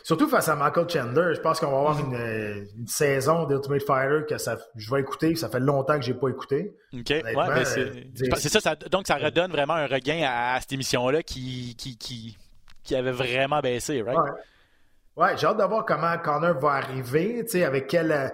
surtout 0.04 0.30
face 0.30 0.48
à 0.50 0.56
Michael 0.56 0.88
Chandler, 0.88 1.34
je 1.36 1.42
pense 1.42 1.60
qu'on 1.60 1.72
va 1.72 1.78
avoir 1.78 2.00
une, 2.00 2.16
euh, 2.16 2.64
une 2.78 2.88
saison 2.88 3.46
d'Ultimate 3.46 3.84
Fighter 3.84 4.26
que 4.30 4.38
ça, 4.38 4.58
je 4.76 4.94
vais 4.94 5.02
écouter. 5.02 5.36
Ça 5.36 5.50
fait 5.50 5.60
longtemps 5.60 6.00
que 6.00 6.06
je 6.06 6.12
n'ai 6.12 6.20
pas 6.20 6.30
écouté. 6.30 6.78
OK. 6.94 7.10
Ouais, 7.10 7.24
ben, 7.34 7.66
c'est 7.66 8.50
ça, 8.50 8.76
Donc, 8.76 9.08
ça 9.08 9.16
redonne 9.16 9.52
vraiment 9.52 9.74
un 9.74 9.88
regain 9.88 10.24
à, 10.26 10.60
cette 10.62 10.74
émission-là 10.74 11.24
qui, 11.24 11.76
qui, 11.76 11.98
qui, 11.98 12.38
qui, 12.84 12.96
avait 12.96 13.12
vraiment 13.12 13.60
baissé, 13.60 14.04
right? 14.04 14.18
Ouais, 14.18 15.26
ouais 15.26 15.38
j'ai 15.38 15.48
hâte 15.48 15.58
de 15.58 15.64
voir 15.64 15.86
comment 15.86 16.18
Connor 16.20 16.60
va 16.60 16.74
arriver, 16.74 17.44
tu 17.44 17.52
sais, 17.52 17.66
avec 17.66 17.88
quel 17.88 18.32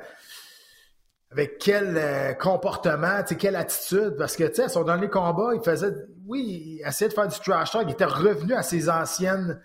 avec 1.37 1.59
quel 1.59 1.95
euh, 1.97 2.33
comportement, 2.33 3.21
quelle 3.37 3.55
attitude, 3.55 4.15
parce 4.17 4.35
que, 4.35 4.45
tu 4.45 4.55
sais, 4.55 4.69
son 4.69 4.83
dernier 4.83 5.07
combat, 5.07 5.51
il 5.53 5.61
faisait, 5.61 5.93
oui, 6.25 6.79
il 6.79 6.87
essayait 6.87 7.09
de 7.09 7.13
faire 7.13 7.27
du 7.27 7.39
trash 7.39 7.71
talk, 7.71 7.83
il 7.87 7.91
était 7.91 8.05
revenu 8.05 8.53
à 8.53 8.63
ses 8.63 8.89
anciennes, 8.89 9.61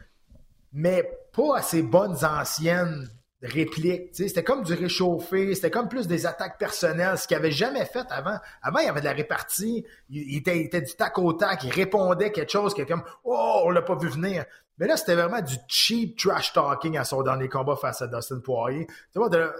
mais 0.74 1.10
pas 1.32 1.56
à 1.56 1.62
ses 1.62 1.80
bonnes 1.82 2.22
anciennes 2.26 3.08
répliques, 3.42 4.10
c'était 4.12 4.44
comme 4.44 4.62
du 4.64 4.74
réchauffé, 4.74 5.54
c'était 5.54 5.70
comme 5.70 5.88
plus 5.88 6.06
des 6.06 6.26
attaques 6.26 6.58
personnelles, 6.58 7.16
ce 7.16 7.26
qu'il 7.26 7.38
avait 7.38 7.50
jamais 7.50 7.86
fait 7.86 8.06
avant. 8.10 8.36
Avant, 8.60 8.78
il 8.80 8.84
y 8.84 8.88
avait 8.88 9.00
de 9.00 9.06
la 9.06 9.12
répartie, 9.12 9.86
il, 10.10 10.36
était, 10.36 10.60
il 10.60 10.66
était, 10.66 10.82
du 10.82 10.94
tac 10.94 11.18
au 11.18 11.32
tac, 11.32 11.64
il 11.64 11.72
répondait 11.72 12.32
quelque 12.32 12.52
chose 12.52 12.74
qui 12.74 12.84
comme, 12.84 13.02
oh, 13.24 13.62
on 13.64 13.70
l'a 13.70 13.82
pas 13.82 13.96
vu 13.96 14.08
venir. 14.08 14.44
Mais 14.76 14.86
là, 14.86 14.98
c'était 14.98 15.14
vraiment 15.14 15.40
du 15.40 15.54
cheap 15.68 16.18
trash 16.18 16.52
talking 16.52 16.98
à 16.98 17.04
son 17.04 17.22
dernier 17.22 17.48
combat 17.48 17.76
face 17.76 18.02
à 18.02 18.08
Dustin 18.08 18.40
Poirier. 18.40 18.86
Tu 19.12 19.18
vois, 19.18 19.30
de, 19.30 19.50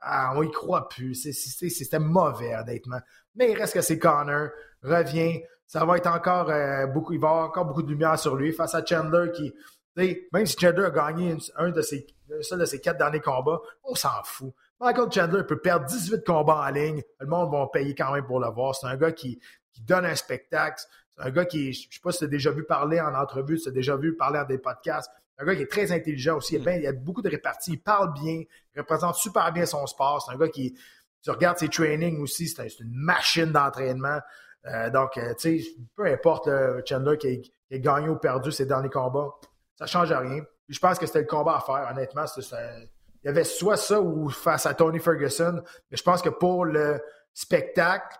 ah, 0.00 0.32
on 0.36 0.42
y 0.42 0.50
croit 0.50 0.88
plus. 0.88 1.14
C'était 1.14 1.98
mauvais, 1.98 2.54
honnêtement. 2.54 3.00
Mais 3.34 3.50
il 3.52 3.56
reste 3.56 3.74
que 3.74 3.80
c'est 3.80 3.98
Connor. 3.98 4.48
Revient. 4.82 5.42
Ça 5.66 5.84
va 5.84 5.98
être 5.98 6.08
encore 6.08 6.50
euh, 6.50 6.86
beaucoup. 6.86 7.12
Il 7.12 7.20
va 7.20 7.28
avoir 7.28 7.44
encore 7.48 7.66
beaucoup 7.66 7.82
de 7.82 7.90
lumière 7.90 8.18
sur 8.18 8.34
lui 8.36 8.52
face 8.52 8.74
à 8.74 8.84
Chandler 8.84 9.30
qui. 9.32 9.54
Même 9.96 10.46
si 10.46 10.56
Chandler 10.58 10.86
a 10.86 10.90
gagné 10.90 11.36
un 11.56 11.70
de 11.70 11.82
ses, 11.82 12.06
seul 12.40 12.60
de 12.60 12.64
ses 12.64 12.80
quatre 12.80 12.98
derniers 12.98 13.20
combats, 13.20 13.60
on 13.84 13.94
s'en 13.94 14.22
fout. 14.24 14.54
Michael 14.80 15.12
Chandler 15.12 15.44
peut 15.44 15.60
perdre 15.60 15.84
18 15.86 16.24
combats 16.24 16.64
en 16.66 16.70
ligne. 16.70 17.02
Le 17.18 17.26
monde 17.26 17.52
va 17.52 17.66
payer 17.70 17.94
quand 17.94 18.12
même 18.14 18.24
pour 18.24 18.40
le 18.40 18.48
voir. 18.48 18.74
C'est 18.74 18.86
un 18.86 18.96
gars 18.96 19.12
qui, 19.12 19.38
donne 19.82 20.04
un 20.04 20.14
spectacle. 20.14 20.82
C'est 21.16 21.24
un 21.24 21.30
gars 21.30 21.44
qui, 21.44 21.72
je 21.72 21.88
ne 21.88 21.92
sais 21.92 22.00
pas 22.02 22.12
si 22.12 22.18
tu 22.18 22.24
as 22.24 22.28
déjà 22.28 22.50
vu 22.50 22.64
parler 22.64 23.00
en 23.00 23.14
entrevue, 23.14 23.58
si 23.58 23.64
tu 23.64 23.68
as 23.68 23.72
déjà 23.72 23.96
vu 23.96 24.16
parler 24.16 24.38
à 24.38 24.44
des 24.44 24.58
podcasts 24.58 25.10
un 25.40 25.44
gars 25.44 25.56
qui 25.56 25.62
est 25.62 25.70
très 25.70 25.90
intelligent 25.90 26.36
aussi. 26.36 26.56
Il, 26.56 26.82
y 26.82 26.86
a, 26.86 26.92
beaucoup 26.92 27.22
de 27.22 27.30
réparties. 27.30 27.72
Il 27.72 27.82
parle 27.82 28.12
bien. 28.12 28.42
Il 28.74 28.80
représente 28.80 29.16
super 29.16 29.50
bien 29.52 29.66
son 29.66 29.86
sport. 29.86 30.22
C'est 30.22 30.34
un 30.34 30.38
gars 30.38 30.48
qui, 30.48 30.76
tu 31.22 31.30
regardes 31.30 31.58
ses 31.58 31.68
trainings 31.68 32.20
aussi, 32.20 32.48
c'est 32.48 32.78
une 32.80 32.92
machine 32.92 33.50
d'entraînement. 33.52 34.20
Euh, 34.66 34.90
donc, 34.90 35.16
euh, 35.16 35.34
tu 35.34 35.60
sais, 35.60 35.70
peu 35.96 36.06
importe 36.06 36.46
le 36.46 36.82
Chandler 36.86 37.16
qui 37.16 37.52
a, 37.72 37.78
gagné 37.78 38.08
ou 38.08 38.16
perdu 38.16 38.52
ses 38.52 38.66
derniers 38.66 38.90
combats, 38.90 39.30
ça 39.76 39.86
change 39.86 40.12
rien. 40.12 40.42
je 40.68 40.78
pense 40.78 40.98
que 40.98 41.06
c'était 41.06 41.20
le 41.20 41.26
combat 41.26 41.56
à 41.56 41.60
faire, 41.60 41.88
honnêtement. 41.90 42.24
il 42.26 42.88
y 43.24 43.28
avait 43.28 43.44
soit 43.44 43.76
ça 43.76 44.00
ou 44.00 44.28
face 44.28 44.66
à 44.66 44.74
Tony 44.74 44.98
Ferguson. 44.98 45.62
Mais 45.90 45.96
je 45.96 46.02
pense 46.02 46.20
que 46.20 46.28
pour 46.28 46.64
le 46.64 47.00
spectacle, 47.32 48.16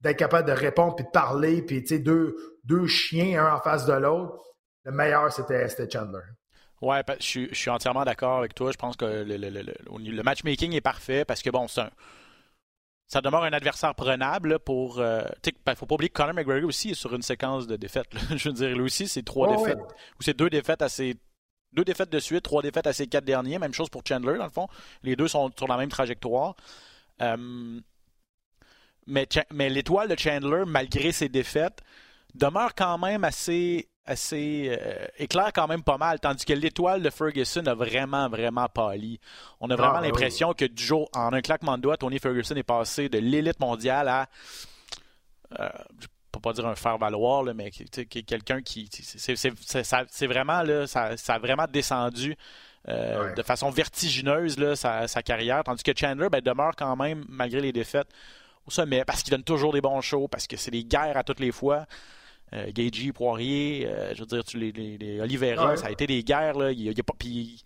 d'être 0.00 0.16
capable 0.16 0.48
de 0.48 0.52
répondre 0.52 0.96
puis 0.96 1.04
de 1.04 1.10
parler, 1.10 1.62
puis 1.62 1.82
tu 1.82 1.88
sais, 1.88 1.98
deux, 1.98 2.36
deux 2.64 2.86
chiens, 2.86 3.44
un 3.44 3.54
en 3.54 3.60
face 3.60 3.84
de 3.84 3.92
l'autre, 3.92 4.42
le 4.84 4.92
meilleur, 4.92 5.30
c'était 5.32 5.90
Chandler. 5.90 6.20
Ouais, 6.80 7.02
je, 7.20 7.46
je 7.50 7.54
suis 7.54 7.70
entièrement 7.70 8.04
d'accord 8.04 8.38
avec 8.38 8.54
toi. 8.54 8.72
Je 8.72 8.76
pense 8.76 8.96
que 8.96 9.04
le, 9.04 9.36
le, 9.36 9.50
le, 9.50 9.62
le, 9.62 10.22
matchmaking 10.22 10.72
est 10.72 10.80
parfait 10.80 11.24
parce 11.26 11.42
que 11.42 11.50
bon, 11.50 11.68
c'est 11.68 11.82
un, 11.82 11.90
ça 13.10 13.20
demeure 13.20 13.42
un 13.42 13.52
adversaire 13.52 13.94
prenable 13.94 14.60
pour. 14.60 15.00
Euh, 15.00 15.24
il 15.44 15.52
ne 15.66 15.74
faut 15.74 15.84
pas 15.84 15.96
oublier 15.96 16.08
que 16.08 16.14
Conor 16.14 16.32
McGregor 16.32 16.68
aussi 16.68 16.90
est 16.90 16.94
sur 16.94 17.12
une 17.14 17.22
séquence 17.22 17.66
de 17.66 17.74
défaites. 17.74 18.08
Je 18.36 18.48
veux 18.48 18.54
dire, 18.54 18.68
lui 18.68 18.82
aussi, 18.82 19.08
c'est 19.08 19.24
trois 19.24 19.56
défaites. 19.56 19.78
Ou 20.18 20.22
c'est 20.22 20.36
deux 20.36 20.48
défaites 20.48 20.80
à 20.80 20.88
ses. 20.88 21.16
Deux 21.72 21.84
défaites 21.84 22.10
de 22.10 22.18
suite, 22.20 22.42
trois 22.42 22.62
défaites 22.62 22.86
à 22.86 22.92
ses 22.92 23.08
quatre 23.08 23.24
derniers. 23.24 23.58
Même 23.58 23.74
chose 23.74 23.88
pour 23.90 24.02
Chandler, 24.06 24.38
dans 24.38 24.44
le 24.44 24.50
fond. 24.50 24.68
Les 25.02 25.16
deux 25.16 25.26
sont 25.26 25.50
sur 25.56 25.66
la 25.66 25.76
même 25.76 25.88
trajectoire. 25.88 26.54
Euh, 27.20 27.80
mais, 29.06 29.28
mais 29.52 29.68
l'étoile 29.68 30.08
de 30.08 30.16
Chandler, 30.16 30.62
malgré 30.66 31.10
ses 31.10 31.28
défaites, 31.28 31.82
demeure 32.34 32.74
quand 32.76 32.96
même 32.98 33.24
assez 33.24 33.88
assez 34.10 34.68
euh, 34.70 35.06
éclaire 35.18 35.52
quand 35.54 35.68
même 35.68 35.82
pas 35.82 35.96
mal, 35.96 36.18
tandis 36.18 36.44
que 36.44 36.52
l'étoile 36.52 37.00
de 37.00 37.10
Ferguson 37.10 37.64
a 37.66 37.74
vraiment, 37.74 38.28
vraiment 38.28 38.68
pâli. 38.68 39.20
On 39.60 39.70
a 39.70 39.76
vraiment 39.76 39.98
ah, 39.98 40.00
l'impression 40.02 40.52
que 40.52 40.64
du 40.64 40.82
jour, 40.82 41.08
en 41.14 41.32
un 41.32 41.40
claquement 41.40 41.76
de 41.76 41.82
doigts, 41.82 41.96
Tony 41.96 42.18
Ferguson 42.18 42.56
est 42.56 42.64
passé 42.64 43.08
de 43.08 43.18
l'élite 43.18 43.60
mondiale 43.60 44.08
à, 44.08 44.26
euh, 45.58 45.68
je 46.00 46.06
peux 46.32 46.40
pas 46.40 46.52
dire 46.52 46.66
un 46.66 46.74
faire-valoir, 46.74 47.44
mais 47.54 47.70
quelqu'un 47.70 48.62
qui, 48.62 48.88
c'est 48.90 50.26
vraiment, 50.26 50.62
là, 50.62 50.86
ça, 50.86 51.16
ça, 51.16 51.34
a 51.34 51.38
vraiment 51.38 51.66
descendu 51.70 52.36
euh, 52.88 53.32
de 53.34 53.42
façon 53.42 53.70
vertigineuse 53.70 54.58
là, 54.58 54.74
sa, 54.74 55.06
sa, 55.06 55.22
carrière, 55.22 55.62
tandis 55.64 55.82
que 55.82 55.92
Chandler 55.96 56.28
ben, 56.30 56.40
demeure 56.40 56.74
quand 56.76 56.96
même, 56.96 57.24
malgré 57.28 57.60
les 57.60 57.72
défaites, 57.72 58.08
au 58.66 58.70
sommet, 58.70 59.04
parce 59.04 59.22
qu'il 59.22 59.30
donne 59.30 59.44
toujours 59.44 59.72
des 59.72 59.80
bons 59.80 60.00
shows, 60.00 60.28
parce 60.28 60.46
que 60.46 60.56
c'est 60.56 60.70
des 60.70 60.84
guerres 60.84 61.16
à 61.16 61.22
toutes 61.22 61.40
les 61.40 61.52
fois. 61.52 61.86
Euh, 62.52 62.70
Gagey, 62.72 63.12
Poirier, 63.12 63.86
euh, 63.86 64.12
je 64.14 64.20
veux 64.20 64.26
dire, 64.26 64.44
tu, 64.44 64.58
les, 64.58 64.72
les, 64.72 65.20
Oliveira, 65.20 65.76
ça 65.76 65.86
a 65.86 65.90
été 65.90 66.06
des 66.06 66.22
guerres. 66.24 66.58
Là. 66.58 66.72
Il, 66.72 66.88
a 66.88 67.02
pas, 67.02 67.14
il, 67.24 67.60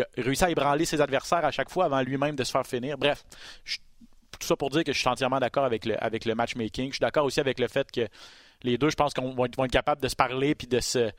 a 0.00 0.04
réussi 0.16 0.44
à 0.44 0.50
ébranler 0.50 0.84
ses 0.84 1.00
adversaires 1.00 1.44
à 1.44 1.52
chaque 1.52 1.70
fois 1.70 1.84
avant 1.84 2.02
lui-même 2.02 2.34
de 2.34 2.42
se 2.42 2.50
faire 2.50 2.66
finir. 2.66 2.98
Bref, 2.98 3.24
tout 3.64 4.46
ça 4.46 4.56
pour 4.56 4.70
dire 4.70 4.82
que 4.82 4.92
je 4.92 4.98
suis 4.98 5.08
entièrement 5.08 5.38
d'accord 5.38 5.64
avec 5.64 5.84
le, 5.84 6.02
avec 6.02 6.24
le 6.24 6.34
matchmaking. 6.34 6.88
Je 6.88 6.94
suis 6.94 7.00
d'accord 7.00 7.24
aussi 7.24 7.40
avec 7.40 7.60
le 7.60 7.68
fait 7.68 7.90
que 7.90 8.08
les 8.62 8.78
deux, 8.78 8.90
je 8.90 8.96
pense 8.96 9.14
qu'on 9.14 9.34
va, 9.34 9.44
être 9.44 9.66
capables 9.68 10.02
de 10.02 10.08
se 10.08 10.16
parler 10.16 10.54
puis 10.54 10.66
de 10.66 10.80
se 10.80 11.10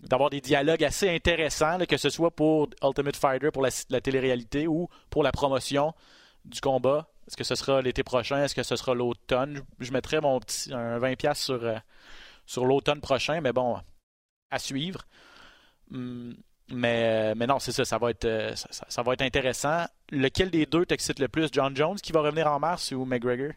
d'avoir 0.00 0.30
des 0.30 0.40
dialogues 0.40 0.82
assez 0.82 1.10
intéressants, 1.10 1.76
que 1.86 1.98
ce 1.98 2.08
soit 2.08 2.30
pour 2.30 2.70
Ultimate 2.82 3.16
Fighter, 3.16 3.50
pour 3.50 3.60
la, 3.60 3.68
la 3.90 4.00
télé-réalité 4.00 4.66
ou 4.66 4.88
pour 5.10 5.22
la 5.22 5.30
promotion 5.30 5.92
du 6.46 6.58
combat. 6.62 7.06
Est-ce 7.26 7.36
que 7.36 7.44
ce 7.44 7.54
sera 7.54 7.82
l'été 7.82 8.02
prochain? 8.02 8.42
Est-ce 8.42 8.54
que 8.54 8.62
ce 8.62 8.76
sera 8.76 8.94
l'automne? 8.94 9.60
Je, 9.78 9.92
mettrais 9.92 10.22
mon 10.22 10.40
petit 10.40 10.72
un 10.72 10.98
20$ 10.98 11.34
sur, 11.34 11.62
euh, 11.62 11.76
sur 12.46 12.64
l'automne 12.64 13.00
prochain, 13.00 13.40
mais 13.40 13.52
bon, 13.52 13.78
à 14.50 14.58
suivre. 14.58 15.02
Hum, 15.92 16.34
mais, 16.72 17.34
mais 17.34 17.46
non, 17.46 17.58
c'est 17.58 17.72
ça, 17.72 17.84
ça 17.84 17.98
va, 17.98 18.10
être, 18.10 18.24
euh, 18.24 18.54
ça, 18.54 19.02
va 19.02 19.12
être 19.14 19.22
intéressant. 19.22 19.86
Lequel 20.10 20.50
des 20.50 20.66
deux 20.66 20.86
t'excite 20.86 21.18
le 21.18 21.28
plus, 21.28 21.48
John 21.52 21.76
Jones 21.76 21.96
qui 21.96 22.12
va 22.12 22.20
revenir 22.20 22.46
en 22.46 22.60
mars 22.60 22.92
ou 22.92 23.04
McGregor? 23.04 23.52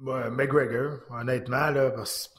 McGregor, 0.00 0.98
honnêtement, 1.10 1.70
là, 1.70 1.90
parce 1.90 2.32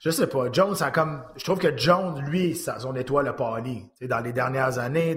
je 0.00 0.10
sais 0.10 0.26
pas. 0.26 0.52
Jones, 0.52 0.74
ça 0.74 0.90
comme. 0.90 1.24
Je 1.36 1.44
trouve 1.44 1.58
que 1.58 1.76
Jones, 1.76 2.22
lui, 2.26 2.54
son 2.54 2.94
étoile 2.96 3.28
a 3.28 3.32
pâli. 3.32 3.84
Dans 4.02 4.20
les 4.20 4.32
dernières 4.32 4.78
années, 4.78 5.16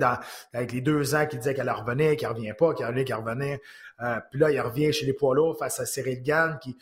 avec 0.53 0.71
les 0.71 0.81
deux 0.81 1.15
ans 1.15 1.25
qu'il 1.25 1.39
disait 1.39 1.53
qu'elle 1.53 1.69
revenait, 1.69 2.15
qu'elle 2.15 2.29
revient 2.29 2.53
pas, 2.57 2.73
qu'elle 2.73 2.87
revenait, 2.87 3.05
qu'elle 3.05 3.17
revenait. 3.17 3.61
Euh, 4.01 4.19
puis 4.31 4.39
là, 4.39 4.51
il 4.51 4.59
revient 4.61 4.93
chez 4.93 5.05
les 5.05 5.13
poids 5.13 5.35
lourds 5.35 5.57
face 5.57 5.79
à 5.79 5.85
Cyril 5.85 6.23
Gann, 6.23 6.57
qui, 6.61 6.77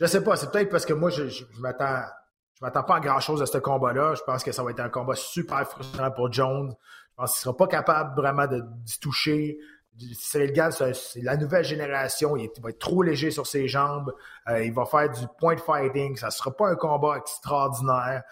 je 0.00 0.06
sais 0.06 0.22
pas, 0.22 0.36
c'est 0.36 0.50
peut-être 0.50 0.70
parce 0.70 0.86
que 0.86 0.92
moi, 0.92 1.10
je, 1.10 1.28
je, 1.28 1.44
m'attends. 1.58 2.02
Je 2.54 2.64
m'attends 2.64 2.84
pas 2.84 2.96
à 2.96 3.00
grand-chose 3.00 3.42
à 3.42 3.46
ce 3.46 3.58
combat-là. 3.58 4.14
Je 4.14 4.22
pense 4.22 4.44
que 4.44 4.52
ça 4.52 4.62
va 4.62 4.70
être 4.70 4.80
un 4.80 4.88
combat 4.88 5.14
super 5.14 5.68
frustrant 5.68 6.10
pour 6.10 6.32
Jones. 6.32 6.74
Je 7.10 7.14
pense 7.16 7.32
qu'il 7.32 7.42
sera 7.42 7.56
pas 7.56 7.66
capable 7.66 8.14
vraiment 8.20 8.46
de 8.46 8.60
d'y 8.84 8.98
toucher. 9.00 9.58
Cyril 10.14 10.52
Gann, 10.52 10.72
c'est 10.72 11.22
la 11.22 11.36
nouvelle 11.36 11.64
génération. 11.64 12.36
Il, 12.36 12.50
va 12.60 12.70
être 12.70 12.78
trop 12.78 13.02
léger 13.02 13.30
sur 13.30 13.46
ses 13.46 13.68
jambes. 13.68 14.12
Euh, 14.48 14.64
il 14.64 14.72
va 14.72 14.84
faire 14.84 15.10
du 15.10 15.26
point 15.38 15.56
fighting. 15.56 16.16
Ça 16.16 16.30
sera 16.30 16.50
pas 16.50 16.68
un 16.68 16.76
combat 16.76 17.16
extraordinaire. 17.18 18.22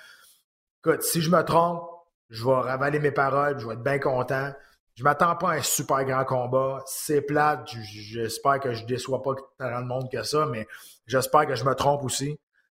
Écoute, 0.84 1.02
si 1.02 1.20
je 1.20 1.30
me 1.30 1.42
trompe, 1.42 1.82
je 2.30 2.44
vais 2.44 2.54
ravaler 2.54 2.98
mes 2.98 3.12
paroles. 3.12 3.58
Je 3.60 3.66
vais 3.66 3.74
être 3.74 3.82
bien 3.82 3.98
content. 3.98 4.52
Je 4.94 5.04
m'attends 5.04 5.36
pas 5.36 5.52
à 5.52 5.54
un 5.54 5.62
super 5.62 6.04
grand 6.04 6.24
combat. 6.24 6.82
C'est 6.86 7.22
plate. 7.22 7.68
J'espère 7.82 8.60
que 8.60 8.74
je 8.74 8.84
déçois 8.84 9.22
pas 9.22 9.34
tant 9.58 9.80
de 9.80 9.86
monde 9.86 10.10
que 10.10 10.22
ça, 10.22 10.46
mais 10.46 10.66
j'espère 11.06 11.46
que 11.46 11.54
je 11.54 11.64
me 11.64 11.74
trompe 11.74 12.04
aussi. 12.04 12.30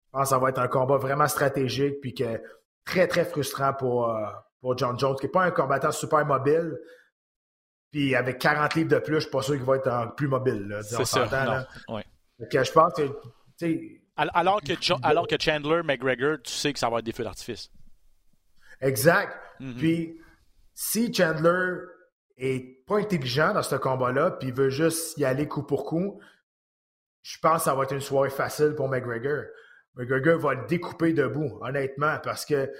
Je 0.06 0.10
pense 0.12 0.22
que 0.22 0.28
ça 0.28 0.38
va 0.38 0.48
être 0.48 0.58
un 0.58 0.68
combat 0.68 0.96
vraiment 0.96 1.28
stratégique 1.28 2.00
puis 2.00 2.14
que 2.14 2.40
très, 2.84 3.06
très 3.06 3.24
frustrant 3.24 3.74
pour, 3.74 4.08
euh, 4.08 4.24
pour 4.60 4.78
John 4.78 4.98
Jones, 4.98 5.16
qui 5.16 5.26
n'est 5.26 5.32
pas 5.32 5.44
un 5.44 5.50
combattant 5.50 5.92
super 5.92 6.24
mobile. 6.24 6.78
Puis 7.90 8.14
avec 8.14 8.38
40 8.38 8.74
livres 8.74 8.90
de 8.90 8.98
plus, 8.98 9.16
je 9.16 9.20
suis 9.20 9.30
pas 9.30 9.42
sûr 9.42 9.54
qu'il 9.54 9.64
va 9.64 9.76
être 9.76 10.14
plus 10.16 10.28
mobile. 10.28 10.80
C'est 10.82 11.04
ça. 11.04 11.26
je 11.28 12.72
pense 12.72 12.92
que. 12.94 13.02
Alors 14.16 14.62
que, 14.62 15.06
alors 15.06 15.26
que 15.26 15.36
Chandler, 15.38 15.82
McGregor, 15.82 16.38
tu 16.42 16.52
sais 16.52 16.72
que 16.72 16.78
ça 16.78 16.88
va 16.88 17.00
être 17.00 17.04
des 17.04 17.12
feux 17.12 17.24
d'artifice. 17.24 17.70
Exact. 18.80 19.36
Mm-hmm. 19.60 19.76
Puis 19.76 20.20
si 20.74 21.12
Chandler 21.12 21.76
est 22.36 22.84
pas 22.86 22.98
intelligent 22.98 23.54
dans 23.54 23.62
ce 23.62 23.76
combat-là, 23.76 24.32
puis 24.32 24.48
il 24.48 24.54
veut 24.54 24.70
juste 24.70 25.16
y 25.18 25.24
aller 25.24 25.48
coup 25.48 25.62
pour 25.62 25.84
coup, 25.84 26.20
je 27.22 27.38
pense 27.40 27.58
que 27.58 27.64
ça 27.64 27.74
va 27.74 27.84
être 27.84 27.92
une 27.92 28.00
soirée 28.00 28.30
facile 28.30 28.74
pour 28.76 28.88
McGregor. 28.88 29.44
McGregor 29.96 30.38
va 30.38 30.54
le 30.54 30.66
découper 30.66 31.12
debout, 31.12 31.58
honnêtement, 31.62 32.18
parce 32.22 32.44
que 32.44 32.70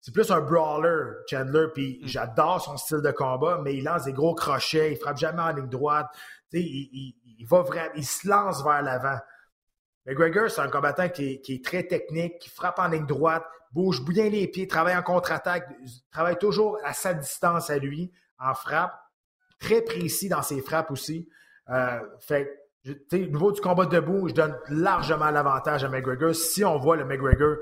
c'est 0.00 0.12
plus 0.12 0.30
un 0.30 0.40
brawler, 0.40 1.14
Chandler, 1.28 1.66
puis 1.74 2.00
mm. 2.02 2.06
j'adore 2.06 2.60
son 2.60 2.76
style 2.76 3.00
de 3.00 3.10
combat, 3.10 3.60
mais 3.64 3.74
il 3.74 3.82
lance 3.82 4.04
des 4.04 4.12
gros 4.12 4.34
crochets, 4.34 4.92
il 4.92 4.96
frappe 4.96 5.16
jamais 5.16 5.42
en 5.42 5.50
ligne 5.50 5.68
droite, 5.68 6.06
il, 6.52 7.44
va 7.48 7.62
vraiment, 7.62 7.92
il 7.96 8.06
se 8.06 8.28
lance 8.28 8.62
vers 8.62 8.82
l'avant. 8.82 9.18
McGregor, 10.06 10.48
c'est 10.48 10.60
un 10.60 10.68
combattant 10.68 11.08
qui 11.08 11.42
est, 11.48 11.64
très 11.64 11.82
technique, 11.82 12.38
qui 12.38 12.50
frappe 12.50 12.78
en 12.78 12.86
ligne 12.86 13.06
droite, 13.06 13.44
bouge 13.72 14.04
bien 14.04 14.28
les 14.28 14.46
pieds, 14.46 14.68
travaille 14.68 14.96
en 14.96 15.02
contre-attaque, 15.02 15.68
travaille 16.12 16.38
toujours 16.38 16.78
à 16.84 16.92
sa 16.92 17.12
distance 17.12 17.70
à 17.70 17.78
lui, 17.78 18.12
en 18.38 18.54
frappe, 18.54 18.96
très 19.66 19.82
précis 19.82 20.28
dans 20.28 20.42
ses 20.42 20.60
frappes 20.62 20.90
aussi. 20.90 21.28
Euh, 21.70 21.98
fait 22.20 22.62
au 23.12 23.16
niveau 23.16 23.50
du 23.50 23.60
combat 23.60 23.86
debout, 23.86 24.28
je 24.28 24.34
donne 24.34 24.56
largement 24.68 25.30
l'avantage 25.30 25.82
à 25.82 25.88
McGregor. 25.88 26.34
Si 26.36 26.64
on 26.64 26.78
voit 26.78 26.96
le 26.96 27.04
McGregor 27.04 27.56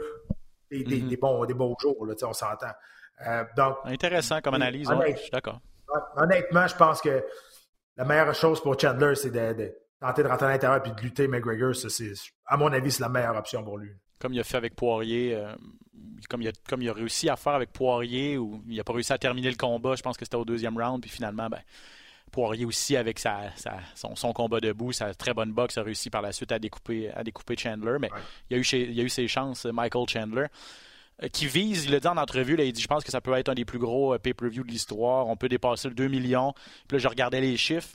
des, 0.70 0.84
des, 0.84 1.00
mm-hmm. 1.00 1.18
bons, 1.18 1.44
des 1.46 1.54
beaux 1.54 1.74
jours, 1.80 2.04
là, 2.04 2.14
on 2.24 2.32
s'entend. 2.34 2.72
Euh, 3.26 3.44
donc, 3.56 3.76
Intéressant 3.86 4.42
comme 4.42 4.54
analyse, 4.54 4.86
je 4.90 5.16
suis 5.16 5.30
d'accord. 5.30 5.60
Honnêtement, 6.16 6.66
je 6.66 6.76
pense 6.76 7.00
que 7.00 7.24
la 7.96 8.04
meilleure 8.04 8.34
chose 8.34 8.60
pour 8.60 8.78
Chandler, 8.78 9.14
c'est 9.14 9.30
de, 9.30 9.72
tenter 9.98 10.24
de 10.24 10.28
rentrer 10.28 10.46
à 10.46 10.50
l'intérieur 10.50 10.86
et 10.86 10.90
de 10.90 11.00
lutter 11.00 11.26
McGregor. 11.26 11.74
Ça, 11.74 11.88
à 12.46 12.56
mon 12.58 12.70
avis, 12.72 12.90
c'est 12.90 13.02
la 13.02 13.08
meilleure 13.08 13.36
option 13.36 13.64
pour 13.64 13.78
lui. 13.78 13.92
Comme 14.24 14.32
il 14.32 14.40
a 14.40 14.44
fait 14.44 14.56
avec 14.56 14.74
Poirier, 14.74 15.34
euh, 15.34 15.54
comme, 16.30 16.40
il 16.40 16.48
a, 16.48 16.52
comme 16.66 16.80
il 16.80 16.88
a 16.88 16.94
réussi 16.94 17.28
à 17.28 17.36
faire 17.36 17.52
avec 17.52 17.74
Poirier, 17.74 18.38
où 18.38 18.62
il 18.66 18.78
n'a 18.78 18.82
pas 18.82 18.94
réussi 18.94 19.12
à 19.12 19.18
terminer 19.18 19.50
le 19.50 19.56
combat, 19.56 19.96
je 19.96 20.02
pense 20.02 20.16
que 20.16 20.24
c'était 20.24 20.38
au 20.38 20.46
deuxième 20.46 20.78
round, 20.78 21.02
puis 21.02 21.10
finalement, 21.10 21.50
ben, 21.50 21.60
Poirier 22.32 22.64
aussi, 22.64 22.96
avec 22.96 23.18
sa, 23.18 23.42
son, 23.94 24.32
combat 24.32 24.60
debout, 24.60 24.92
sa 24.92 25.12
très 25.12 25.34
bonne 25.34 25.52
boxe, 25.52 25.76
a 25.76 25.82
réussi 25.82 26.08
par 26.08 26.22
la 26.22 26.32
suite 26.32 26.52
à 26.52 26.58
découper, 26.58 27.10
à 27.10 27.22
découper 27.22 27.54
Chandler. 27.54 27.98
Mais 28.00 28.08
il, 28.48 28.56
a 28.56 28.58
eu 28.58 28.62
il 28.62 28.98
a 28.98 29.02
eu 29.02 29.10
ses 29.10 29.28
chances, 29.28 29.66
Michael 29.66 30.08
Chandler. 30.08 30.46
Euh, 31.22 31.28
qui 31.28 31.46
vise, 31.46 31.84
il 31.84 31.92
l'a 31.92 32.00
dit 32.00 32.08
en 32.08 32.16
entrevue, 32.16 32.56
là, 32.56 32.64
il 32.64 32.72
dit 32.72 32.80
Je 32.80 32.88
pense 32.88 33.04
que 33.04 33.10
ça 33.10 33.20
peut 33.20 33.34
être 33.34 33.50
un 33.50 33.54
des 33.54 33.66
plus 33.66 33.78
gros 33.78 34.14
euh, 34.14 34.18
pay-per-view 34.18 34.64
de 34.64 34.70
l'histoire. 34.70 35.28
On 35.28 35.36
peut 35.36 35.48
dépasser 35.48 35.88
le 35.88 35.94
2 35.94 36.08
millions. 36.08 36.54
Puis 36.88 36.96
là, 36.96 36.98
je 36.98 37.08
regardais 37.08 37.40
les 37.40 37.56
chiffres. 37.56 37.90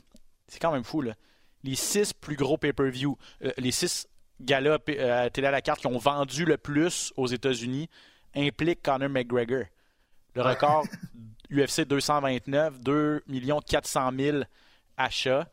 C'est 0.46 0.60
quand 0.60 0.72
même 0.72 0.84
fou, 0.84 1.02
là. 1.02 1.14
Les 1.62 1.74
six 1.74 2.14
plus 2.14 2.36
gros 2.36 2.56
pay-per-view, 2.56 3.18
euh, 3.44 3.52
les 3.58 3.70
six 3.70 4.06
galas 4.40 4.74
à 4.74 5.30
télé 5.30 5.46
à 5.46 5.50
la 5.50 5.60
carte 5.60 5.80
qui 5.80 5.86
ont 5.86 5.98
vendu 5.98 6.44
le 6.44 6.56
plus 6.56 7.12
aux 7.16 7.26
États-Unis 7.26 7.88
impliquent 8.34 8.82
Conor 8.82 9.08
McGregor. 9.08 9.64
Le 10.34 10.42
record 10.42 10.84
UFC 11.50 11.82
229, 11.82 12.80
2 12.80 13.24
400 13.66 14.10
000 14.18 14.38
achats. 14.96 15.48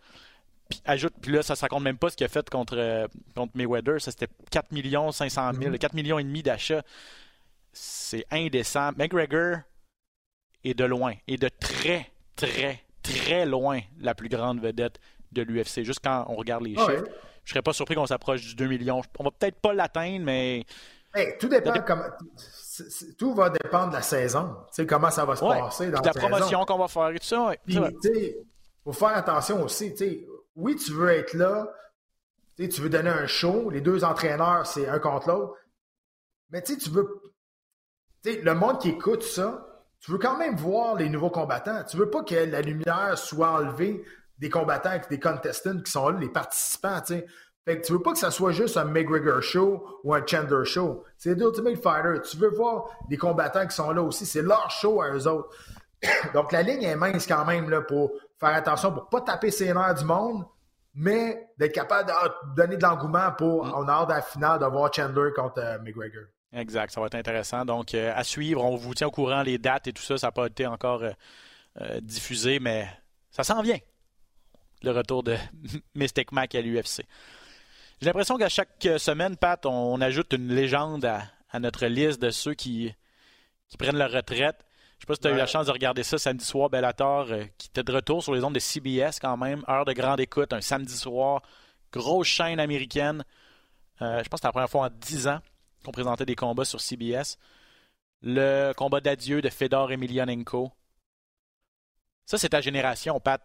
Puis, 0.69 0.82
ajoute, 0.86 1.13
puis 1.21 1.32
là, 1.32 1.43
ça 1.43 1.56
ne 1.62 1.67
compte 1.69 1.84
même 1.84 1.97
pas 1.97 2.10
ce 2.10 2.17
qu'il 2.17 2.26
a 2.26 2.28
fait 2.28 2.50
contre, 2.50 3.08
contre 3.36 3.54
Mayweather. 3.56 4.02
Ça, 4.02 4.12
c'était 4.12 4.28
4 4.52 4.67
500 5.12 5.52
000, 5.54 5.78
4 5.78 5.93
millions 5.93 6.19
et 6.19 6.23
demi 6.23 6.43
d'achats 6.43 6.84
c'est 7.78 8.26
indécent. 8.32 8.91
McGregor 8.97 9.60
est 10.63 10.73
de 10.73 10.84
loin, 10.84 11.13
et 11.28 11.38
de 11.38 11.50
très, 11.50 12.12
très, 12.36 12.84
très 13.04 13.45
loin 13.45 13.80
la 14.00 14.15
plus 14.15 14.30
grande 14.30 14.60
vedette 14.60 15.00
de 15.32 15.43
l'UFC. 15.43 15.84
Juste 15.84 16.00
quand 16.04 16.26
on 16.30 16.36
regarde 16.36 16.63
les 16.63 16.76
ah 16.78 16.86
chiffres, 16.86 17.12
je 17.47 17.53
serais 17.53 17.62
pas 17.62 17.71
surpris 17.71 17.95
qu'on 17.95 18.05
s'approche 18.05 18.41
du 18.41 18.55
2 18.55 18.67
millions. 18.67 19.01
On 19.17 19.23
va 19.23 19.31
peut-être 19.31 19.60
pas 19.62 19.73
l'atteindre, 19.73 20.25
mais. 20.25 20.65
tout 21.39 21.47
dépend. 21.47 21.73
tout 23.17 23.33
va 23.33 23.49
dépendre 23.49 23.91
de 23.91 23.95
la 23.95 24.01
saison. 24.01 24.53
Tu 24.67 24.75
sais, 24.75 24.86
comment 24.86 25.10
ça 25.10 25.23
va 25.23 25.38
se 25.38 25.45
passer 25.45 25.89
dans 25.89 26.01
la, 26.01 26.12
la 26.13 26.19
promotion 26.19 26.65
qu'on 26.65 26.77
va 26.77 26.89
faire 26.89 27.10
et 27.10 27.19
tout 27.19 27.25
ça. 27.25 27.53
Il 27.65 28.36
faut 28.83 28.91
faire 28.91 29.15
attention 29.15 29.63
aussi. 29.63 29.95
Oui, 30.57 30.75
tu 30.75 30.91
veux 30.91 31.10
être 31.10 31.36
là. 31.36 31.69
Tu 32.57 32.81
veux 32.81 32.89
donner 32.89 33.12
un 33.12 33.27
show. 33.27 33.69
Les 33.69 33.79
deux 33.79 34.03
entraîneurs, 34.03 34.67
c'est 34.67 34.89
un 34.89 34.99
contre 34.99 35.29
l'autre. 35.29 35.53
Mais 36.49 36.62
tu 36.62 36.89
veux 36.89 37.21
le 38.25 38.53
monde 38.53 38.79
qui 38.81 38.89
écoute 38.89 39.23
ça, 39.23 39.65
tu 40.01 40.12
veux 40.12 40.17
quand 40.17 40.38
même 40.38 40.57
voir 40.57 40.95
les 40.95 41.07
nouveaux 41.07 41.29
combattants. 41.29 41.81
Tu 41.89 41.95
veux 41.95 42.10
pas 42.10 42.23
que 42.23 42.36
la 42.36 42.62
lumière 42.62 43.17
soit 43.17 43.51
enlevée 43.51 44.03
des 44.39 44.50
combattants, 44.50 45.00
des 45.10 45.19
contestants 45.19 45.80
qui 45.80 45.91
sont 45.91 46.10
là, 46.10 46.19
les 46.19 46.30
participants. 46.30 47.02
Tu 47.06 47.23
Fait 47.65 47.82
que 47.82 47.86
tu 47.86 47.93
veux 47.93 48.02
pas 48.02 48.13
que 48.13 48.19
ça 48.19 48.32
soit 48.32 48.52
juste 48.52 48.78
un 48.78 48.86
McGregor 48.86 49.41
show 49.41 50.02
ou 50.04 50.13
un 50.13 50.26
Chandler 50.26 50.65
show. 50.65 51.04
C'est 51.17 51.36
l'Ultimate 51.36 51.82
Fighter. 51.82 52.21
Tu 52.30 52.38
veux 52.38 52.50
voir 52.50 52.86
des 53.10 53.17
combattants 53.17 53.65
qui 53.67 53.76
sont 53.76 53.91
là 53.91 54.02
aussi. 54.02 54.26
C'est 54.26 54.41
leur 54.41 54.69
show 54.71 55.02
à 55.02 55.12
eux 55.12 55.28
autres. 55.28 55.50
Donc 56.34 56.52
la 56.52 56.62
ligne 56.62 56.84
est 56.84 56.95
mince 56.95 57.28
quand 57.28 57.45
même 57.45 57.69
là, 57.69 57.82
pour 57.82 58.12
faire 58.39 58.56
attention, 58.56 58.91
pour 58.91 59.10
pas 59.10 59.21
taper 59.21 59.52
ses 59.52 59.73
nerfs 59.73 59.95
du 59.95 60.06
monde, 60.06 60.45
mais 60.93 61.50
d'être 61.58 61.73
capable 61.73 62.10
de 62.10 62.13
ah, 62.15 62.36
donner 62.56 62.78
de 62.78 62.84
l'engouement 62.84 63.32
pour, 63.38 63.65
mm. 63.65 63.73
on 63.76 63.88
a 63.88 63.91
hâte 63.91 64.12
à 64.12 64.15
la 64.15 64.21
finale 64.21 64.60
de 64.60 64.65
voir 64.65 64.93
Chandler 64.93 65.32
contre 65.36 65.60
euh, 65.60 65.80
McGregor. 65.80 66.23
Exact, 66.54 66.91
ça 66.91 67.02
va 67.02 67.08
être 67.08 67.15
intéressant. 67.15 67.65
Donc, 67.65 67.93
euh, 67.93 68.13
à 68.15 68.23
suivre, 68.23 68.63
on 68.63 68.76
vous 68.76 68.93
tient 68.93 69.08
au 69.08 69.12
courant 69.12 69.41
les 69.41 69.58
dates 69.58 69.88
et 69.88 69.93
tout 69.93 70.02
ça. 70.02 70.17
Ça 70.17 70.28
n'a 70.28 70.32
pas 70.32 70.47
été 70.47 70.65
encore 70.65 71.04
euh, 71.04 72.00
diffusé, 72.02 72.60
mais 72.60 72.88
ça 73.30 73.43
s'en 73.43 73.62
vient. 73.62 73.78
Le 74.84 74.92
retour 74.92 75.24
de 75.24 75.36
Mystic 75.96 76.32
Mac 76.32 76.56
à 76.56 76.62
l'UFC. 76.62 77.04
J'ai 78.00 78.06
l'impression 78.06 78.38
qu'à 78.38 78.50
chaque 78.50 78.88
semaine, 78.98 79.38
Pat, 79.38 79.66
on, 79.66 80.00
ajoute 80.02 80.34
une 80.34 80.54
légende 80.54 81.06
à, 81.06 81.60
notre 81.60 81.88
liste 81.88 82.22
de 82.22 82.30
ceux 82.30 82.54
qui, 82.54 82.94
qui 83.70 83.78
prennent 83.78 83.98
leur 83.98 84.12
retraite. 84.12 84.58
Je 84.60 84.96
ne 84.96 85.02
sais 85.02 85.08
pas 85.08 85.13
si 85.16 85.22
tu 85.22 85.28
as 85.28 85.32
eu 85.32 85.38
la 85.38 85.48
chance 85.48 85.66
de 85.66 85.72
regarder 85.72 86.04
ça 86.04 86.18
samedi 86.18 86.46
soir, 86.46 86.70
Bellator, 86.70 87.28
qui 87.58 87.70
était 87.70 87.84
de 87.84 87.92
retour 87.92 88.24
sur 88.24 88.34
les 88.34 88.44
ondes 88.44 88.54
de 88.54 88.60
CBS 88.60 89.20
quand 89.20 89.38
même. 89.38 89.63
Heure 89.68 89.86
de 89.86 89.94
grande 89.94 90.20
écoute, 90.20 90.54
un 90.54 90.62
samedi 90.62 90.96
soir. 90.96 91.42
Grosse 91.92 92.28
chaîne 92.28 92.60
américaine. 92.60 93.24
je 94.00 94.06
pense 94.06 94.22
que 94.24 94.36
c'était 94.36 94.48
la 94.48 94.52
première 94.52 94.70
fois 94.70 94.88
en 94.88 94.90
10 94.90 95.28
ans 95.28 95.40
qu'on 95.84 95.92
présentait 95.92 96.26
des 96.26 96.36
combats 96.36 96.66
sur 96.66 96.82
CBS. 96.82 97.38
Le 98.22 98.74
combat 98.74 99.00
d'adieu 99.00 99.42
de 99.42 99.50
Fedor 99.50 99.92
Emelianenko. 99.92 100.72
Ça, 102.28 102.38
c'est 102.38 102.50
ta 102.50 102.60
génération, 102.60 103.22
Pat. 103.22 103.42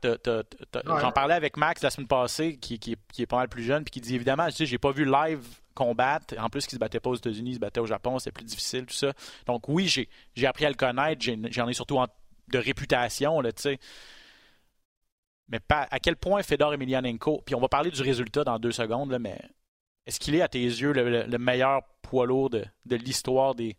J'en 0.84 1.12
parlais 1.12 1.34
avec 1.34 1.56
Max 1.56 1.82
la 1.82 1.90
semaine 1.90 2.08
passée, 2.08 2.56
qui, 2.56 2.98
est 3.16 3.26
pas 3.26 3.36
mal 3.36 3.48
plus 3.48 3.62
jeune, 3.62 3.84
puis 3.84 3.92
qui 3.92 4.00
dit 4.00 4.16
évidemment, 4.16 4.48
je 4.50 4.64
j'ai 4.64 4.78
pas 4.78 4.90
vu 4.90 5.04
live 5.04 5.40
combattre. 5.72 6.34
En 6.38 6.50
plus, 6.50 6.66
qu'il 6.66 6.74
se 6.74 6.80
battait 6.80 6.98
pas 6.98 7.10
aux 7.10 7.14
États-Unis, 7.14 7.50
il 7.50 7.54
se 7.54 7.60
battait 7.60 7.78
au 7.78 7.86
Japon, 7.86 8.18
c'est 8.18 8.32
plus 8.32 8.44
difficile, 8.44 8.84
tout 8.84 8.94
ça. 8.94 9.12
Donc 9.46 9.68
oui, 9.68 9.86
j'ai 9.86 10.46
appris 10.46 10.66
à 10.66 10.68
le 10.68 10.74
connaître, 10.74 11.24
j'en 11.50 11.68
ai, 11.68 11.74
surtout 11.74 11.96
de 12.48 12.58
réputation, 12.58 13.40
là, 13.40 13.52
tu 13.52 13.62
sais. 13.62 13.78
Mais 15.48 15.60
à 15.70 16.00
quel 16.00 16.16
point 16.16 16.42
Fedor 16.42 16.74
Emelianenko, 16.74 17.42
puis 17.46 17.54
on 17.54 17.60
va 17.60 17.68
parler 17.68 17.90
du 17.90 18.02
résultat 18.02 18.42
dans 18.42 18.58
deux 18.58 18.72
secondes, 18.72 19.12
là, 19.12 19.20
mais 19.20 19.40
est-ce 20.06 20.18
qu'il 20.18 20.34
est 20.34 20.42
à 20.42 20.48
tes 20.48 20.58
yeux 20.58 20.92
le, 20.92 21.38
meilleur 21.38 21.82
poids 22.02 22.26
lourd 22.26 22.50
de, 22.50 22.66
l'histoire 22.96 23.54
des, 23.54 23.76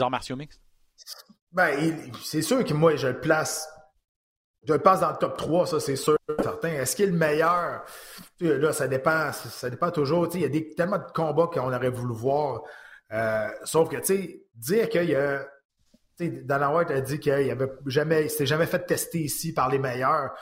arts 0.00 0.10
martiaux 0.10 0.34
mixtes? 0.34 0.60
Ben, 1.52 2.10
c'est 2.24 2.42
sûr 2.42 2.64
que 2.64 2.74
moi, 2.74 2.96
je 2.96 3.06
le 3.06 3.20
place. 3.20 3.68
Je 4.66 4.74
le 4.74 4.78
passe 4.78 5.00
dans 5.00 5.10
le 5.10 5.16
top 5.16 5.38
3, 5.38 5.66
ça, 5.66 5.80
c'est 5.80 5.96
sûr, 5.96 6.18
certain. 6.42 6.68
Est-ce 6.68 6.94
qu'il 6.94 7.06
est 7.06 7.12
le 7.12 7.16
meilleur? 7.16 7.82
Là, 8.40 8.72
ça 8.72 8.88
dépend, 8.88 9.32
ça 9.32 9.70
dépend 9.70 9.90
toujours. 9.90 10.28
Il 10.34 10.40
y 10.40 10.44
a 10.44 10.74
tellement 10.76 10.98
de 10.98 11.10
combats 11.14 11.48
qu'on 11.52 11.72
aurait 11.72 11.88
voulu 11.88 12.14
voir. 12.14 12.62
Euh, 13.12 13.48
sauf 13.64 13.88
que, 13.88 13.96
tu 13.96 14.04
sais, 14.04 14.42
dire 14.54 14.88
qu'il 14.88 15.10
y 15.10 15.16
a. 15.16 15.46
Dana 16.18 16.70
White 16.74 16.90
a 16.90 17.00
dit 17.00 17.18
qu'il 17.18 17.32
avait 17.32 17.72
jamais, 17.86 18.28
s'était 18.28 18.44
jamais 18.44 18.66
fait 18.66 18.80
tester 18.80 19.20
ici 19.20 19.54
par 19.54 19.70
les 19.70 19.78
meilleurs. 19.78 20.32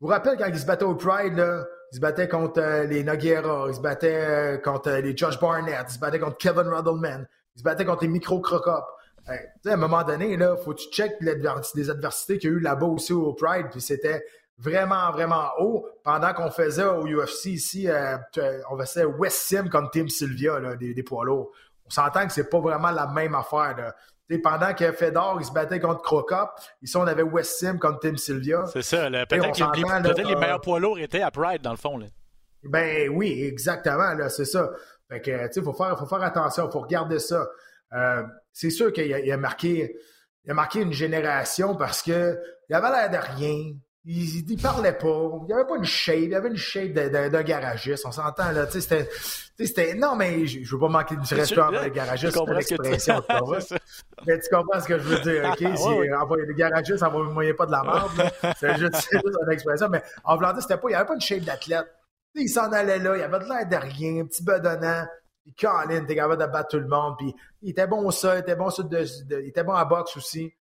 Vous 0.00 0.06
vous 0.06 0.12
rappelez 0.14 0.36
quand 0.38 0.46
il 0.46 0.58
se 0.58 0.64
battait 0.64 0.86
au 0.86 0.94
Pride, 0.94 1.36
là, 1.36 1.66
il 1.92 1.96
se 1.96 2.00
battait 2.00 2.28
contre 2.28 2.60
euh, 2.60 2.84
les 2.84 3.04
Noguera, 3.04 3.66
il 3.68 3.74
se 3.74 3.80
battait 3.80 4.24
euh, 4.24 4.58
contre 4.58 4.90
les 4.90 5.14
Josh 5.14 5.38
Barnett, 5.38 5.84
il 5.86 5.92
se 5.92 5.98
battait 5.98 6.18
contre 6.18 6.38
Kevin 6.38 6.68
Ruddleman, 6.68 7.28
il 7.54 7.58
se 7.58 7.62
battait 7.62 7.84
contre 7.84 8.04
les 8.04 8.08
Micro 8.08 8.40
Crocop. 8.40 8.86
À 9.28 9.72
un 9.72 9.76
moment 9.76 10.02
donné, 10.02 10.32
il 10.32 10.56
faut 10.64 10.72
que 10.72 10.80
tu 10.80 10.90
checkes 10.90 11.16
les 11.20 11.90
adversités 11.90 12.38
qu'il 12.38 12.50
y 12.50 12.52
a 12.52 12.56
eu 12.56 12.60
là-bas 12.60 12.86
aussi 12.86 13.12
au 13.12 13.32
Pride, 13.34 13.66
puis 13.70 13.80
c'était 13.80 14.24
vraiment, 14.58 15.10
vraiment 15.12 15.50
haut. 15.58 15.86
Pendant 16.02 16.32
qu'on 16.32 16.50
faisait 16.50 16.84
au 16.84 17.06
UFC 17.06 17.46
ici, 17.46 17.88
on 18.70 18.78
faisait 18.78 19.04
West 19.04 19.38
Sim 19.38 19.68
contre 19.68 19.90
Tim 19.90 20.08
Sylvia, 20.08 20.60
des, 20.76 20.94
des, 20.94 21.02
poids 21.02 21.24
lourds. 21.24 21.50
On 21.86 21.90
s'entend 21.90 22.26
que 22.26 22.32
c'est 22.32 22.50
pas 22.50 22.60
vraiment 22.60 22.90
la 22.90 23.06
même 23.06 23.34
affaire. 23.34 23.76
Là 23.76 23.94
pendant 24.36 24.74
que 24.74 24.92
Fedor 24.92 25.38
il 25.40 25.46
se 25.46 25.52
battait 25.52 25.80
contre 25.80 26.02
Crocop, 26.02 26.50
ici 26.82 26.96
on 26.96 27.06
avait 27.06 27.22
West 27.22 27.58
Sim 27.58 27.78
contre 27.78 28.00
Tim 28.00 28.16
Sylvia. 28.16 28.64
C'est 28.66 28.82
ça. 28.82 29.08
Peut-être 29.08 29.52
que 29.52 30.22
les, 30.22 30.36
meilleurs 30.36 30.60
poids 30.60 30.78
lourds 30.78 30.98
étaient 30.98 31.22
à 31.22 31.30
Pride 31.30 31.62
dans 31.62 31.70
le 31.70 31.78
fond. 31.78 31.96
Là. 31.96 32.06
Ben 32.64 33.08
oui, 33.08 33.42
exactement. 33.42 34.14
C'est 34.28 34.44
ça. 34.44 34.70
Fait 35.08 35.22
que, 35.22 35.46
tu 35.46 35.52
sais, 35.54 35.62
faut 35.62 35.72
faire, 35.72 35.98
faut 35.98 36.06
faire 36.06 36.22
attention, 36.22 36.70
faut 36.70 36.80
regarder 36.80 37.18
ça. 37.18 37.46
Euh, 37.92 38.22
c'est 38.52 38.70
sûr 38.70 38.92
qu'il 38.92 39.12
a, 39.12 39.36
marqué, 39.36 39.96
il 40.44 40.50
a 40.50 40.54
marqué 40.54 40.80
une 40.80 40.92
génération 40.92 41.76
parce 41.76 42.02
que 42.02 42.38
il 42.68 42.74
avait 42.74 42.90
l'air 42.90 43.10
de 43.10 43.36
rien. 43.36 43.74
Il, 44.04 44.50
il, 44.50 44.62
parlait 44.62 44.92
pas. 44.92 45.30
Il 45.46 45.52
avait 45.52 45.66
pas 45.66 45.76
une 45.76 45.84
shape. 45.84 46.16
Il 46.16 46.34
avait 46.34 46.48
une 46.48 46.56
shape 46.56 46.92
d'un 46.92 47.42
garagiste. 47.42 48.06
On 48.06 48.12
s'entend, 48.12 48.52
là. 48.52 48.66
Tu 48.66 48.80
sais, 48.80 49.08
c'était, 49.58 49.94
non, 49.94 50.16
mais 50.16 50.46
je, 50.46 50.62
je 50.62 50.74
veux 50.74 50.80
pas 50.80 50.88
manquer 50.88 51.16
de 51.16 51.34
respect 51.34 51.60
envers 51.60 51.82
les 51.82 51.90
garagistes. 51.90 52.38
C'est 52.38 52.54
l'expression. 52.54 53.22
mais 54.26 54.38
tu 54.38 54.48
comprends 54.50 54.80
ce 54.80 54.86
que 54.86 54.98
je 54.98 55.02
veux 55.02 55.20
dire, 55.20 55.44
OK? 55.50 55.58
Si 55.58 55.88
ouais, 55.88 56.10
ouais. 56.10 56.46
les 56.46 56.54
garagistes, 56.54 56.98
ça 56.98 57.10
ne 57.10 57.52
pas 57.52 57.66
de 57.66 57.72
la 57.72 57.82
merde, 57.82 58.54
C'est 58.58 58.78
juste, 58.78 59.08
juste 59.12 59.38
une 59.44 59.52
expression. 59.52 59.88
Mais 59.90 60.02
en 60.24 60.36
voulant 60.36 60.58
c'était 60.60 60.78
pas, 60.78 60.88
il 60.88 60.94
avait 60.94 61.06
pas 61.06 61.14
une 61.14 61.20
shape 61.20 61.42
d'athlète. 61.42 61.86
Il 62.34 62.48
s'en 62.48 62.70
allait 62.72 62.98
là. 62.98 63.16
Il 63.16 63.22
avait 63.22 63.40
de 63.40 63.44
l'air 63.44 63.68
de 63.68 63.76
rien. 63.76 64.22
Un 64.22 64.26
petit 64.26 64.44
bedonnant. 64.44 65.06
Puis 65.48 65.54
Colin, 65.66 66.04
t'es 66.04 66.14
capable 66.14 66.42
de 66.42 66.46
battre 66.46 66.68
tout 66.68 66.80
le 66.80 66.88
monde. 66.88 67.14
Puis 67.16 67.34
il 67.62 67.70
était 67.70 67.86
bon 67.86 68.10
ça. 68.10 68.36
Il 68.36 68.40
était 68.40 68.56
bon, 68.56 68.68
ça 68.68 68.82
de, 68.82 69.06
il 69.30 69.48
était 69.48 69.64
bon 69.64 69.72
à 69.72 69.86
boxe 69.86 70.16
aussi. 70.16 70.52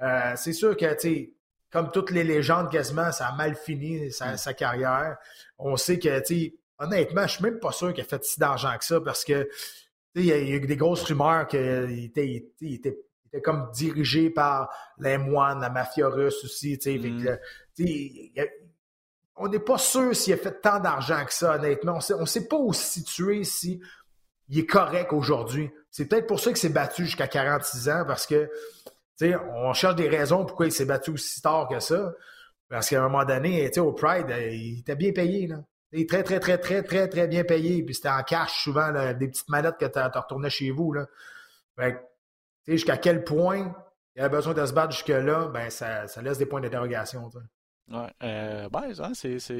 Euh, 0.00 0.32
c'est 0.36 0.54
sûr 0.54 0.76
que, 0.76 0.98
tu 0.98 1.34
comme 1.70 1.90
toutes 1.92 2.10
les 2.10 2.24
légendes 2.24 2.70
quasiment, 2.70 3.12
ça 3.12 3.28
a 3.28 3.36
mal 3.36 3.54
fini 3.54 4.10
sa, 4.10 4.32
mm. 4.32 4.54
carrière. 4.56 5.16
On 5.58 5.76
sait 5.76 5.98
que, 5.98 6.20
tu 6.20 6.54
honnêtement, 6.78 7.26
je 7.26 7.34
suis 7.34 7.44
même 7.44 7.60
pas 7.60 7.72
sûr 7.72 7.92
qu'il 7.92 8.02
a 8.02 8.06
fait 8.06 8.24
si 8.24 8.40
d'argent 8.40 8.76
que 8.78 8.84
ça 8.84 9.00
parce 9.00 9.24
que, 9.24 9.48
il 10.16 10.24
y, 10.24 10.32
a 10.32 10.38
eu 10.38 10.60
des 10.60 10.76
grosses 10.76 11.04
rumeurs 11.04 11.46
qu'il 11.46 12.04
était, 12.06 12.50
il 12.60 12.74
était, 12.74 12.98
comme 13.44 13.70
dirigé 13.72 14.30
par 14.30 14.68
les 14.98 15.18
moines, 15.18 15.60
la 15.60 15.70
mafia 15.70 16.08
russe 16.08 16.42
aussi, 16.42 16.78
tu 16.78 16.98
sais. 16.98 16.98
Mm. 16.98 18.48
on 19.36 19.48
n'est 19.48 19.60
pas 19.60 19.78
sûr 19.78 20.16
s'il 20.16 20.32
a 20.32 20.36
fait 20.36 20.60
tant 20.60 20.80
d'argent 20.80 21.24
que 21.24 21.32
ça, 21.32 21.54
honnêtement. 21.54 22.00
On 22.16 22.20
ne 22.22 22.26
sait 22.26 22.48
pas 22.48 22.56
où 22.56 22.72
se 22.72 22.82
situer 22.82 23.44
si 23.44 23.80
il 24.50 24.58
est 24.58 24.66
correct 24.66 25.12
aujourd'hui. 25.12 25.70
C'est 25.90 26.06
peut-être 26.06 26.26
pour 26.26 26.40
ça 26.40 26.50
qu'il 26.50 26.58
s'est 26.58 26.68
battu 26.68 27.04
jusqu'à 27.04 27.28
46 27.28 27.88
ans 27.88 28.04
parce 28.06 28.26
que 28.26 28.50
on 29.22 29.72
cherche 29.72 29.96
des 29.96 30.08
raisons 30.08 30.44
pourquoi 30.44 30.66
il 30.66 30.72
s'est 30.72 30.84
battu 30.84 31.10
aussi 31.10 31.40
tard 31.40 31.68
que 31.68 31.78
ça. 31.78 32.12
Parce 32.68 32.88
qu'à 32.88 33.00
un 33.00 33.08
moment 33.08 33.24
donné, 33.24 33.70
au 33.78 33.92
Pride, 33.92 34.26
il 34.50 34.80
était 34.80 34.96
bien 34.96 35.12
payé. 35.12 35.46
Là. 35.46 35.56
Il 35.92 36.06
très, 36.06 36.22
très, 36.22 36.38
très, 36.38 36.58
très, 36.58 36.82
très, 36.82 37.08
très 37.08 37.26
bien 37.26 37.44
payé. 37.44 37.82
Puis 37.82 37.94
c'était 37.96 38.08
en 38.08 38.22
cash 38.22 38.62
souvent, 38.62 38.92
des 39.12 39.28
petites 39.28 39.48
mallettes 39.48 39.76
que 39.78 39.86
tu 39.86 39.98
retournais 39.98 40.50
chez 40.50 40.70
vous. 40.70 40.92
Là. 40.92 41.06
jusqu'à 42.66 42.96
quel 42.96 43.24
point 43.24 43.74
il 44.16 44.22
avait 44.22 44.36
besoin 44.36 44.54
de 44.54 44.64
se 44.64 44.72
battre 44.72 44.92
jusque-là, 44.92 45.48
ben 45.48 45.70
ça 45.70 46.06
laisse 46.22 46.38
des 46.38 46.46
points 46.46 46.60
d'interrogation. 46.60 47.30
Ouais, 47.90 48.06
euh, 48.22 48.68
ben, 48.68 48.92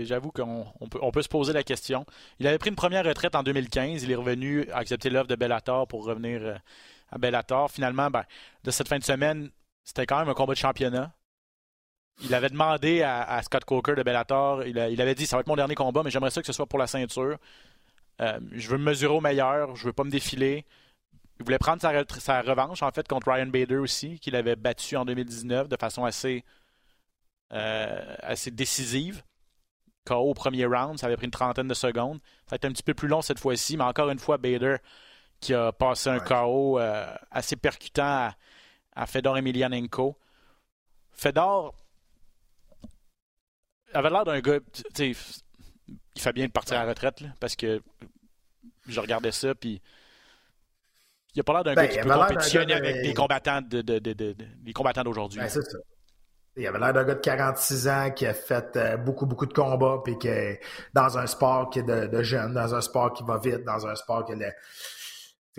j'avoue 0.05 0.31
qu'on 0.31 0.65
peut, 0.89 1.01
on 1.03 1.11
peut 1.11 1.23
se 1.23 1.29
poser 1.29 1.53
la 1.53 1.65
question. 1.65 2.07
Il 2.39 2.47
avait 2.47 2.59
pris 2.59 2.71
une 2.71 2.77
première 2.77 3.05
retraite 3.05 3.35
en 3.35 3.43
2015. 3.43 4.05
Il 4.05 4.13
est 4.13 4.15
revenu 4.15 4.71
accepter 4.71 5.11
l'offre 5.11 5.27
de 5.27 5.35
Bellator 5.35 5.89
pour 5.89 6.05
revenir 6.05 6.41
euh, 6.43 6.55
à 7.11 7.19
Bellator. 7.19 7.71
Finalement, 7.71 8.09
ben, 8.09 8.25
de 8.63 8.71
cette 8.71 8.87
fin 8.87 8.99
de 8.99 9.05
semaine, 9.05 9.51
c'était 9.83 10.07
quand 10.07 10.19
même 10.21 10.29
un 10.29 10.35
combat 10.35 10.53
de 10.55 10.59
championnat. 10.59 11.13
Il 12.23 12.35
avait 12.35 12.51
demandé 12.51 13.03
à, 13.03 13.41
Scott 13.43 13.65
Coker 13.65 13.97
de 13.97 14.03
Bellator, 14.03 14.65
il, 14.65 14.79
avait 14.79 15.15
dit 15.15 15.27
ça 15.27 15.37
va 15.37 15.41
être 15.41 15.47
mon 15.47 15.57
dernier 15.57 15.75
combat, 15.75 16.03
mais 16.03 16.11
j'aimerais 16.11 16.31
ça 16.31 16.43
que 16.43 16.47
ce 16.47 16.53
soit 16.53 16.67
pour 16.67 16.79
la 16.79 16.87
ceinture. 16.87 17.39
Euh, 18.21 18.39
je 18.53 18.69
veux 18.69 18.77
me 18.77 18.85
mesurer 18.85 19.15
au 19.15 19.23
meilleur, 19.23 19.75
je 19.75 19.87
veux 19.87 19.93
pas 19.95 20.05
me 20.05 20.11
défiler. 20.11 20.67
Il 21.39 21.45
voulait 21.45 21.59
prendre 21.59 21.81
sa, 21.81 21.93
sa 22.21 22.43
revanche, 22.43 22.83
en 22.83 22.91
fait, 22.91 23.09
contre 23.09 23.33
Ryan 23.33 23.47
Bader 23.47 23.79
aussi, 23.79 24.19
qu'il 24.21 24.37
avait 24.37 24.57
battu 24.57 24.97
en 24.97 25.07
2019 25.07 25.69
de 25.69 25.77
façon 25.81 26.05
assez, 26.05 26.45
euh, 27.53 28.15
assez 28.23 28.51
décisive. 28.51 29.23
KO 30.07 30.31
au 30.31 30.35
premier 30.35 30.65
round, 30.65 30.99
ça 30.99 31.07
avait 31.07 31.17
pris 31.17 31.27
une 31.27 31.31
trentaine 31.31 31.69
de 31.69 31.75
secondes. 31.75 32.21
Ça 32.47 32.55
a 32.55 32.57
été 32.57 32.67
un 32.67 32.73
petit 32.73 32.83
peu 32.83 32.95
plus 32.95 33.09
long 33.09 33.23
cette 33.23 33.39
fois-ci, 33.39 33.77
mais 33.77 33.85
encore 33.85 34.11
une 34.11 34.19
fois, 34.19 34.39
Bader 34.39 34.77
qui 35.41 35.55
a 35.55 35.73
passé 35.73 36.11
un 36.11 36.21
KO 36.21 36.79
euh, 36.79 37.15
assez 37.31 37.57
percutant 37.57 38.03
à, 38.05 38.37
à 38.95 39.07
Fedor 39.07 39.39
Emelianenko. 39.39 40.17
Fedor 41.13 41.75
avait 43.93 44.11
l'air 44.11 44.25
d'un 44.25 44.41
gars, 44.41 44.59
il 44.99 45.15
fait 46.19 46.33
bien 46.33 46.47
de 46.47 46.53
partir 46.53 46.79
à 46.79 46.85
la 46.85 46.91
retraite, 46.91 47.23
parce 47.41 47.57
que 47.57 47.83
je 48.87 49.01
regardais 49.01 49.33
ça, 49.33 49.55
puis 49.55 49.81
il 51.35 51.41
a 51.41 51.45
pas 51.45 51.53
l'air 51.55 51.65
d'un 51.65 51.75
ben, 51.75 51.87
gars 51.87 51.89
qui 51.89 51.99
peut 52.01 52.15
compétitionner 52.15 52.75
avec 52.75 53.03
des 53.03 53.15
combattants 53.15 53.63
de, 53.63 53.83
de, 53.83 53.99
des 53.99 54.73
combattants 54.73 55.05
d'aujourd'hui. 55.05 55.41
Ben, 55.41 55.49
c'est 55.49 55.63
ça. 55.63 55.79
Il 56.57 56.67
avait 56.67 56.79
l'air 56.79 56.93
d'un 56.93 57.05
gars 57.05 57.15
de 57.15 57.21
46 57.21 57.89
ans 57.89 58.11
qui 58.11 58.27
a 58.27 58.35
fait 58.35 58.77
euh, 58.77 58.97
beaucoup, 58.97 59.25
beaucoup 59.25 59.47
de 59.47 59.53
combats, 59.53 60.01
puis 60.05 60.19
qui 60.19 60.29
est 60.29 60.61
dans 60.93 61.17
un 61.17 61.27
sport 61.27 61.71
qui 61.71 61.79
est 61.79 61.83
de, 61.83 62.23
jeune, 62.23 62.55
dans 62.55 62.75
un 62.75 62.81
sport 62.81 63.13
qui 63.13 63.23
va 63.23 63.39
vite, 63.39 63.65
dans 63.65 63.87
un 63.87 63.95
sport 63.95 64.25
qui 64.25 64.33
est 64.33 64.55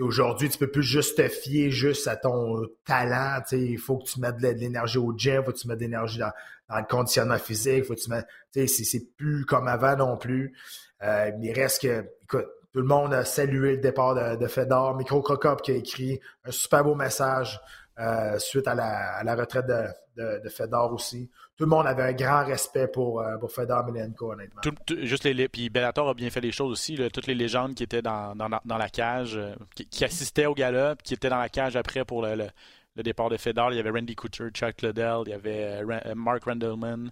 Aujourd'hui, 0.00 0.48
tu 0.48 0.58
peux 0.58 0.70
plus 0.70 0.82
juste 0.82 1.18
te 1.18 1.28
fier 1.28 1.70
juste 1.70 2.08
à 2.08 2.16
ton 2.16 2.66
talent. 2.84 3.42
Il 3.52 3.78
faut 3.78 3.98
que 3.98 4.04
tu 4.04 4.20
mettes 4.20 4.38
de 4.38 4.48
l'énergie 4.48 4.98
au 4.98 5.12
gym, 5.16 5.42
il 5.42 5.44
faut 5.44 5.52
que 5.52 5.58
tu 5.58 5.68
mettes 5.68 5.78
de 5.78 5.84
l'énergie 5.84 6.18
dans, 6.18 6.32
le 6.70 6.86
conditionnement 6.88 7.38
physique, 7.38 7.84
faut 7.84 7.94
que 7.94 8.00
tu 8.00 8.10
mettes. 8.10 8.26
C'est 8.52 9.16
plus 9.16 9.44
comme 9.44 9.68
avant 9.68 9.96
non 9.96 10.16
plus. 10.16 10.56
Euh, 11.02 11.30
il 11.40 11.52
reste 11.52 11.82
que. 11.82 12.06
Écoute, 12.22 12.46
tout 12.72 12.80
le 12.80 12.86
monde 12.86 13.12
a 13.12 13.26
salué 13.26 13.72
le 13.72 13.82
départ 13.82 14.14
de, 14.14 14.36
de 14.42 14.46
Fedor. 14.46 14.96
Micro 14.96 15.20
Crocop 15.20 15.60
qui 15.60 15.72
a 15.72 15.74
écrit 15.74 16.20
un 16.44 16.50
super 16.50 16.84
beau 16.84 16.94
message 16.94 17.60
euh, 17.98 18.38
suite 18.38 18.66
à 18.66 18.74
la, 18.74 19.34
retraite 19.34 19.66
de, 19.66 20.48
Fedor 20.48 20.92
aussi. 20.92 21.30
Tout 21.56 21.64
le 21.64 21.70
monde 21.70 21.86
avait 21.86 22.02
un 22.02 22.12
grand 22.12 22.44
respect 22.44 22.88
pour, 22.88 23.20
euh, 23.20 23.36
pour 23.36 23.52
Fedor 23.52 23.84
Milenko, 23.84 24.32
honnêtement. 24.32 24.62
juste 25.02 25.24
les, 25.24 25.48
puis 25.48 25.68
Bellator 25.68 26.08
a 26.08 26.14
bien 26.14 26.30
fait 26.30 26.40
les 26.40 26.52
choses 26.52 26.72
aussi. 26.72 26.96
toutes 27.12 27.26
les 27.26 27.34
légendes 27.34 27.74
qui 27.74 27.82
étaient 27.82 28.00
dans, 28.02 28.34
la 28.64 28.88
cage, 28.88 29.36
euh, 29.36 29.54
qui, 29.74 30.04
assistaient 30.04 30.46
au 30.46 30.54
galop, 30.54 30.96
qui 31.02 31.12
étaient 31.12 31.28
dans 31.28 31.38
la 31.38 31.50
cage 31.50 31.76
après 31.76 32.04
pour 32.04 32.22
le, 32.22 32.48
départ 32.96 33.28
de 33.28 33.36
Fedor. 33.36 33.72
Il 33.72 33.76
y 33.76 33.80
avait 33.80 33.90
Randy 33.90 34.14
Couture, 34.14 34.50
Chuck 34.50 34.80
Liddell, 34.80 35.22
il 35.26 35.30
y 35.30 35.34
avait 35.34 35.84
Mark 36.14 36.44
Randleman, 36.44 37.10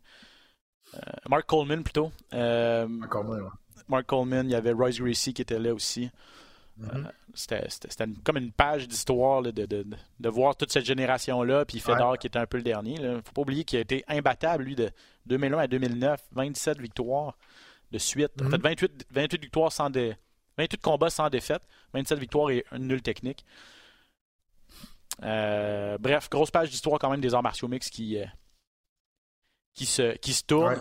Mark 1.29 1.47
Coleman 1.47 1.83
plutôt. 1.83 2.11
Mark 2.33 3.11
Coleman, 3.11 3.51
Mark 3.89 4.07
Coleman, 4.07 4.47
il 4.47 4.53
y 4.53 4.55
avait 4.55 4.73
Royce 4.73 4.99
Gracie 4.99 5.35
qui 5.35 5.43
était 5.43 5.59
là 5.59 5.75
aussi. 5.75 6.11
Euh, 6.83 7.05
c'était 7.35 7.67
comme 8.25 8.39
une 8.39 8.53
page 8.53 8.89
d'histoire 8.89 9.43
de, 9.43 9.51
de, 9.51 10.29
voir 10.29 10.57
toute 10.57 10.73
cette 10.73 10.85
génération-là, 10.85 11.65
puis 11.65 11.79
Fedor 11.79 12.19
qui 12.19 12.27
était 12.27 12.39
un 12.39 12.47
peu 12.47 12.57
le 12.57 12.63
dernier. 12.63 12.95
Il 12.95 13.03
ne 13.03 13.21
faut 13.21 13.33
pas 13.33 13.43
oublier 13.43 13.65
qu'il 13.65 13.79
a 13.79 13.83
été 13.83 14.05
imbattable, 14.09 14.65
lui, 14.65 14.77
de 14.77 14.91
2001 15.27 15.59
à 15.59 15.67
2009. 15.67 16.21
27 16.33 16.81
victoires 16.81 17.37
de 17.93 17.99
suite. 17.99 18.33
En 18.43 18.49
fait, 18.49 18.61
28, 18.61 18.93
mm-hmm. 18.93 19.05
28 19.11 19.41
victoires 19.41 19.73
sans 19.73 19.91
de, 19.91 20.15
28 20.59 20.81
combats 20.81 21.11
sans 21.11 21.29
défaite, 21.29 21.63
27 21.95 22.19
victoires 22.19 22.51
et 22.51 22.65
une 22.73 22.87
nulle 22.87 23.03
technique. 23.03 23.45
Euh, 25.23 25.99
bref, 25.99 26.29
grosse 26.31 26.51
page 26.51 26.71
d'histoire 26.71 26.99
quand 26.99 27.11
même 27.11 27.21
des 27.21 27.35
arts 27.35 27.43
martiaux 27.43 27.69
mix 27.69 27.91
qui, 27.91 28.19
euh, 28.19 28.25
qui, 29.75 29.87
se, 29.87 30.17
qui 30.17 30.33
se 30.33 30.45
tourne. 30.45 30.81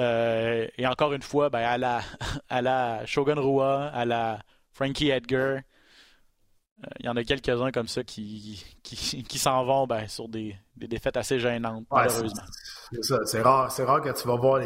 Euh, 0.00 0.66
et 0.76 0.86
encore 0.86 1.12
une 1.12 1.22
fois, 1.22 1.50
ben, 1.50 1.60
à, 1.60 1.78
la, 1.78 2.02
à 2.48 2.62
la 2.62 3.06
Shogun 3.06 3.40
Rua, 3.40 3.88
à 3.88 4.04
la 4.04 4.40
Frankie 4.78 5.10
Edgar, 5.10 5.56
euh, 5.56 6.86
il 7.00 7.06
y 7.06 7.08
en 7.08 7.16
a 7.16 7.24
quelques-uns 7.24 7.72
comme 7.72 7.88
ça 7.88 8.04
qui, 8.04 8.64
qui, 8.84 9.38
s'en 9.38 9.64
vont 9.64 9.88
ben, 9.88 10.06
sur 10.06 10.28
des, 10.28 10.54
des, 10.76 10.86
défaites 10.86 11.16
assez 11.16 11.40
gênantes, 11.40 11.84
malheureusement. 11.90 12.44
C'est 12.92 13.02
ça, 13.02 13.18
c'est 13.24 13.42
rare, 13.42 13.76
rare 13.76 14.00
que 14.00 14.10
tu 14.10 14.28
vas 14.28 14.36
voir 14.36 14.60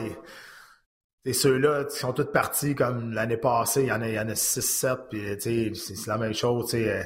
les. 1.25 1.33
ceux-là 1.33 1.87
qui 1.87 1.99
sont 1.99 2.13
tous 2.13 2.31
partis 2.31 2.75
comme 2.75 3.13
l'année 3.13 3.39
passée, 3.39 3.85
il 3.85 3.89
y 3.89 3.93
en 3.93 4.03
a, 4.03 4.09
il 4.09 4.15
y 4.15 4.21
en 4.21 4.29
a 4.29 4.35
6-7, 4.35 5.09
puis 5.09 5.75
c'est 5.75 6.07
la 6.07 6.19
même 6.19 6.35
chose. 6.35 6.75
Euh, 6.75 7.03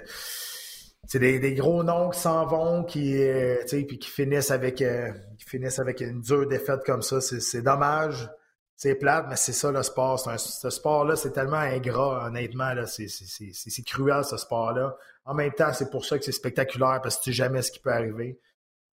c'est 1.07 1.21
des, 1.21 1.39
des, 1.39 1.55
gros 1.55 1.85
noms 1.85 2.11
qui 2.11 2.19
s'en 2.19 2.45
vont, 2.45 2.83
qui, 2.83 3.23
euh, 3.23 3.63
puis 3.71 4.01
qui 4.01 4.11
finissent 4.11 4.51
avec 4.51 4.83
euh, 4.83 5.13
qui 5.39 5.45
finissent 5.45 5.79
avec 5.79 6.01
une 6.01 6.21
dure 6.23 6.49
défaite 6.49 6.81
comme 6.85 7.03
ça. 7.03 7.21
C'est 7.21 7.63
dommage. 7.63 8.29
C'est 8.77 8.95
plate, 8.95 9.27
mais 9.29 9.37
c'est 9.37 9.55
ça 9.55 9.73
le 9.73 9.83
sport. 9.83 10.21
ce 10.21 10.71
sport-là, 10.71 11.17
c'est 11.17 11.33
tellement 11.33 11.57
ingrat, 11.57 12.27
honnêtement. 12.27 12.75
C'est 12.87 13.83
cruel, 13.85 14.25
ce 14.25 14.37
sport-là. 14.37 14.97
En 15.25 15.35
même 15.35 15.53
temps, 15.53 15.73
c'est 15.73 15.91
pour 15.91 16.05
ça 16.05 16.19
que 16.19 16.25
c'est 16.25 16.33
spectaculaire, 16.33 17.01
parce 17.03 17.17
que 17.17 17.25
tu 17.25 17.31
sais 17.31 17.37
jamais 17.37 17.63
ce 17.63 17.73
qui 17.73 17.79
peut 17.79 17.93
arriver. 17.93 18.39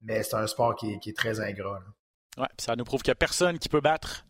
Mais 0.02 0.24
c'est 0.24 0.36
un 0.36 0.48
sport 0.48 0.76
qui, 0.76 0.94
est 0.94 1.18
très 1.18 1.40
ingrat. 1.42 1.82
Ouais, 2.38 2.48
ça 2.58 2.76
nous 2.76 2.86
prouve 2.86 3.02
qu'il 3.02 3.12
n'y 3.12 3.14
a 3.14 3.16
personne 3.16 3.60
qui 3.60 3.70
peut 3.70 3.82
battre 3.82 4.26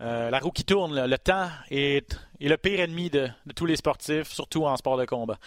euh, 0.00 0.30
la 0.30 0.38
roue 0.38 0.50
qui 0.50 0.64
tourne. 0.64 1.06
Le 1.06 1.18
temps 1.18 1.48
est, 1.70 2.18
le 2.40 2.56
pire 2.56 2.80
ennemi 2.80 3.10
de, 3.10 3.28
de 3.46 3.52
tous 3.52 3.66
les 3.66 3.76
sportifs, 3.76 4.32
surtout 4.32 4.64
en 4.64 4.76
sport 4.76 4.96
de 4.96 5.04
combat. 5.04 5.38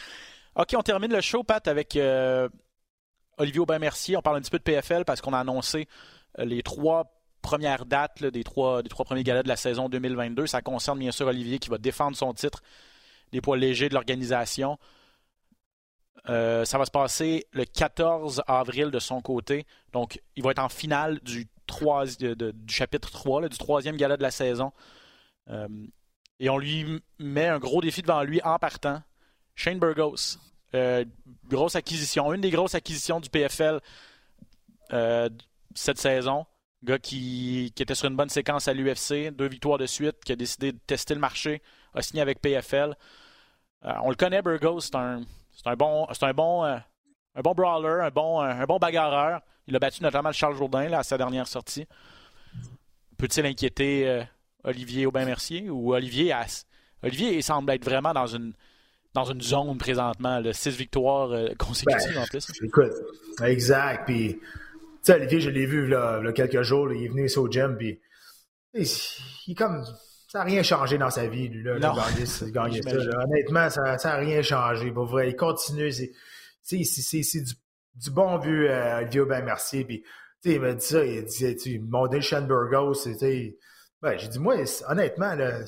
OK, 0.55 0.73
on 0.77 0.83
termine 0.83 1.11
le 1.11 1.21
show, 1.21 1.43
Pat, 1.43 1.67
avec 1.67 1.95
euh, 1.95 2.47
Olivier 3.37 3.59
Aubin-Mercier. 3.59 4.15
On 4.15 4.21
parle 4.21 4.37
un 4.37 4.41
petit 4.41 4.51
peu 4.51 4.59
de 4.59 4.63
PFL 4.63 5.05
parce 5.05 5.21
qu'on 5.21 5.33
a 5.33 5.39
annoncé 5.39 5.87
euh, 6.39 6.45
les 6.45 6.61
trois 6.61 7.11
premières 7.43 7.85
dates 7.85 8.23
des, 8.23 8.43
trois, 8.43 8.81
premiers 8.83 9.23
galas 9.23 9.43
de 9.43 9.47
la 9.47 9.55
saison 9.55 9.89
2022. 9.89 10.47
Ça 10.47 10.63
concerne 10.63 10.97
bien 10.97 11.11
sûr 11.11 11.27
Olivier 11.27 11.59
qui 11.59 11.69
va 11.69 11.77
défendre 11.77 12.17
son 12.17 12.33
titre 12.33 12.63
des 13.31 13.41
poids 13.41 13.57
légers 13.57 13.89
de 13.89 13.93
l'organisation. 13.93 14.79
Euh, 16.29 16.65
ça 16.65 16.77
va 16.79 16.85
se 16.85 16.91
passer 16.91 17.45
le 17.51 17.65
14 17.65 18.43
avril 18.47 18.89
de 18.89 18.99
son 18.99 19.21
côté. 19.21 19.67
Donc, 19.91 20.19
il 20.35 20.43
va 20.43 20.51
être 20.51 20.59
en 20.59 20.69
finale 20.69 21.19
du, 21.19 21.47
chapitre 22.67 23.11
3, 23.11 23.49
du 23.49 23.57
troisième 23.57 23.97
gala 23.97 24.17
de 24.17 24.23
la 24.23 24.31
saison. 24.31 24.71
et 26.39 26.49
on 26.49 26.57
lui 26.57 27.01
met 27.19 27.47
un 27.47 27.59
gros 27.59 27.81
défi 27.81 28.01
devant 28.01 28.23
lui 28.23 28.41
en 28.43 28.57
partant. 28.57 29.01
Shane 29.55 29.79
Burgos, 29.79 30.37
euh, 30.75 31.05
grosse 31.47 31.75
acquisition, 31.75 32.33
une 32.33 32.41
des 32.41 32.49
grosses 32.49 32.75
acquisitions 32.75 33.19
du 33.19 33.29
PFL 33.29 33.79
euh, 34.91 35.29
cette 35.75 35.99
saison. 35.99 36.45
Gars 36.83 36.99
qui, 36.99 37.73
était 37.77 37.95
sur 37.95 38.09
une 38.09 38.15
bonne 38.15 38.29
séquence 38.29 38.67
à 38.67 38.73
l'UFC, 38.73 39.31
deux 39.31 39.47
victoires 39.47 39.77
de 39.77 39.85
suite, 39.85 40.23
qui 40.25 40.31
a 40.31 40.35
décidé 40.35 40.71
de 40.71 40.79
tester 40.85 41.13
le 41.13 41.19
marché, 41.19 41.61
a 41.93 42.01
signé 42.01 42.21
avec 42.21 42.41
PFL. 42.41 42.95
Euh, 43.85 43.91
on 44.03 44.09
le 44.09 44.15
connaît, 44.15 44.41
Burgos, 44.41 44.81
c'est 44.81 44.95
un, 44.95 45.21
bon, 45.77 46.07
c'est 46.11 46.23
un 46.23 46.33
bon, 46.33 46.63
un 46.63 47.41
bon 47.41 47.53
brawler, 47.53 48.05
un 48.05 48.09
bon, 48.09 48.41
un, 48.41 48.65
bon 48.65 48.77
bagarreur. 48.77 49.41
Il 49.67 49.75
a 49.75 49.79
battu 49.79 50.03
notamment 50.03 50.31
Charles 50.31 50.55
Jourdain 50.55 50.89
là, 50.89 50.99
à 50.99 51.03
sa 51.03 51.17
dernière 51.17 51.47
sortie. 51.47 51.87
Peut-il 53.17 53.45
inquiéter 53.45 54.23
Olivier 54.63 55.05
Aubin-Mercier 55.05 55.69
ou 55.69 55.93
Olivier 55.93 56.33
Olivier 57.01 57.41
semble 57.41 57.71
être 57.71 57.85
vraiment 57.85 58.13
dans 58.13 58.27
une 58.27 58.53
dans 59.13 59.25
une 59.25 59.41
zone 59.41 59.77
présentement, 59.77 60.39
là, 60.39 60.53
six 60.53 60.75
victoires 60.75 61.31
euh, 61.31 61.49
consécutives 61.57 62.17
en 62.17 62.25
plus. 62.25 62.47
Écoute, 62.63 62.93
exact. 63.43 64.05
Puis, 64.07 64.39
sais, 65.03 65.15
Olivier, 65.15 65.39
je 65.39 65.49
l'ai 65.49 65.65
vu 65.65 65.87
là, 65.87 66.21
quelques 66.33 66.61
jours, 66.61 66.91
il 66.93 67.05
est 67.05 67.07
venu 67.07 67.25
ici 67.25 67.37
au 67.37 67.49
gym, 67.49 67.77
puis 67.77 67.99
il, 68.73 69.55
comme. 69.55 69.83
Ça 70.27 70.39
n'a 70.39 70.45
rien 70.45 70.63
changé 70.63 70.97
dans 70.97 71.11
sa 71.11 71.27
vie, 71.27 71.47
lui, 71.47 71.61
là, 71.61 71.77
non. 71.77 71.93
gagner, 71.93 72.81
ça. 72.81 72.89
Honnêtement, 73.23 73.69
ça 73.69 73.97
n'a 74.03 74.15
rien 74.15 74.41
changé. 74.41 74.91
Pour 74.91 75.05
vrai, 75.05 75.29
il 75.29 75.35
continue. 75.35 75.91
C'est 75.91 76.77
du, 76.77 77.53
du, 77.93 78.09
bon 78.09 78.39
vu 78.39 78.67
euh, 78.67 78.97
Olivier 78.97 79.21
Aubin-Mercier. 79.21 79.85
Puis, 79.85 80.03
il 80.43 80.59
m'a 80.59 80.73
dit 80.73 80.83
ça, 80.83 81.05
il 81.05 81.19
a 81.19 81.21
dit, 81.21 81.55
tu 81.55 81.79
mon 81.79 82.07
Burgos, 82.07 83.05
ben, 84.01 84.17
j'ai 84.17 84.27
dit, 84.27 84.39
moi, 84.39 84.55
honnêtement, 84.89 85.35
le, 85.35 85.65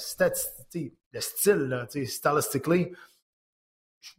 le 1.14 1.20
style, 1.22 1.60
là, 1.70 1.88
stylistically, 1.88 2.92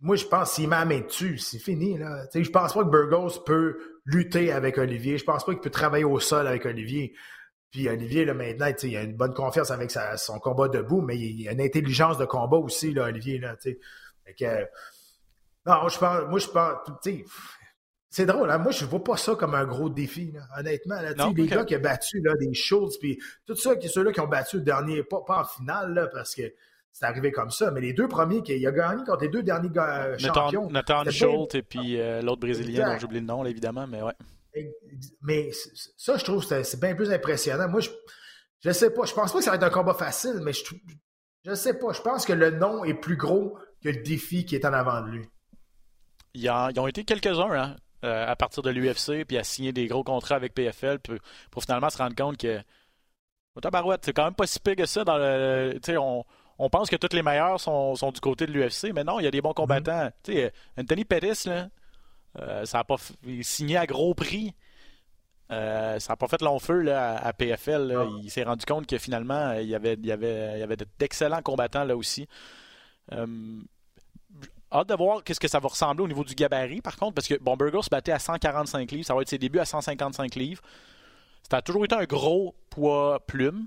moi, 0.01 0.17
je 0.17 0.27
pense 0.27 0.53
s'il 0.53 0.69
met 0.69 0.77
la 0.77 0.85
main 0.85 1.01
dessus, 1.01 1.39
c'est 1.39 1.59
fini. 1.59 1.99
Là. 1.99 2.25
Je 2.33 2.43
je 2.43 2.51
pense 2.51 2.73
pas 2.73 2.85
que 2.85 2.89
Burgos 2.89 3.41
peut 3.45 3.96
lutter 4.07 4.53
avec 4.53 4.79
Olivier. 4.79 5.19
Je 5.19 5.25
pense 5.25 5.45
pas 5.45 5.53
qu'il 5.53 5.61
peut 5.61 5.71
travailler 5.71 6.05
au 6.05 6.19
sol 6.21 6.47
avec 6.47 6.65
Olivier. 6.65 7.15
Puis 7.71 7.89
Olivier, 7.89 8.25
là, 8.25 8.33
maintenant, 8.33 8.69
il 8.83 8.97
a 8.97 9.03
une 9.03 9.17
bonne 9.17 9.35
confiance 9.35 9.71
avec 9.71 9.91
son 9.91 10.39
combat 10.39 10.69
debout, 10.69 11.03
mais 11.03 11.19
il 11.19 11.49
a 11.49 11.53
une 11.53 11.61
intelligence 11.61 12.17
de 12.17 12.25
combat 12.25 12.57
aussi, 12.57 12.93
là, 12.93 13.05
Olivier. 13.05 13.39
Là, 13.39 13.57
que, 14.39 14.67
non, 15.67 15.89
je 15.89 15.99
pense, 15.99 16.23
moi, 16.29 16.39
je 16.39 16.49
pense, 16.49 16.79
c'est 18.09 18.25
drôle, 18.25 18.51
hein? 18.51 18.57
moi 18.57 18.73
je 18.73 18.87
vois 18.87 19.05
pas 19.05 19.19
ça 19.19 19.35
comme 19.35 19.55
un 19.55 19.67
gros 19.67 19.91
défi, 19.91 20.33
honnêtement. 20.57 21.03
Là, 21.03 21.13
les 21.37 21.47
gars 21.47 21.65
qui 21.65 21.77
ont 21.77 21.81
battu 21.81 22.21
là, 22.23 22.33
des 22.41 22.55
choses, 22.55 22.99
puis 22.99 23.21
tout 23.45 23.57
ça, 23.57 23.75
ceux-là 23.79 24.13
qui 24.13 24.21
ont 24.21 24.27
battu 24.27 24.57
le 24.57 24.63
dernier, 24.63 25.03
pas, 25.03 25.21
pas 25.27 25.41
en 25.41 25.45
finale, 25.45 26.09
parce 26.15 26.35
que 26.35 26.43
c'est 26.99 27.05
arrivé 27.05 27.31
comme 27.31 27.51
ça, 27.51 27.71
mais 27.73 27.83
les 27.83 27.93
deux 27.93 28.09
premiers, 28.09 28.43
il 28.49 28.67
a 28.67 28.73
gagné 28.73 29.05
contre 29.05 29.21
les 29.21 29.29
deux 29.29 29.43
derniers 29.43 29.69
gars, 29.69 30.17
champions. 30.17 30.71
Nathan 30.71 31.05
Schultz 31.11 31.55
et 31.55 31.63
puis 31.63 32.01
euh, 32.01 32.23
l'autre 32.23 32.41
Brésilien 32.41 32.91
dont 32.91 32.99
j'oublie 32.99 33.21
le 33.21 33.27
nom, 33.27 33.45
évidemment, 33.45 33.87
mais 33.87 34.01
ouais. 34.01 34.15
Mais 35.21 35.51
ça, 35.99 36.17
je 36.17 36.25
trouve 36.25 36.43
c'est 36.43 36.81
bien 36.81 36.95
plus 36.95 37.13
impressionnant. 37.13 37.69
Moi, 37.69 37.81
je, 37.81 37.91
je 38.61 38.71
sais 38.71 38.89
pas. 38.89 39.05
Je 39.05 39.13
pense 39.13 39.31
pas 39.31 39.39
que 39.39 39.45
ça 39.45 39.51
va 39.51 39.57
être 39.57 39.65
un 39.65 39.71
combat 39.71 39.93
facile, 39.93 40.41
mais 40.43 40.55
je, 40.55 40.65
je 41.45 41.55
sais 41.55 41.79
pas. 41.79 41.93
Je 41.93 42.01
pense 42.01 42.25
que 42.25 42.33
le 42.33 42.53
nom 42.53 42.83
est 42.83 42.95
plus 42.95 43.19
gros 43.19 43.59
que 43.83 43.91
le 43.91 44.03
défi 44.03 44.47
qui 44.47 44.55
est 44.55 44.65
en 44.65 44.73
avant 44.73 45.03
de 45.03 45.11
lui. 45.11 45.27
Ils, 46.33 46.51
ont 46.51 46.87
été 46.87 47.05
quelques-uns 47.05 47.51
hein, 47.51 47.77
euh, 48.07 48.27
à 48.27 48.37
partir 48.37 48.63
de 48.63 48.71
l'UFC, 48.71 49.27
puis 49.29 49.37
à 49.37 49.45
signer 49.45 49.75
des 49.75 49.87
gros 49.87 50.03
contrats 50.03 50.37
avec 50.37 50.55
PFL 50.55 51.01
pour, 51.51 51.63
finalement 51.63 51.91
se 51.91 51.99
rendre 51.99 52.17
compte 52.17 52.39
que. 52.39 52.59
Tabarouette, 53.61 54.03
c'est 54.07 54.15
quand 54.15 54.25
même 54.25 54.35
pas 54.35 54.47
si 54.47 54.61
pire 54.61 54.77
que 54.77 54.87
ça. 54.87 55.05
Dans 55.05 55.19
le, 55.19 55.79
on, 55.99 56.25
on 56.59 56.71
pense 56.71 56.89
que 56.89 56.97
tous 56.97 57.15
les 57.15 57.23
meilleurs 57.23 57.61
sont, 57.61 57.95
du 58.13 58.21
côté 58.21 58.47
de 58.47 58.53
l'UFC, 58.53 58.93
mais 58.95 59.05
non, 59.05 59.21
il 59.21 59.25
y 59.25 59.27
a 59.27 59.31
des 59.31 59.43
bons 59.43 59.53
combattants. 59.53 60.11
Tu 60.23 60.33
sais, 60.33 60.53
Anthony 60.79 61.05
Pettis, 61.05 61.49
là, 61.49 61.69
euh, 62.41 62.65
ça 62.65 62.81
a 62.81 62.85
pas 62.85 62.97
signé 63.43 63.77
à 63.77 63.87
gros 63.87 64.15
prix. 64.15 64.55
Euh, 65.53 65.99
ça 66.01 66.13
n'a 66.13 66.17
pas 66.17 66.27
fait 66.27 66.43
long 66.43 66.59
feu 66.59 66.81
là, 66.81 67.17
à, 67.19 67.33
PFL. 67.33 67.95
Ah. 67.97 68.07
Il 68.23 68.31
s'est 68.31 68.43
rendu 68.43 68.65
compte 68.65 68.87
que 68.87 68.99
finalement, 68.99 69.53
il 69.53 69.69
y 69.69 69.75
avait, 69.75 69.95
il 69.95 70.07
y 70.07 70.13
avait, 70.13 70.55
il 70.55 70.61
y 70.61 70.63
avait 70.63 70.77
d'excellents 70.99 71.43
combattants 71.43 71.85
là 71.85 71.97
aussi. 71.97 72.27
Euh, 73.13 73.61
hâte 74.73 74.89
de 74.89 74.95
voir 74.95 75.23
qu'est-ce 75.23 75.41
que 75.41 75.49
ça 75.49 75.61
va 75.61 75.69
ressembler 75.69 76.05
au 76.05 76.09
niveau 76.09 76.25
du 76.25 76.35
gabarit, 76.35 76.81
par 76.81 76.97
contre, 76.97 77.15
parce 77.15 77.29
que 77.29 77.35
bon, 77.35 77.57
Burgos 77.57 77.83
se 77.83 77.91
battait 77.91 78.13
à 78.13 78.19
145 78.19 78.91
livres, 78.91 79.07
ça 79.07 79.15
va 79.15 79.23
être 79.23 79.29
ses 79.29 79.39
débuts 79.39 79.61
à 79.61 79.65
155 79.65 80.35
livres. 80.35 80.63
Ça 81.49 81.59
a 81.59 81.63
toujours 81.63 81.85
été 81.85 81.95
un 81.95 82.05
gros 82.05 82.57
poids 82.71 83.21
plume. 83.25 83.67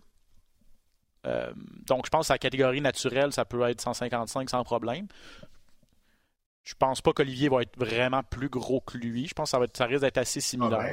Donc, 1.85 2.05
je 2.05 2.09
pense 2.09 2.21
que 2.21 2.27
sa 2.27 2.37
catégorie 2.37 2.81
naturelle, 2.81 3.33
ça 3.33 3.45
peut 3.45 3.61
être 3.69 3.81
155 3.81 4.49
sans 4.49 4.63
problème. 4.63 5.07
Je 6.63 6.75
pense 6.77 7.01
pas 7.01 7.13
qu'Olivier 7.13 7.49
va 7.49 7.63
être 7.63 7.77
vraiment 7.77 8.21
plus 8.23 8.49
gros 8.49 8.81
que 8.81 8.97
lui. 8.97 9.27
Je 9.27 9.33
pense 9.33 9.49
que 9.49 9.51
ça, 9.51 9.59
va 9.59 9.65
ça 9.73 9.85
risque 9.85 10.01
d'être 10.01 10.17
assez 10.17 10.39
similaire. 10.39 10.79
Ah 10.79 10.85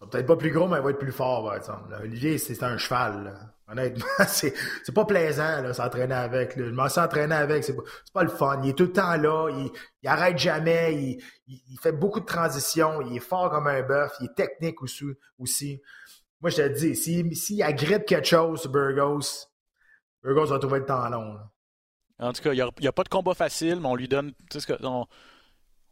ben, 0.00 0.08
peut-être 0.08 0.26
pas 0.26 0.36
plus 0.36 0.50
gros, 0.50 0.68
mais 0.68 0.78
il 0.78 0.82
va 0.82 0.90
être 0.90 0.98
plus 0.98 1.12
fort, 1.12 1.44
par 1.44 1.56
exemple. 1.56 1.94
Olivier, 2.00 2.38
c'est 2.38 2.62
un 2.62 2.78
cheval. 2.78 3.52
Honnêtement, 3.68 4.04
c'est 4.28 4.54
pas 4.94 5.04
plaisant 5.04 5.72
s'entraîner 5.72 6.14
avec. 6.14 6.58
Je 6.58 6.70
m'en 6.70 6.88
suis 6.88 7.00
entraîné 7.00 7.34
avec, 7.34 7.64
c'est 7.64 7.74
pas, 7.74 7.82
pas 8.12 8.22
le 8.22 8.28
fun. 8.28 8.60
Il 8.62 8.70
est 8.70 8.74
tout 8.74 8.84
le 8.84 8.92
temps 8.92 9.16
là, 9.16 9.48
il, 9.50 9.70
il 10.02 10.08
arrête 10.08 10.38
jamais, 10.38 10.94
il, 10.94 11.22
il, 11.46 11.78
fait 11.80 11.92
beaucoup 11.92 12.20
de 12.20 12.26
transitions, 12.26 13.00
il 13.00 13.16
est 13.16 13.20
fort 13.20 13.50
comme 13.50 13.66
un 13.66 13.82
bœuf, 13.82 14.12
il 14.20 14.26
est 14.26 14.34
technique 14.34 14.82
aussi. 14.82 15.06
aussi. 15.38 15.80
Moi, 16.42 16.50
je 16.50 16.56
te 16.56 16.68
dis, 16.68 16.96
s'il 16.96 17.36
si, 17.36 17.62
agrippe 17.62 18.04
quelque 18.04 18.26
chose 18.26 18.66
Burgos, 18.66 19.46
Burgos 20.24 20.46
va 20.46 20.58
trouver 20.58 20.80
le 20.80 20.86
temps 20.86 21.08
long. 21.08 21.38
En 22.18 22.32
tout 22.32 22.42
cas, 22.42 22.52
il 22.52 22.64
n'y 22.80 22.86
a, 22.88 22.92
pas 22.92 23.04
de 23.04 23.08
combat 23.08 23.34
facile, 23.34 23.78
mais 23.80 23.86
on 23.86 23.94
lui 23.94 24.08
donne. 24.08 24.32
On, 24.82 25.06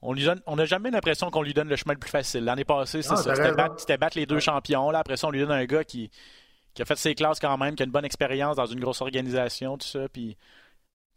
on 0.03 0.13
lui 0.13 0.29
on 0.47 0.57
n'a 0.57 0.65
jamais 0.65 0.91
l'impression 0.91 1.31
qu'on 1.31 1.43
lui 1.43 1.55
donne 1.55 1.69
le 1.69 1.77
chemin 1.77 1.95
le 1.95 1.99
plus 1.99 2.11
facile. 2.11 2.45
L'année 2.45 2.65
passée, 2.65 3.03
c'est 3.03 3.17
ça. 3.17 3.35
C'était 3.77 3.97
battre, 3.97 4.19
les 4.19 4.27
deux 4.27 4.41
champions. 4.41 4.91
Là. 4.91 5.01
Après 5.01 5.17
ça, 5.17 5.29
on 5.29 5.31
lui 5.31 5.41
donne 5.41 5.53
un 5.53 5.65
gars 5.65 5.85
qui, 5.85 6.11
qui 6.75 6.83
a 6.83 6.85
fait 6.85 6.97
ses 6.97 7.15
classes 7.15 7.39
quand 7.39 7.57
même, 7.57 7.75
qui 7.75 7.83
a 7.83 7.87
une 7.87 7.93
bonne 7.93 8.05
expérience 8.05 8.57
dans 8.57 8.67
une 8.67 8.81
grosse 8.81 9.01
organisation, 9.01 9.79
tout 9.79 9.87
ça. 9.87 10.09
Puis 10.09 10.37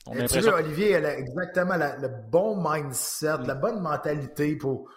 on 0.05 0.19
a 0.19 0.53
Olivier, 0.55 0.91
elle 0.91 1.05
a 1.05 1.17
exactement 1.17 1.75
le 1.75 2.09
bon 2.29 2.61
mindset, 2.61 3.37
la 3.45 3.55
bonne 3.55 3.81
mentalité 3.81 4.55
pour, 4.57 4.89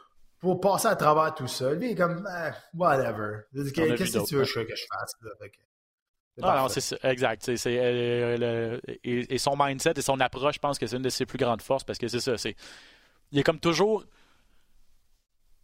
pour 0.47 0.61
passer 0.61 0.87
à 0.87 0.95
travers 0.95 1.35
tout 1.35 1.49
ça. 1.49 1.73
Lui, 1.73 1.87
il 1.87 1.93
est 1.93 1.95
comme, 1.97 2.25
eh, 2.31 2.51
whatever. 2.73 3.41
Qu'est-ce 3.53 4.19
que 4.19 4.27
tu 4.27 4.37
veux 4.37 4.45
que 4.45 4.77
je 4.77 4.85
fasse? 4.93 5.15
Ah 6.41 6.61
non, 6.63 6.69
c'est 6.69 7.05
exact. 7.05 7.49
Euh, 7.49 8.79
et, 9.03 9.39
son 9.39 9.57
mindset 9.59 9.95
et 9.97 10.03
son 10.03 10.21
approche, 10.21 10.55
je 10.55 10.61
pense 10.61 10.79
que 10.79 10.87
c'est 10.87 10.97
une 10.97 11.03
de 11.03 11.09
ses 11.09 11.27
plus 11.27 11.39
grandes 11.39 11.63
forces 11.63 11.83
parce 11.83 11.99
que 11.99 12.07
c'est 12.07 12.21
ça. 12.21 12.39
C'est, 12.39 12.55
il 13.33 13.41
est 13.41 13.43
comme 13.43 13.59
toujours 13.59 14.05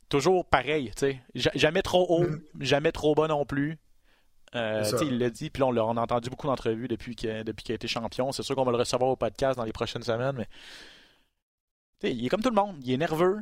toujours 0.09 0.45
pareil. 0.45 0.91
Jamais 1.35 1.83
trop 1.83 2.05
haut, 2.09 2.27
mm. 2.27 2.41
jamais 2.61 2.91
trop 2.91 3.15
bas 3.15 3.29
non 3.29 3.47
plus. 3.47 3.79
Euh, 4.57 4.83
il 5.03 5.19
l'a 5.19 5.31
dit, 5.31 5.49
puis 5.49 5.63
on, 5.63 5.71
l'a, 5.71 5.85
entendu 5.85 6.29
beaucoup 6.29 6.49
d'entrevues 6.49 6.89
depuis, 6.89 7.15
qu'il, 7.15 7.45
depuis 7.45 7.63
qu'il 7.63 7.73
a 7.73 7.77
été 7.77 7.87
champion. 7.87 8.33
C'est 8.33 8.43
sûr 8.43 8.57
qu'on 8.57 8.65
va 8.65 8.73
le 8.73 8.79
recevoir 8.79 9.11
au 9.11 9.17
podcast 9.17 9.57
dans 9.57 9.65
les 9.65 9.73
prochaines 9.73 10.03
semaines, 10.03 10.35
mais 10.37 12.11
il 12.11 12.27
est 12.27 12.29
comme 12.29 12.43
tout 12.43 12.51
le 12.51 12.57
monde. 12.57 12.77
Il 12.83 12.93
est 12.93 12.97
nerveux, 12.97 13.39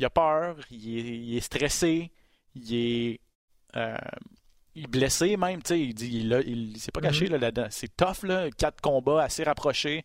il 0.00 0.04
a 0.06 0.10
peur, 0.10 0.56
il 0.70 1.36
est, 1.36 1.40
stressé, 1.40 2.10
il 2.54 2.74
est. 2.74 3.20
Euh, 3.76 3.96
il 4.76 4.84
est 4.84 4.86
blessé 4.86 5.36
même, 5.36 5.62
tu 5.62 5.68
sais, 5.74 5.80
il 5.80 5.94
dit, 5.94 6.20
il, 6.20 6.32
il, 6.46 6.78
s'est 6.78 6.92
pas 6.92 7.00
caché 7.00 7.26
mhm. 7.26 7.36
là-dedans. 7.36 7.66
C'est 7.70 7.94
tough, 7.96 8.22
là, 8.22 8.48
quatre 8.56 8.80
combats 8.80 9.22
assez 9.22 9.42
rapprochés. 9.42 10.04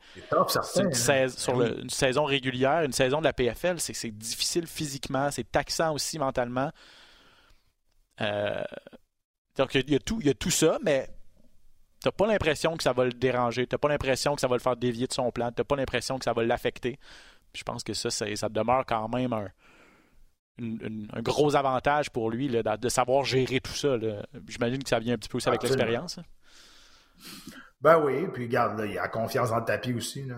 C'est. 0.49 0.81
Une, 0.81 0.87
hein. 0.87 1.27
sur 1.29 1.57
ben 1.57 1.79
une 1.81 1.89
saison 1.89 2.25
régulière, 2.25 2.81
une 2.81 2.91
saison 2.91 3.19
de 3.19 3.23
la 3.23 3.31
PFL, 3.31 3.79
c'est 3.79 4.11
difficile 4.11 4.67
physiquement, 4.67 5.31
c'est 5.31 5.49
taxant 5.49 5.93
aussi 5.93 6.19
mentalement. 6.19 6.71
Euh, 8.19 8.63
donc, 9.55 9.75
il 9.75 9.89
y, 9.89 9.95
a 9.95 9.99
tout, 9.99 10.17
il 10.19 10.27
y 10.27 10.29
a 10.29 10.33
tout 10.33 10.51
ça, 10.51 10.77
mais 10.83 11.07
t'as 12.01 12.11
pas 12.11 12.27
l'impression 12.27 12.75
que 12.75 12.83
ça 12.83 12.91
va 12.91 13.05
le 13.05 13.13
déranger, 13.13 13.67
t'as 13.67 13.77
pas 13.77 13.87
l'impression 13.87 14.35
que 14.35 14.41
ça 14.41 14.47
va 14.47 14.55
le 14.55 14.61
faire 14.61 14.75
dévier 14.75 15.07
de 15.07 15.13
son 15.13 15.31
plan, 15.31 15.51
t'as 15.53 15.63
pas 15.63 15.77
l'impression 15.77 16.17
que 16.17 16.25
ça 16.25 16.33
va 16.33 16.43
l'affecter. 16.43 16.99
Je 17.53 17.63
pense 17.63 17.83
que 17.83 17.93
ça, 17.93 18.09
ça 18.09 18.49
demeure 18.49 18.85
quand 18.85 19.07
même 19.07 19.31
un, 19.31 19.47
un 20.59 21.21
gros 21.21 21.55
avantage 21.55 22.09
pour 22.09 22.29
lui 22.29 22.47
de, 22.47 22.89
savoir 22.89 23.25
gérer 23.25 23.59
tout 23.59 23.73
ça. 23.73 23.97
J'imagine 24.47 24.81
que 24.81 24.89
ça 24.89 24.99
vient 24.99 25.15
un 25.15 25.17
petit 25.17 25.29
peu 25.29 25.37
aussi 25.37 25.49
avec 25.49 25.63
l'expérience. 25.63 26.17
Hein. 26.17 26.23
Ben 27.81 28.01
oui, 28.03 28.27
puis 28.33 28.45
regarde, 28.45 28.83
il 28.89 28.97
a 28.97 29.07
confiance 29.07 29.49
dans 29.49 29.59
le 29.59 29.65
tapis 29.65 29.93
aussi. 29.93 30.23
Là, 30.23 30.37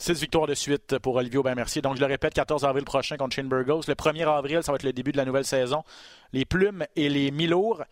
Six 0.00 0.20
victoires 0.20 0.46
de 0.46 0.54
suite 0.54 0.98
pour 1.00 1.16
Olivier 1.16 1.38
Aubin-Mercier. 1.38 1.82
Donc, 1.82 1.96
je 1.96 2.00
le 2.00 2.06
répète, 2.06 2.32
14 2.32 2.64
avril 2.64 2.84
prochain 2.84 3.16
contre 3.16 3.34
Shane 3.34 3.48
Burgos. 3.48 3.82
Le 3.88 3.94
1er 3.94 4.28
avril, 4.28 4.62
ça 4.62 4.70
va 4.70 4.76
être 4.76 4.84
le 4.84 4.92
début 4.92 5.10
de 5.10 5.16
la 5.16 5.24
nouvelle 5.24 5.44
saison. 5.44 5.82
Les 6.32 6.44
plumes 6.44 6.86
et 6.94 7.08
les 7.08 7.32
mi-lourds. 7.32 7.82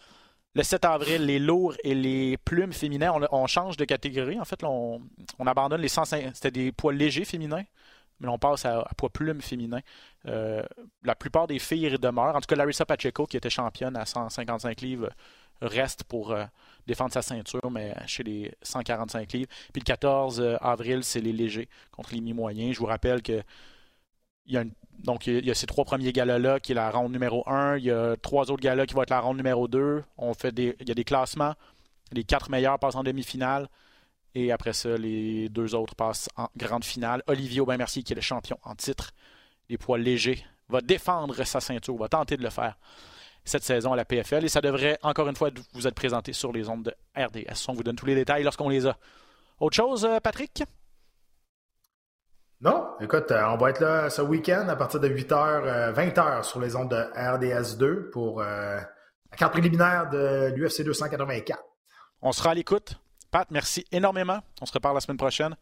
Le 0.54 0.62
7 0.62 0.84
avril, 0.84 1.26
les 1.26 1.40
lourds 1.40 1.74
et 1.82 1.94
les 1.96 2.38
plumes 2.38 2.72
féminins. 2.72 3.12
On, 3.32 3.46
change 3.48 3.76
de 3.76 3.84
catégorie. 3.84 4.38
En 4.38 4.44
fait, 4.44 4.62
on, 4.62 5.02
abandonne 5.44 5.80
les 5.80 5.88
105. 5.88 6.30
C'était 6.32 6.52
des 6.52 6.70
poids 6.70 6.92
légers 6.92 7.24
féminins 7.24 7.64
mais 8.20 8.28
on 8.28 8.38
passe 8.38 8.64
à, 8.64 8.86
poids 8.96 9.10
plume 9.10 9.40
féminin. 9.40 9.80
Euh, 10.26 10.62
la 11.04 11.14
plupart 11.14 11.46
des 11.46 11.58
filles 11.58 11.96
demeurent. 12.00 12.36
En 12.36 12.40
tout 12.40 12.46
cas, 12.46 12.56
Larissa 12.56 12.84
Pacheco, 12.84 13.26
qui 13.26 13.36
était 13.36 13.50
championne 13.50 13.96
à 13.96 14.06
155 14.06 14.80
livres, 14.80 15.10
reste 15.60 16.04
pour 16.04 16.32
euh, 16.32 16.44
défendre 16.86 17.12
sa 17.12 17.22
ceinture, 17.22 17.70
mais 17.70 17.94
chez 18.06 18.22
les 18.22 18.52
145 18.62 19.32
livres. 19.32 19.48
Puis 19.72 19.80
le 19.80 19.84
14 19.84 20.40
euh, 20.40 20.56
avril, 20.60 21.02
c'est 21.04 21.20
les 21.20 21.32
légers 21.32 21.68
contre 21.90 22.14
les 22.14 22.20
mi-moyens. 22.20 22.74
Je 22.74 22.78
vous 22.78 22.86
rappelle 22.86 23.22
que 23.22 23.42
il 24.46 24.54
y 24.54 24.58
a 24.58 24.64
donc 25.00 25.26
il 25.26 25.44
y 25.44 25.50
a 25.50 25.54
ces 25.54 25.66
trois 25.66 25.84
premiers 25.84 26.12
galas-là 26.12 26.60
qui 26.60 26.72
est 26.72 26.74
la 26.74 26.90
ronde 26.90 27.12
numéro 27.12 27.42
1. 27.48 27.78
Il 27.78 27.84
y 27.84 27.90
a 27.90 28.16
trois 28.16 28.50
autres 28.50 28.62
galas 28.62 28.86
qui 28.86 28.94
vont 28.94 29.02
être 29.02 29.10
la 29.10 29.20
ronde 29.20 29.36
numéro 29.36 29.68
2. 29.68 30.02
On 30.16 30.34
fait 30.34 30.52
des, 30.52 30.76
il 30.80 30.88
y 30.88 30.92
a 30.92 30.94
des 30.94 31.04
classements. 31.04 31.54
Les 32.12 32.24
quatre 32.24 32.50
meilleurs 32.50 32.78
passent 32.78 32.94
en 32.94 33.02
demi-finale. 33.02 33.68
Et 34.38 34.52
après 34.52 34.74
ça, 34.74 34.98
les 34.98 35.48
deux 35.48 35.74
autres 35.74 35.94
passent 35.94 36.28
en 36.36 36.48
grande 36.58 36.84
finale. 36.84 37.22
Olivier 37.26 37.62
Aubin-Mercier, 37.62 38.02
qui 38.02 38.12
est 38.12 38.16
le 38.16 38.20
champion 38.20 38.58
en 38.64 38.74
titre 38.74 39.12
des 39.70 39.78
poids 39.78 39.96
légers, 39.96 40.44
va 40.68 40.82
défendre 40.82 41.42
sa 41.44 41.58
ceinture, 41.58 41.96
va 41.96 42.10
tenter 42.10 42.36
de 42.36 42.42
le 42.42 42.50
faire 42.50 42.76
cette 43.46 43.62
saison 43.62 43.94
à 43.94 43.96
la 43.96 44.04
PFL. 44.04 44.44
Et 44.44 44.48
ça 44.48 44.60
devrait, 44.60 44.98
encore 45.00 45.26
une 45.28 45.36
fois, 45.36 45.48
vous 45.72 45.86
être 45.86 45.94
présenté 45.94 46.34
sur 46.34 46.52
les 46.52 46.68
ondes 46.68 46.82
de 46.82 46.94
RDS. 47.16 47.64
On 47.68 47.72
vous 47.72 47.82
donne 47.82 47.96
tous 47.96 48.04
les 48.04 48.14
détails 48.14 48.42
lorsqu'on 48.42 48.68
les 48.68 48.86
a. 48.86 48.98
Autre 49.58 49.74
chose, 49.74 50.04
euh, 50.04 50.20
Patrick? 50.20 50.64
Non, 52.60 52.88
écoute, 53.00 53.30
euh, 53.30 53.42
on 53.48 53.56
va 53.56 53.70
être 53.70 53.80
là 53.80 54.10
ce 54.10 54.20
week-end 54.20 54.68
à 54.68 54.76
partir 54.76 55.00
de 55.00 55.08
8h, 55.08 55.94
20h 55.94 56.42
sur 56.42 56.60
les 56.60 56.76
ondes 56.76 56.90
de 56.90 56.96
RDS2 57.16 58.10
pour 58.10 58.42
euh, 58.42 58.76
la 59.30 59.36
carte 59.38 59.52
préliminaire 59.52 60.10
de 60.10 60.52
l'UFC 60.54 60.84
284. 60.84 61.58
On 62.20 62.32
sera 62.32 62.50
à 62.50 62.54
l'écoute 62.54 63.00
Pat, 63.30 63.50
merci 63.50 63.84
énormément. 63.92 64.40
On 64.60 64.66
se 64.66 64.72
reparle 64.72 64.94
la 64.94 65.00
semaine 65.00 65.16
prochaine. 65.16 65.56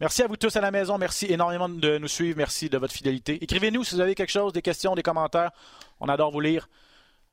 Merci 0.00 0.22
à 0.22 0.26
vous 0.26 0.36
tous 0.36 0.54
à 0.56 0.60
la 0.60 0.70
maison. 0.70 0.98
Merci 0.98 1.26
énormément 1.26 1.68
de 1.68 1.98
nous 1.98 2.08
suivre. 2.08 2.36
Merci 2.36 2.68
de 2.68 2.76
votre 2.76 2.92
fidélité. 2.92 3.42
Écrivez-nous 3.42 3.82
si 3.84 3.94
vous 3.94 4.00
avez 4.00 4.14
quelque 4.14 4.30
chose, 4.32 4.52
des 4.52 4.62
questions, 4.62 4.94
des 4.94 5.02
commentaires. 5.02 5.50
On 6.00 6.08
adore 6.08 6.30
vous 6.30 6.40
lire. 6.40 6.68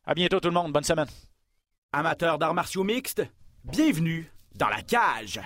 À 0.06 0.14
bientôt 0.14 0.40
tout 0.40 0.48
le 0.48 0.54
monde. 0.54 0.72
Bonne 0.72 0.84
semaine. 0.84 1.08
Amateurs 1.92 2.40
d'arts 2.40 2.54
martiaux 2.54 2.84
mixtes, 2.84 3.24
bienvenue 3.66 4.32
dans 4.56 4.70
la 4.70 4.82
cage. 4.82 5.40